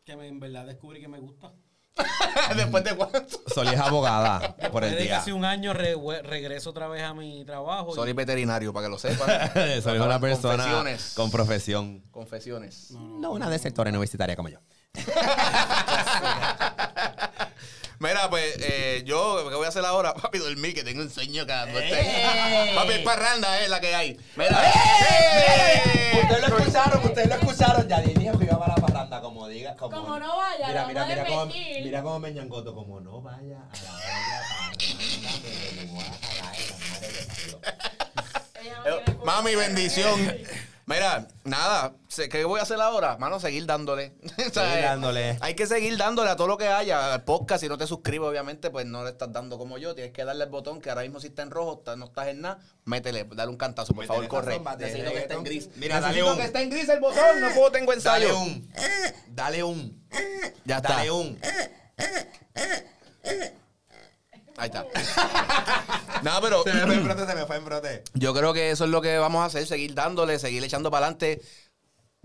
que 0.05 0.15
me- 0.17 0.27
en 0.27 0.39
verdad 0.39 0.65
descubrí 0.65 0.99
que 1.01 1.07
me 1.07 1.19
gusta. 1.19 1.51
Después 2.55 2.83
de 2.83 2.95
cuánto. 2.95 3.39
Soli 3.53 3.69
es 3.73 3.79
abogada 3.79 4.55
por 4.71 4.83
el 4.83 4.97
día. 4.97 5.17
casi 5.19 5.31
un 5.31 5.45
año 5.45 5.73
re- 5.73 5.95
regreso 6.23 6.71
otra 6.71 6.87
vez 6.87 7.03
a 7.03 7.13
mi 7.13 7.45
trabajo. 7.45 7.91
y- 7.91 7.95
Soy 7.95 8.13
veterinario, 8.13 8.73
para 8.73 8.87
que 8.87 8.91
lo 8.91 8.97
sepan. 8.97 9.29
Soy 9.83 9.99
una 9.99 10.19
persona 10.19 10.55
Confesiones. 10.63 11.13
con 11.15 11.29
profesión. 11.31 12.01
Confesiones. 12.11 12.91
No 12.91 13.31
una 13.31 13.49
desertora 13.49 13.89
universitaria 13.91 14.35
como 14.35 14.49
yo. 14.49 14.59
Mira, 17.99 18.29
pues 18.29 18.55
eh, 18.59 19.03
yo, 19.05 19.47
¿qué 19.49 19.55
voy 19.55 19.65
a 19.65 19.69
hacer 19.69 19.85
ahora? 19.85 20.13
Papi, 20.13 20.39
dormir, 20.39 20.73
que 20.73 20.83
tengo 20.83 21.01
un 21.03 21.09
sueño 21.09 21.45
cada 21.47 21.67
noche. 21.67 22.01
¡Ey! 22.01 22.75
Papi, 22.75 22.97
parranda 23.05 23.61
es 23.61 23.69
la 23.69 23.79
que 23.79 23.95
hay. 23.95 24.19
Mira. 24.35 24.59
Ustedes 26.21 26.49
lo 26.49 26.57
escucharon, 26.57 27.05
ustedes 27.05 27.27
lo 27.29 27.35
escucharon. 27.35 27.87
Ya 27.87 28.01
dijo 28.01 28.37
que 28.37 28.45
iba 28.45 28.59
para 28.59 28.75
la 29.13 29.21
parranda, 29.21 29.21
como 29.21 29.47
diga. 29.47 29.75
Como, 29.75 29.95
Como 30.01 30.19
no 30.19 30.37
vaya, 30.37 30.67
mira, 30.67 30.87
mira, 30.87 31.03
a 31.03 31.05
mira 31.07 31.25
cómo, 31.25 31.45
mira 31.45 32.03
cómo 32.03 32.19
me 32.19 32.31
ñangoto, 32.33 32.73
como 32.73 32.99
no 32.99 33.21
vaya 33.21 33.59
a 33.69 33.83
la 33.83 33.91
olla 33.93 34.39
a 34.39 34.43
jalar 36.13 36.55
en 36.55 36.69
la 36.69 36.77
madre 36.89 37.07
de 37.07 37.25
Dios. 37.45 37.59
Ella 38.61 38.77
no 38.77 38.85
Eh, 38.85 39.01
tiene 39.05 39.17
culpa. 39.17 39.25
Mami, 39.25 39.55
bendición. 39.55 40.37
Mira, 40.85 41.27
nada, 41.45 41.93
¿qué 42.29 42.43
voy 42.43 42.59
a 42.59 42.63
hacer 42.63 42.79
ahora? 42.81 43.17
Mano, 43.17 43.39
seguir 43.39 43.65
dándole. 43.65 44.13
Seguir 44.37 44.83
dándole. 44.83 45.37
Hay 45.39 45.53
que 45.55 45.65
seguir 45.65 45.95
dándole 45.97 46.29
a 46.29 46.35
todo 46.35 46.47
lo 46.47 46.57
que 46.57 46.67
haya. 46.67 47.13
Al 47.13 47.23
podcast, 47.23 47.61
si 47.63 47.69
no 47.69 47.77
te 47.77 47.87
suscribes, 47.87 48.27
obviamente, 48.27 48.69
pues 48.69 48.85
no 48.85 49.03
le 49.05 49.11
estás 49.11 49.31
dando 49.31 49.57
como 49.57 49.77
yo. 49.77 49.95
Tienes 49.95 50.11
que 50.11 50.25
darle 50.25 50.43
el 50.43 50.49
botón 50.49 50.81
que 50.81 50.89
ahora 50.89 51.03
mismo 51.03 51.21
si 51.21 51.27
está 51.27 51.41
en 51.41 51.51
rojo, 51.51 51.75
está- 51.79 51.95
no 51.95 52.05
estás 52.07 52.27
en 52.27 52.41
nada. 52.41 52.59
Métele, 52.83 53.23
dale 53.33 53.49
un 53.49 53.55
cantazo, 53.57 53.93
por 53.93 54.03
Métele 54.03 54.27
favor, 54.27 54.27
corre. 54.29 54.51
razón, 54.51 54.63
bate 54.65 54.85
Necesito 54.85 55.11
que 55.11 55.17
esté 55.19 55.33
en 55.35 55.43
gris. 55.43 55.69
Mira, 55.77 55.95
dale 56.01 56.07
Necesito 56.07 56.31
un- 56.33 56.37
que 56.37 56.45
esté 56.45 56.61
en 56.63 56.69
gris 56.69 56.89
el 56.89 56.99
botón, 56.99 57.39
no 57.41 57.49
puedo, 57.53 57.71
tengo 57.71 57.93
ensayo. 57.93 58.27
Dale 58.27 58.33
un. 58.43 58.73
Dale 59.29 59.63
un. 59.63 60.03
Ya 60.65 60.77
está. 60.77 60.89
Dale 60.89 61.11
un. 61.11 61.39
Ahí 64.63 64.69
está. 64.73 64.85
no, 66.23 66.31
pero 66.41 66.63
Se 66.63 66.73
me 66.73 66.85
fue 66.85 66.95
en 66.95 67.03
brote, 67.03 67.25
se 67.27 67.35
me 67.35 67.45
fue 67.45 67.57
en 67.57 67.65
brote. 67.65 68.03
yo 68.13 68.33
creo 68.33 68.53
que 68.53 68.71
eso 68.71 68.85
es 68.85 68.91
lo 68.91 69.01
que 69.01 69.17
vamos 69.17 69.41
a 69.43 69.45
hacer, 69.47 69.67
seguir 69.67 69.93
dándole, 69.93 70.39
seguir 70.39 70.63
echando 70.63 70.89
para 70.89 71.07
adelante. 71.07 71.41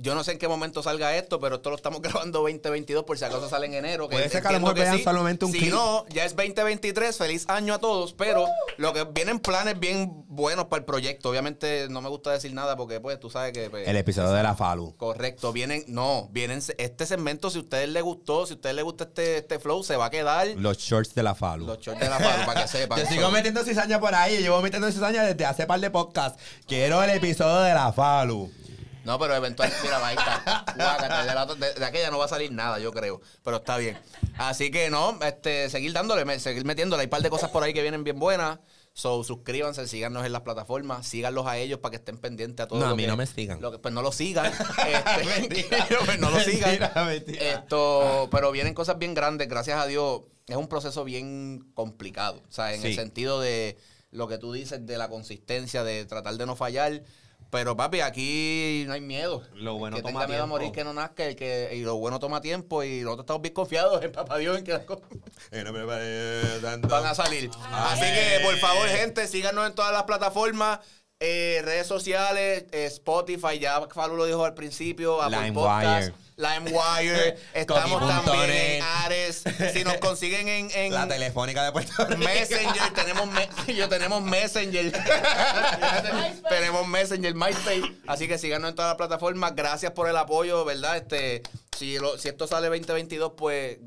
Yo 0.01 0.15
no 0.15 0.23
sé 0.23 0.31
en 0.31 0.39
qué 0.39 0.47
momento 0.47 0.81
salga 0.81 1.17
esto, 1.17 1.41
pero 1.41 1.57
esto 1.57 1.71
lo 1.71 1.77
estamos 1.77 2.01
grabando 2.03 2.39
2022 2.43 3.03
por 3.03 3.19
si 3.19 3.25
acaso 3.25 3.49
sale 3.49 3.67
en 3.67 3.75
enero. 3.75 4.09
Puede 4.09 4.29
ser 4.29 4.43
que 4.43 4.49
a 4.49 4.53
lo 4.53 4.61
mejor 4.61 4.77
vean 4.79 5.03
solamente 5.03 5.45
un 5.45 5.51
Si 5.51 5.59
clip. 5.59 5.73
no, 5.73 6.07
ya 6.11 6.25
es 6.25 6.37
2023. 6.37 7.17
Feliz 7.19 7.45
año 7.49 7.75
a 7.75 7.79
todos. 7.81 8.13
Pero 8.13 8.47
lo 8.77 8.93
que 8.93 9.03
vienen 9.05 9.41
planes 9.41 9.79
bien 9.81 10.25
buenos 10.29 10.67
para 10.67 10.79
el 10.79 10.85
proyecto. 10.85 11.31
Obviamente 11.31 11.89
no 11.91 12.01
me 12.01 12.09
gusta 12.09 12.31
decir 12.31 12.55
nada 12.55 12.77
porque 12.77 13.01
pues 13.01 13.19
tú 13.19 13.29
sabes 13.29 13.53
que... 13.53 13.71
pues, 13.71 13.89
El 13.89 13.97
episodio 13.97 14.31
de 14.31 14.43
la 14.45 14.55
Falu. 14.55 14.95
Correcto, 14.97 15.53
vienen, 15.53 15.83
no, 15.89 16.29
vienen 16.31 16.63
este 16.79 17.05
segmento, 17.05 17.51
si 17.51 17.59
a 17.59 17.63
ustedes 17.63 17.89
les 17.89 18.03
gustó, 18.05 18.47
si 18.47 18.53
a 18.53 18.55
ustedes 18.57 18.77
les 18.77 18.85
gusta 18.85 19.03
este, 19.03 19.39
este 19.39 19.59
flow, 19.59 19.83
se 19.83 19.97
va 19.97 20.07
a 20.07 20.11
quedar 20.11 20.47
Los 20.59 20.79
shorts 20.79 21.13
de 21.17 21.25
la 21.25 21.35
Falu. 21.35 21.67
los 21.67 21.79
shorts 21.81 22.01
de 22.01 22.09
la 22.09 22.21
Falu, 22.21 22.47
para 22.47 22.63
que 22.63 22.69
sepan. 22.79 23.01
Yo 23.01 23.07
sigo 23.07 23.31
metiendo 23.33 23.65
cizaña 23.65 23.99
por 23.99 24.15
ahí. 24.15 24.37
Yo 24.37 24.41
llevo 24.43 24.63
metiendo 24.63 24.93
cizaña 24.93 25.25
desde 25.25 25.45
hace 25.45 25.67
par 25.67 25.81
de 25.81 25.91
podcasts. 25.91 26.41
Quiero 26.69 27.03
el 27.03 27.11
episodio 27.11 27.63
de 27.63 27.75
la 27.75 27.93
Falu. 27.93 28.49
No, 29.09 29.19
pero 29.19 29.35
eventualmente, 29.35 29.83
mira, 29.83 30.07
ahí 30.07 30.17
está. 30.17 30.65
Guácate, 30.77 31.29
de, 31.29 31.35
la 31.35 31.47
de- 31.47 31.75
de 31.81 31.85
aquella 31.87 32.11
no 32.11 32.19
va 32.19 32.27
a 32.27 32.29
salir 32.29 32.53
nada, 32.53 32.79
yo 32.79 32.93
creo. 32.93 33.23
Pero 33.43 33.57
está 33.57 33.79
bien. 33.79 33.99
Así 34.37 34.71
que 34.71 34.91
no, 34.91 35.19
este, 35.23 35.71
seguir 35.71 35.95
dándole, 35.95 36.39
seguir 36.39 36.67
metiéndole. 36.67 37.01
Hay 37.01 37.07
un 37.07 37.11
par 37.11 37.23
de 37.23 37.31
cosas 37.31 37.49
por 37.51 37.63
ahí 37.63 37.73
que 37.73 37.81
vienen 37.81 38.05
bien 38.05 38.19
buenas. 38.19 38.59
So, 38.93 39.25
suscríbanse, 39.25 39.87
síganos 39.89 40.27
en 40.27 40.33
las 40.33 40.43
plataformas, 40.43 41.07
síganlos 41.07 41.47
a 41.47 41.57
ellos 41.57 41.79
para 41.79 41.93
que 41.93 41.97
estén 41.97 42.19
pendientes 42.19 42.65
a 42.65 42.69
todo 42.69 42.81
No, 42.81 42.87
lo 42.87 42.93
a 42.93 42.97
mí 42.97 43.05
que- 43.05 43.09
no 43.09 43.17
me 43.17 43.25
sigan. 43.27 43.61
lo 43.63 43.71
que- 43.73 43.79
pues 43.79 43.95
no 43.95 44.03
lo 44.03 44.13
sigan. 44.13 44.53
Este, 45.41 45.67
pues 46.05 46.19
no 46.19 46.31
lo 46.31 46.39
sigan. 46.41 46.71
Mentira, 46.79 47.05
mentira. 47.05 47.43
Esto, 47.61 48.29
pero 48.31 48.51
vienen 48.53 48.75
cosas 48.75 48.99
bien 48.99 49.15
grandes, 49.15 49.49
gracias 49.49 49.81
a 49.81 49.87
Dios. 49.87 50.23
Es 50.47 50.57
un 50.57 50.69
proceso 50.69 51.05
bien 51.05 51.71
complicado. 51.75 52.43
O 52.49 52.53
sea, 52.53 52.75
en 52.75 52.85
el 52.85 52.95
sentido 52.95 53.41
de 53.41 53.79
lo 54.11 54.29
que 54.29 54.37
tú 54.39 54.53
dices, 54.53 54.85
de 54.85 54.99
la 54.99 55.09
consistencia, 55.09 55.83
de 55.85 56.05
tratar 56.05 56.35
de 56.37 56.45
no 56.47 56.57
fallar. 56.57 57.03
Pero 57.51 57.77
papi, 57.77 58.01
aquí 58.01 58.85
no 58.87 58.93
hay 58.93 59.01
miedo. 59.01 59.43
Lo 59.55 59.79
bueno 59.79 59.97
que 59.97 60.03
toma 60.03 60.13
tenga 60.21 60.27
miedo 60.27 60.43
a 60.43 60.45
tiempo. 60.45 60.59
morir, 60.59 60.73
que 60.73 60.85
no 60.85 60.93
nazca, 60.93 61.25
el 61.25 61.35
que, 61.35 61.71
y 61.73 61.81
lo 61.81 61.97
bueno 61.97 62.19
toma 62.19 62.41
tiempo. 62.43 62.85
Y 62.85 63.01
nosotros 63.01 63.25
estamos 63.25 63.43
bien 63.43 63.55
confiados 63.55 64.03
en 64.05 64.13
papá 64.13 64.37
Dios 64.37 64.59
en 64.59 64.65
que 64.65 64.79
cosas 64.85 65.09
van 66.89 67.07
a 67.07 67.15
salir. 67.15 67.51
Así 67.73 68.03
que, 68.03 68.41
por 68.45 68.55
favor, 68.57 68.87
gente, 68.89 69.27
síganos 69.27 69.67
en 69.67 69.75
todas 69.75 69.93
las 69.93 70.03
plataformas. 70.03 70.81
eh, 71.21 71.63
redes 71.65 71.87
sociales, 71.87 72.67
eh, 72.71 72.85
Spotify, 72.87 73.59
ya 73.59 73.89
Falu 73.89 74.17
lo 74.17 74.27
dijo 74.27 74.45
al 74.45 74.55
principio, 74.55 75.21
Apple. 75.23 75.53
Podcast, 75.53 76.13
LimeWire, 76.39 77.37
estamos 77.55 78.01
también 78.09 78.51
en 78.51 78.83
Ares, 78.83 79.43
si 79.73 79.83
nos 79.85 79.97
consiguen 79.99 80.49
en, 80.49 80.71
en 80.71 80.95
La 80.95 81.07
telefónica 81.09 81.65
de 81.65 81.73
Puerto 81.73 82.05
Rico. 82.07 82.23
Messenger, 82.23 82.95
tenemos, 82.95 83.29
yo 83.67 83.89
tenemos 83.89 84.23
Messenger, 84.23 84.93
tenemos 86.49 86.87
Messenger, 86.87 87.35
MySpace, 87.35 87.93
así 88.07 88.29
que 88.29 88.39
síganos 88.39 88.71
en 88.71 88.77
todas 88.77 88.91
las 88.91 88.97
plataformas, 88.97 89.55
gracias 89.55 89.93
por 89.93 90.09
el 90.09 90.17
apoyo, 90.17 90.65
¿verdad? 90.65 90.97
Este, 90.97 91.43
si, 91.77 91.99
lo- 91.99 92.17
si 92.19 92.29
esto 92.29 92.47
sale 92.47 92.69
2022, 92.69 93.33
pues 93.37 93.79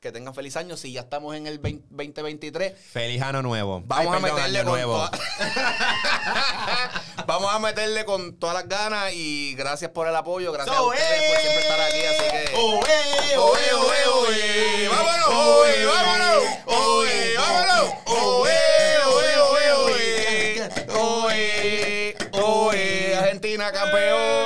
que 0.00 0.12
tengan 0.12 0.34
feliz 0.34 0.56
año. 0.56 0.76
Si 0.76 0.92
ya 0.92 1.00
estamos 1.00 1.34
en 1.36 1.46
el 1.46 1.58
20, 1.58 1.86
2023. 1.90 2.74
Feliz 2.78 3.22
año 3.22 3.42
nuevo. 3.42 3.82
Vamos 3.84 4.14
Ay, 4.14 4.20
perdón, 4.20 4.30
a 4.30 4.34
meterle 4.34 4.64
con 4.64 4.72
nuevo. 4.72 4.94
Toda... 4.94 5.10
vamos 7.26 7.54
a 7.54 7.58
meterle 7.58 8.04
con 8.04 8.38
todas 8.38 8.54
las 8.54 8.68
ganas 8.68 9.12
y 9.12 9.54
gracias 9.54 9.90
por 9.90 10.06
el 10.08 10.14
apoyo. 10.14 10.52
Gracias 10.52 10.76
so, 10.76 10.82
a 10.82 10.86
ustedes 10.88 11.20
eh, 11.20 11.24
por 11.28 11.36
siempre 11.40 11.62
estar 11.62 11.80
aquí. 11.80 12.04
Así 12.04 12.22
que. 12.30 12.54
Oe, 12.56 13.38
oe, 13.38 13.72
oe, 13.74 14.06
oe. 14.14 14.88
Vámonos, 14.88 15.28
oe, 15.28 15.86
vámonos. 15.86 16.44
Oe, 16.66 17.36
vámonos. 17.36 17.94
Oe, 18.06 18.56
oe, 19.06 19.40
oe, 19.40 19.72
oe. 19.72 20.68
Oe, 20.94 22.16
oe. 22.32 23.16
Argentina 23.16 23.72
campeón. 23.72 24.37